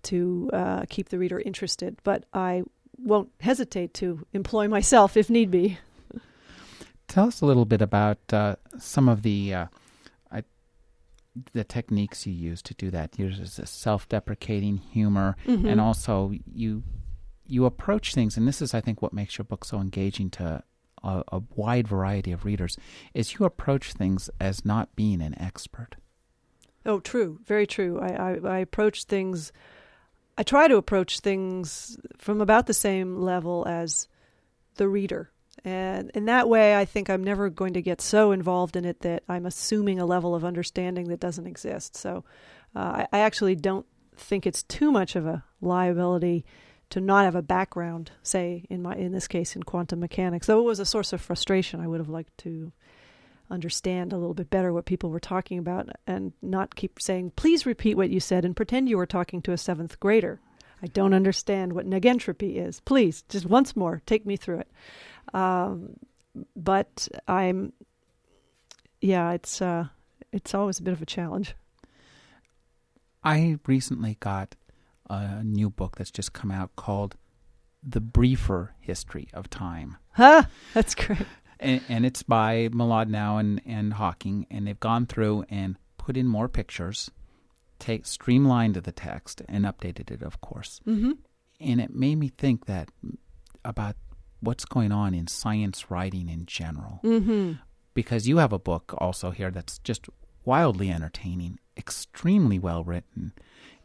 to 0.02 0.50
uh, 0.52 0.84
keep 0.88 1.08
the 1.08 1.18
reader 1.18 1.40
interested, 1.40 1.98
but 2.04 2.24
I 2.32 2.62
won't 2.98 3.30
hesitate 3.40 3.94
to 3.94 4.26
employ 4.32 4.68
myself 4.68 5.16
if 5.16 5.28
need 5.28 5.50
be. 5.50 5.78
Tell 7.08 7.28
us 7.28 7.40
a 7.40 7.46
little 7.46 7.64
bit 7.64 7.82
about 7.82 8.18
uh, 8.32 8.56
some 8.78 9.08
of 9.08 9.22
the 9.22 9.54
uh, 9.54 9.66
the 11.52 11.64
techniques 11.64 12.26
you 12.26 12.32
use 12.32 12.62
to 12.62 12.74
do 12.74 12.90
that. 12.90 13.18
You 13.18 13.26
use 13.26 13.58
a 13.58 13.66
self-deprecating 13.66 14.78
humor, 14.78 15.36
mm-hmm. 15.46 15.66
and 15.66 15.80
also 15.80 16.32
you 16.52 16.82
you 17.46 17.64
approach 17.64 18.14
things. 18.14 18.36
And 18.36 18.48
this 18.48 18.60
is, 18.62 18.74
I 18.74 18.80
think, 18.80 19.02
what 19.02 19.12
makes 19.12 19.38
your 19.38 19.44
book 19.44 19.64
so 19.64 19.78
engaging 19.80 20.30
to 20.30 20.62
a, 21.02 21.22
a 21.32 21.42
wide 21.54 21.88
variety 21.88 22.32
of 22.32 22.44
readers, 22.44 22.76
is 23.14 23.34
you 23.34 23.44
approach 23.46 23.92
things 23.92 24.30
as 24.40 24.64
not 24.64 24.94
being 24.96 25.20
an 25.20 25.38
expert. 25.40 25.96
Oh, 26.84 27.00
true, 27.00 27.40
very 27.44 27.66
true. 27.66 27.98
I, 28.00 28.08
I, 28.08 28.38
I 28.44 28.58
approach 28.58 29.04
things. 29.04 29.52
I 30.38 30.42
try 30.42 30.68
to 30.68 30.76
approach 30.76 31.20
things 31.20 31.98
from 32.18 32.40
about 32.40 32.66
the 32.66 32.74
same 32.74 33.20
level 33.20 33.66
as 33.66 34.08
the 34.76 34.88
reader. 34.88 35.30
And 35.64 36.10
in 36.14 36.26
that 36.26 36.48
way, 36.48 36.76
I 36.76 36.84
think 36.84 37.10
I'm 37.10 37.24
never 37.24 37.50
going 37.50 37.72
to 37.74 37.82
get 37.82 38.00
so 38.00 38.30
involved 38.30 38.76
in 38.76 38.84
it 38.84 39.00
that 39.00 39.24
I'm 39.28 39.46
assuming 39.46 39.98
a 39.98 40.06
level 40.06 40.34
of 40.34 40.44
understanding 40.44 41.08
that 41.08 41.18
doesn't 41.18 41.46
exist. 41.46 41.96
So 41.96 42.24
uh, 42.74 42.78
I, 42.78 43.08
I, 43.12 43.18
actually 43.20 43.56
don't 43.56 43.86
think 44.16 44.46
it's 44.46 44.62
too 44.62 44.92
much 44.92 45.16
of 45.16 45.26
a 45.26 45.42
liability 45.60 46.44
to 46.90 47.00
not 47.00 47.24
have 47.24 47.34
a 47.34 47.42
background, 47.42 48.12
say 48.22 48.64
in 48.70 48.82
my 48.82 48.94
in 48.94 49.12
this 49.12 49.28
case 49.28 49.56
in 49.56 49.62
quantum 49.62 50.00
mechanics. 50.00 50.46
Though 50.46 50.60
it 50.60 50.64
was 50.64 50.80
a 50.80 50.86
source 50.86 51.12
of 51.12 51.20
frustration, 51.20 51.80
I 51.80 51.86
would 51.86 52.00
have 52.00 52.08
liked 52.08 52.36
to 52.38 52.72
understand 53.50 54.12
a 54.12 54.16
little 54.16 54.34
bit 54.34 54.50
better 54.50 54.72
what 54.72 54.86
people 54.86 55.10
were 55.10 55.20
talking 55.20 55.58
about 55.58 55.88
and 56.06 56.32
not 56.42 56.74
keep 56.74 57.00
saying, 57.00 57.32
"Please 57.36 57.66
repeat 57.66 57.96
what 57.96 58.10
you 58.10 58.20
said," 58.20 58.44
and 58.44 58.56
pretend 58.56 58.88
you 58.88 58.96
were 58.96 59.06
talking 59.06 59.42
to 59.42 59.52
a 59.52 59.58
seventh 59.58 59.98
grader. 60.00 60.40
I 60.82 60.88
don't 60.88 61.14
understand 61.14 61.72
what 61.72 61.86
negentropy 61.86 62.56
is. 62.56 62.80
Please, 62.80 63.22
just 63.28 63.46
once 63.46 63.74
more, 63.74 64.02
take 64.06 64.26
me 64.26 64.36
through 64.36 64.60
it. 64.60 64.70
Um, 65.34 65.96
but 66.54 67.08
I'm, 67.26 67.72
yeah, 69.00 69.32
it's 69.32 69.62
uh, 69.62 69.86
it's 70.32 70.54
always 70.54 70.78
a 70.78 70.82
bit 70.82 70.92
of 70.92 71.02
a 71.02 71.06
challenge. 71.06 71.54
I 73.24 73.58
recently 73.66 74.16
got 74.20 74.54
a 75.08 75.42
new 75.42 75.70
book 75.70 75.96
that's 75.96 76.10
just 76.10 76.32
come 76.32 76.50
out 76.50 76.74
called 76.76 77.16
The 77.82 78.00
Briefer 78.00 78.74
History 78.80 79.28
of 79.32 79.48
Time. 79.50 79.96
Huh? 80.12 80.44
That's 80.74 80.94
great. 80.94 81.26
And, 81.58 81.80
and 81.88 82.04
it's 82.04 82.22
by 82.22 82.68
Mlodinow 82.68 83.40
and, 83.40 83.60
and 83.64 83.94
Hawking, 83.94 84.46
and 84.50 84.66
they've 84.66 84.78
gone 84.78 85.06
through 85.06 85.44
and 85.48 85.76
put 85.96 86.16
in 86.16 86.26
more 86.26 86.48
pictures, 86.48 87.10
take 87.78 88.06
streamlined 88.06 88.74
the 88.74 88.92
text, 88.92 89.42
and 89.48 89.64
updated 89.64 90.10
it, 90.10 90.22
of 90.22 90.40
course. 90.40 90.80
Mm-hmm. 90.86 91.12
And 91.60 91.80
it 91.80 91.94
made 91.94 92.16
me 92.16 92.28
think 92.28 92.66
that 92.66 92.90
about 93.64 93.96
what's 94.40 94.64
going 94.64 94.92
on 94.92 95.14
in 95.14 95.26
science 95.26 95.90
writing 95.90 96.28
in 96.28 96.46
general. 96.46 97.00
Mm-hmm. 97.02 97.52
Because 97.94 98.28
you 98.28 98.36
have 98.36 98.52
a 98.52 98.58
book 98.58 98.94
also 98.98 99.30
here 99.30 99.50
that's 99.50 99.78
just 99.78 100.06
wildly 100.44 100.90
entertaining, 100.90 101.58
extremely 101.76 102.58
well 102.58 102.84
written, 102.84 103.32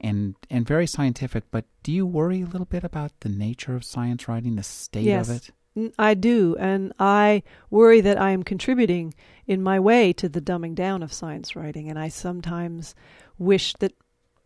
and 0.01 0.35
and 0.49 0.67
very 0.67 0.87
scientific. 0.87 1.45
But 1.51 1.65
do 1.83 1.91
you 1.91 2.05
worry 2.05 2.41
a 2.41 2.45
little 2.45 2.65
bit 2.65 2.83
about 2.83 3.11
the 3.21 3.29
nature 3.29 3.75
of 3.75 3.85
science 3.85 4.27
writing, 4.27 4.55
the 4.55 4.63
state 4.63 5.03
yes, 5.03 5.29
of 5.29 5.35
it? 5.37 5.49
I 5.97 6.15
do, 6.15 6.57
and 6.59 6.91
I 6.99 7.43
worry 7.69 8.01
that 8.01 8.19
I 8.19 8.31
am 8.31 8.43
contributing 8.43 9.13
in 9.47 9.63
my 9.63 9.79
way 9.79 10.11
to 10.13 10.27
the 10.27 10.41
dumbing 10.41 10.75
down 10.75 11.01
of 11.01 11.13
science 11.13 11.55
writing. 11.55 11.89
And 11.89 11.97
I 11.97 12.09
sometimes 12.09 12.93
wish 13.37 13.73
that, 13.75 13.93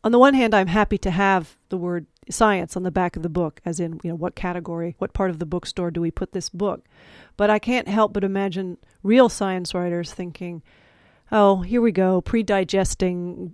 on 0.04 0.12
the 0.12 0.20
one 0.20 0.36
hand, 0.36 0.54
I'm 0.54 0.68
happy 0.68 1.00
to 1.00 1.10
have 1.10 1.58
the 1.70 1.78
word 1.78 2.06
science 2.30 2.78
on 2.78 2.84
the 2.84 2.92
back 2.92 3.16
of 3.16 3.24
the 3.24 3.30
book, 3.30 3.60
as 3.66 3.80
in, 3.80 4.00
you 4.04 4.12
know, 4.12 4.16
what 4.16 4.36
category, 4.36 4.96
what 5.00 5.14
part 5.14 5.32
of 5.32 5.40
the 5.40 5.48
bookstore 5.48 5.90
do 5.90 6.00
we 6.00 6.12
put 6.12 6.32
this 6.32 6.50
book? 6.50 6.86
But 7.38 7.50
I 7.50 7.58
can't 7.58 7.88
help 7.88 8.14
but 8.14 8.24
imagine 8.24 8.78
real 9.02 9.28
science 9.28 9.74
writers 9.74 10.14
thinking, 10.14 10.62
oh, 11.32 11.62
here 11.62 11.82
we 11.82 11.92
go, 11.92 12.22
pre-digesting, 12.22 13.52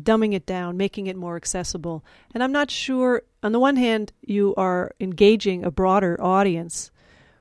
dumbing 0.00 0.34
it 0.34 0.46
down, 0.46 0.76
making 0.76 1.06
it 1.06 1.16
more 1.16 1.36
accessible. 1.36 2.04
And 2.34 2.42
I'm 2.42 2.52
not 2.52 2.70
sure, 2.70 3.22
on 3.42 3.52
the 3.52 3.60
one 3.60 3.76
hand, 3.76 4.12
you 4.22 4.54
are 4.56 4.92
engaging 5.00 5.64
a 5.64 5.70
broader 5.70 6.20
audience 6.20 6.90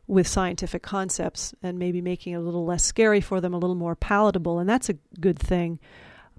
with 0.08 0.28
scientific 0.28 0.84
concepts 0.84 1.56
and 1.64 1.80
maybe 1.80 2.00
making 2.00 2.34
it 2.34 2.38
a 2.38 2.42
little 2.42 2.66
less 2.66 2.84
scary 2.84 3.22
for 3.22 3.42
them, 3.42 3.54
a 3.54 3.58
little 3.58 3.76
more 3.76 3.96
palatable, 3.96 4.60
and 4.60 4.70
that's 4.70 4.90
a 4.90 4.98
good 5.20 5.40
thing. 5.40 5.80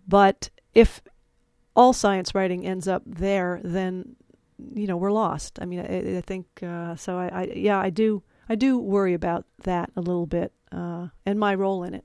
But 0.06 0.50
if 0.72 1.02
all 1.74 1.92
science 1.92 2.34
writing 2.34 2.64
ends 2.64 2.86
up 2.86 3.02
there, 3.04 3.60
then 3.64 4.14
you 4.72 4.86
know 4.86 4.96
we're 4.96 5.10
lost. 5.12 5.58
I 5.60 5.64
mean, 5.64 5.80
I, 5.80 6.18
I 6.18 6.20
think 6.20 6.46
uh, 6.62 6.94
so. 6.94 7.18
I, 7.18 7.26
I, 7.26 7.42
yeah, 7.54 7.78
I 7.78 7.90
do. 7.90 8.22
I 8.48 8.54
do 8.54 8.78
worry 8.78 9.14
about 9.14 9.44
that 9.64 9.90
a 9.96 10.00
little 10.00 10.26
bit 10.26 10.52
uh, 10.72 11.08
and 11.24 11.38
my 11.38 11.54
role 11.54 11.82
in 11.84 11.94
it 11.94 12.04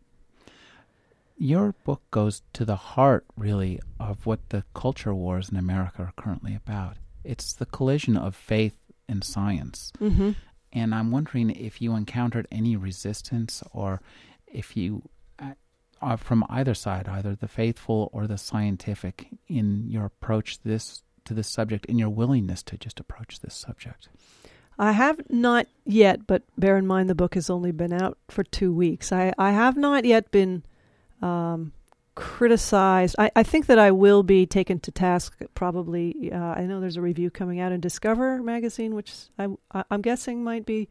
your 1.42 1.74
book 1.84 2.04
goes 2.12 2.44
to 2.54 2.64
the 2.64 2.76
heart, 2.76 3.26
really, 3.36 3.80
of 4.00 4.28
what 4.28 4.50
the 4.50 4.64
culture 4.76 5.14
wars 5.14 5.50
in 5.50 5.58
America 5.58 6.04
are 6.04 6.14
currently 6.16 6.54
about. 6.54 6.98
It's 7.24 7.54
the 7.54 7.66
collision 7.66 8.16
of 8.16 8.36
faith 8.36 8.78
and 9.10 9.24
science. 9.24 9.92
Mm-hmm. 10.00 10.32
And 10.72 10.94
I'm 10.94 11.10
wondering 11.10 11.50
if 11.50 11.82
you 11.82 11.96
encountered 11.96 12.48
any 12.52 12.76
resistance 12.76 13.64
or 13.74 14.02
if 14.46 14.78
you, 14.78 15.02
uh, 15.40 15.54
uh, 16.00 16.16
from 16.16 16.46
either 16.48 16.76
side, 16.76 17.08
either 17.08 17.34
the 17.34 17.48
faithful 17.48 18.12
or 18.14 18.28
the 18.28 18.38
scientific, 18.38 19.28
in 19.48 19.90
your 19.90 20.06
approach 20.06 20.60
this 20.62 21.02
to 21.26 21.34
this 21.34 21.48
subject, 21.48 21.88
in 21.88 21.98
your 21.98 22.10
willingness 22.10 22.62
to 22.64 22.78
just 22.78 23.00
approach 23.00 23.40
this 23.40 23.56
subject. 23.56 24.10
I 24.78 24.92
have 24.92 25.20
not 25.30 25.66
yet, 25.86 26.28
but 26.28 26.44
bear 26.56 26.78
in 26.78 26.86
mind 26.86 27.10
the 27.10 27.16
book 27.16 27.34
has 27.34 27.50
only 27.50 27.72
been 27.72 27.94
out 27.94 28.20
for 28.30 28.44
two 28.44 28.74
weeks. 28.74 29.12
I, 29.12 29.34
I 29.40 29.52
have 29.52 29.76
not 29.76 30.06
yet 30.06 30.30
been 30.30 30.64
um, 31.22 31.74
criticized. 32.16 33.16
I, 33.18 33.32
I, 33.36 33.44
think 33.44 33.68
that 33.68 33.80
I 33.80 33.92
will 33.92 34.24
be 34.24 34.46
taken 34.46 34.80
to 34.82 34.92
task 34.92 35.42
probably. 35.56 36.32
Uh, 36.32 36.38
I 36.38 36.62
know 36.62 36.80
there's 36.80 36.98
a 36.98 37.02
review 37.02 37.30
coming 37.30 37.60
out 37.60 37.72
in 37.72 37.80
Discover 37.80 38.44
magazine, 38.44 38.96
which 38.96 39.14
I, 39.40 39.48
am 39.90 40.02
guessing 40.02 40.44
might 40.44 40.66
be. 40.66 40.90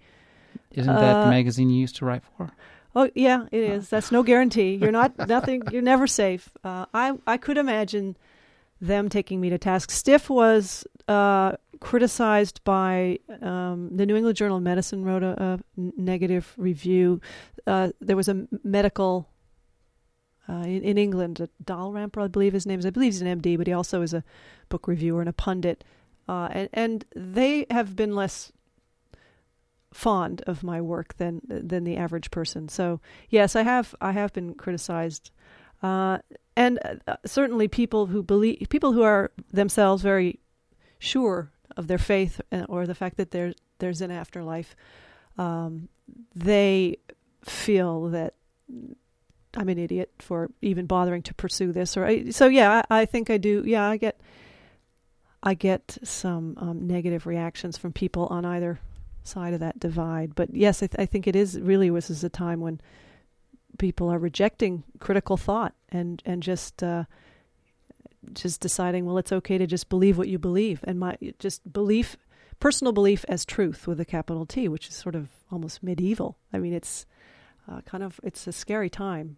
Isn't 0.73 0.91
uh, 0.91 1.01
that 1.01 1.25
the 1.25 1.31
magazine 1.31 1.71
you 1.71 1.81
used 1.81 1.97
to 1.97 2.05
write 2.05 2.23
for? 2.37 2.51
Oh 2.95 3.09
yeah, 3.15 3.47
it 3.53 3.63
is. 3.63 3.89
That's 3.89 4.11
no 4.11 4.23
guarantee. 4.23 4.75
You're 4.75 4.93
not 4.93 5.17
nothing. 5.29 5.63
You're 5.71 5.83
never 5.83 6.07
safe. 6.07 6.51
Uh, 6.65 6.87
I 6.93 7.17
I 7.27 7.37
could 7.37 7.59
imagine 7.59 8.17
them 8.81 9.09
taking 9.09 9.41
me 9.41 9.51
to 9.51 9.59
task. 9.59 9.91
Stiff 9.91 10.31
was 10.31 10.85
uh, 11.07 11.53
criticized 11.81 12.63
by 12.65 13.19
um, 13.43 13.91
the 13.93 14.07
New 14.07 14.17
England 14.17 14.37
Journal 14.37 14.57
of 14.57 14.63
Medicine 14.63 15.05
wrote 15.05 15.23
a, 15.23 15.43
a 15.43 15.61
negative 15.77 16.55
review. 16.57 17.21
Uh, 17.67 17.91
there 18.01 18.17
was 18.17 18.29
a 18.29 18.47
medical 18.65 19.29
uh, 20.51 20.65
in, 20.65 20.83
in, 20.83 20.99
England, 20.99 21.49
Dalrymple, 21.65 22.25
I 22.25 22.29
believe 22.29 22.53
his 22.53 22.67
name 22.67 22.81
is. 22.81 22.87
I 22.87 22.91
believe 22.91 23.13
he's 23.13 23.23
an 23.23 23.41
MD, 23.41 23.57
but 23.57 23.67
he 23.67 23.73
also 23.73 24.03
is 24.03 24.13
a 24.13 24.25
book 24.69 24.89
reviewer 24.89 25.21
and 25.21 25.29
a 25.29 25.33
pundit. 25.33 25.85
Uh, 26.29 26.49
and, 26.51 26.69
and 26.73 27.05
they 27.15 27.67
have 27.71 27.95
been 27.95 28.15
less 28.15 28.53
fond 29.93 30.43
of 30.47 30.63
my 30.63 30.81
work 30.81 31.17
than 31.17 31.41
than 31.49 31.85
the 31.85 31.97
average 31.97 32.31
person. 32.31 32.69
So 32.69 33.01
yes, 33.29 33.55
I 33.55 33.63
have 33.63 33.95
I 34.01 34.13
have 34.13 34.33
been 34.33 34.55
criticized, 34.55 35.31
uh, 35.83 36.19
and 36.57 36.79
uh, 37.07 37.17
certainly 37.27 37.69
people 37.69 38.07
who 38.07 38.23
believe 38.23 38.67
people 38.69 38.93
who 38.93 39.03
are 39.03 39.33
themselves 39.53 40.03
very 40.03 40.41
sure 40.99 41.51
of 41.77 41.87
their 41.87 41.99
faith 41.99 42.41
uh, 42.53 42.67
or 42.69 42.87
the 42.87 42.95
fact 42.95 43.17
that 43.17 43.31
there 43.31 43.53
there's 43.79 44.01
an 44.01 44.11
afterlife, 44.11 44.77
um, 45.39 45.89
they 46.35 46.97
feel 47.45 48.09
that 48.11 48.35
I'm 49.57 49.69
an 49.69 49.79
idiot 49.79 50.11
for 50.19 50.51
even 50.63 50.87
bothering 50.87 51.23
to 51.23 51.35
pursue 51.35 51.73
this. 51.73 51.97
Or 51.97 52.05
I, 52.05 52.31
so 52.31 52.47
yeah, 52.47 52.83
I, 52.91 53.01
I, 53.01 53.05
think 53.05 53.31
I 53.31 53.37
do. 53.37 53.63
Yeah, 53.67 53.89
I 53.89 53.97
get 53.97 54.21
I 55.43 55.55
get 55.55 55.99
some 56.05 56.57
um, 56.59 56.87
negative 56.87 57.27
reactions 57.27 57.77
from 57.77 57.93
people 57.93 58.27
on 58.27 58.45
either 58.45 58.79
side 59.25 59.55
of 59.55 59.61
that 59.61 59.81
divide. 59.81 60.35
But 60.35 60.55
yes, 60.55 60.83
I, 60.83 60.87
th- 60.87 61.01
I 61.01 61.07
think 61.07 61.27
it 61.27 61.35
is 61.35 61.59
really 61.59 61.91
this 61.91 62.11
is 62.11 62.23
a 62.25 62.29
time 62.29 62.61
when 62.61 62.81
people 63.79 64.09
are 64.09 64.19
rejecting 64.19 64.85
critical 64.99 65.37
thought 65.37 65.75
and 65.89 66.23
and 66.27 66.43
just 66.43 66.83
uh, 66.83 67.05
just 68.33 68.61
deciding, 68.61 69.07
well, 69.07 69.19
it's 69.19 69.33
okay 69.33 69.59
to 69.59 69.67
just 69.67 69.89
believe 69.89 70.19
what 70.19 70.29
you 70.29 70.39
believe, 70.39 70.81
and 70.85 71.01
my 71.01 71.17
just 71.39 71.73
belief, 71.73 72.17
personal 72.61 72.93
belief 72.93 73.25
as 73.29 73.45
truth 73.45 73.87
with 73.87 73.99
a 74.01 74.05
capital 74.05 74.47
T, 74.47 74.69
which 74.69 74.89
is 74.89 74.95
sort 74.95 75.15
of 75.15 75.29
almost 75.51 75.83
medieval. 75.83 76.37
I 76.53 76.59
mean, 76.59 76.73
it's 76.73 77.07
uh, 77.69 77.81
kind 77.83 78.03
of 78.03 78.21
it's 78.23 78.47
a 78.47 78.53
scary 78.53 78.91
time 78.91 79.37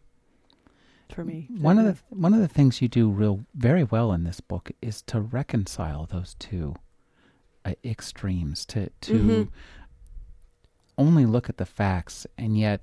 for 1.12 1.24
me. 1.24 1.48
One 1.58 1.78
of 1.78 1.84
the 1.84 2.14
one 2.14 2.34
of 2.34 2.40
the 2.40 2.48
things 2.48 2.82
you 2.82 2.88
do 2.88 3.08
real 3.10 3.44
very 3.54 3.84
well 3.84 4.12
in 4.12 4.24
this 4.24 4.40
book 4.40 4.70
is 4.80 5.02
to 5.02 5.20
reconcile 5.20 6.06
those 6.06 6.34
two 6.38 6.74
uh, 7.64 7.74
extremes. 7.84 8.64
To 8.66 8.90
to 9.02 9.12
mm-hmm. 9.12 9.42
only 10.98 11.26
look 11.26 11.48
at 11.48 11.58
the 11.58 11.66
facts, 11.66 12.26
and 12.38 12.58
yet 12.58 12.82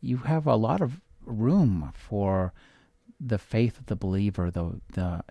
you 0.00 0.18
have 0.18 0.46
a 0.46 0.56
lot 0.56 0.80
of 0.80 1.00
room 1.24 1.92
for 1.94 2.52
the 3.20 3.38
faith 3.38 3.78
of 3.78 3.86
the 3.86 3.96
believer, 3.96 4.50
the 4.50 4.80
the 4.92 5.22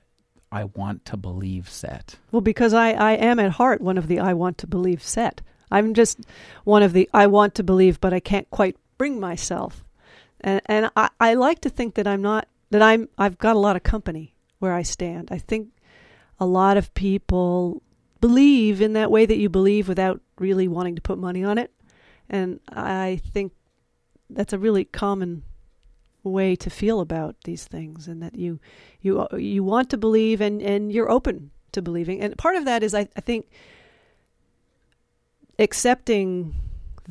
I 0.52 0.66
want 0.66 1.06
to 1.06 1.18
believe 1.18 1.70
set. 1.70 2.16
Well, 2.32 2.42
because 2.42 2.74
I, 2.74 2.92
I 2.92 3.12
am 3.14 3.40
at 3.40 3.52
heart 3.52 3.82
one 3.82 3.98
of 3.98 4.08
the 4.08 4.20
I 4.20 4.34
want 4.34 4.58
to 4.60 4.68
believe 4.68 5.04
set. 5.04 5.42
I'm 5.72 5.94
just 5.94 6.20
one 6.64 6.82
of 6.82 6.94
the 6.94 7.10
I 7.14 7.28
want 7.28 7.56
to 7.56 7.64
believe, 7.64 8.00
but 8.02 8.14
I 8.14 8.20
can't 8.20 8.50
quite 8.50 8.76
bring 9.00 9.20
myself. 9.20 9.84
And 10.42 10.62
and 10.68 10.92
I, 10.96 11.10
I 11.20 11.34
like 11.34 11.62
to 11.62 11.70
think 11.70 11.96
that 11.96 12.06
I'm 12.06 12.22
not 12.22 12.48
that 12.70 12.84
I'm 12.84 13.10
I've 13.18 13.40
got 13.40 13.56
a 13.56 13.60
lot 13.60 13.76
of 13.76 13.82
company 13.82 14.36
where 14.60 14.74
I 14.74 14.84
stand. 14.84 15.30
I 15.32 15.40
think 15.40 15.70
a 16.40 16.46
lot 16.46 16.78
of 16.78 16.94
people 16.94 17.82
believe 18.22 18.82
in 18.82 18.94
that 18.94 19.10
way 19.10 19.26
that 19.26 19.38
you 19.38 19.50
believe 19.50 19.88
without 19.88 20.22
really 20.38 20.68
wanting 20.68 20.96
to 20.96 21.02
put 21.02 21.18
money 21.18 21.44
on 21.44 21.58
it. 21.58 21.72
And 22.30 22.60
I 22.70 23.22
think 23.34 23.54
that's 24.30 24.54
a 24.54 24.60
really 24.60 24.86
common 24.86 25.44
way 26.22 26.56
to 26.56 26.70
feel 26.70 27.00
about 27.00 27.36
these 27.46 27.66
things 27.66 28.08
and 28.08 28.22
that 28.22 28.36
you 28.36 28.60
you 29.02 29.26
you 29.38 29.64
want 29.64 29.90
to 29.90 29.98
believe 29.98 30.42
and 30.42 30.62
and 30.62 30.92
you're 30.92 31.10
open 31.10 31.50
to 31.72 31.82
believing 31.82 32.20
and 32.20 32.38
part 32.38 32.56
of 32.56 32.66
that 32.66 32.84
is 32.84 32.94
I, 32.94 33.08
I 33.16 33.22
think 33.22 33.48
accepting 35.58 36.54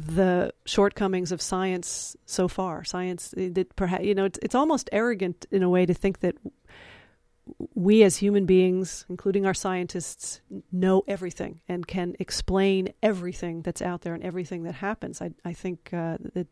the 0.01 0.53
shortcomings 0.65 1.33
of 1.33 1.43
science 1.43 2.17
so 2.25 2.47
far 2.47 2.85
science 2.85 3.35
that 3.37 3.75
perhaps 3.75 4.05
you 4.05 4.15
know 4.15 4.25
it's, 4.25 4.39
it's 4.43 4.55
almost 4.55 4.89
arrogant 4.93 5.45
in 5.51 5.63
a 5.63 5.69
way 5.69 5.85
to 5.85 5.93
think 5.93 6.21
that 6.21 6.37
we 7.75 8.05
as 8.05 8.19
human 8.19 8.47
beings 8.47 9.05
including 9.09 9.45
our 9.45 9.55
scientists 9.55 10.41
know 10.71 11.03
everything 11.09 11.61
and 11.69 11.89
can 11.89 12.15
explain 12.21 12.89
everything 13.03 13.61
that's 13.63 13.83
out 13.83 14.03
there 14.03 14.15
and 14.15 14.23
everything 14.23 14.63
that 14.63 14.75
happens 14.75 15.21
i 15.21 15.33
i 15.45 15.53
think 15.53 15.91
uh, 15.93 16.17
that 16.35 16.47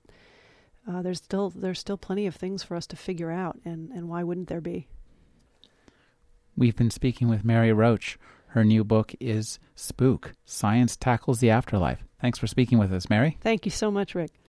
uh, 0.88 1.02
there's 1.02 1.18
still 1.18 1.50
there's 1.50 1.78
still 1.78 1.96
plenty 1.96 2.26
of 2.26 2.34
things 2.34 2.62
for 2.62 2.76
us 2.76 2.86
to 2.86 2.96
figure 2.96 3.30
out, 3.30 3.58
and, 3.64 3.90
and 3.90 4.08
why 4.08 4.22
wouldn't 4.22 4.48
there 4.48 4.60
be? 4.60 4.86
We've 6.56 6.76
been 6.76 6.90
speaking 6.90 7.28
with 7.28 7.44
Mary 7.44 7.72
Roach. 7.72 8.18
Her 8.48 8.64
new 8.64 8.84
book 8.84 9.14
is 9.20 9.58
Spook 9.74 10.32
Science 10.44 10.96
Tackles 10.96 11.40
the 11.40 11.50
Afterlife. 11.50 12.04
Thanks 12.20 12.38
for 12.38 12.46
speaking 12.46 12.78
with 12.78 12.92
us, 12.92 13.10
Mary. 13.10 13.36
Thank 13.40 13.64
you 13.64 13.70
so 13.70 13.90
much, 13.90 14.14
Rick. 14.14 14.30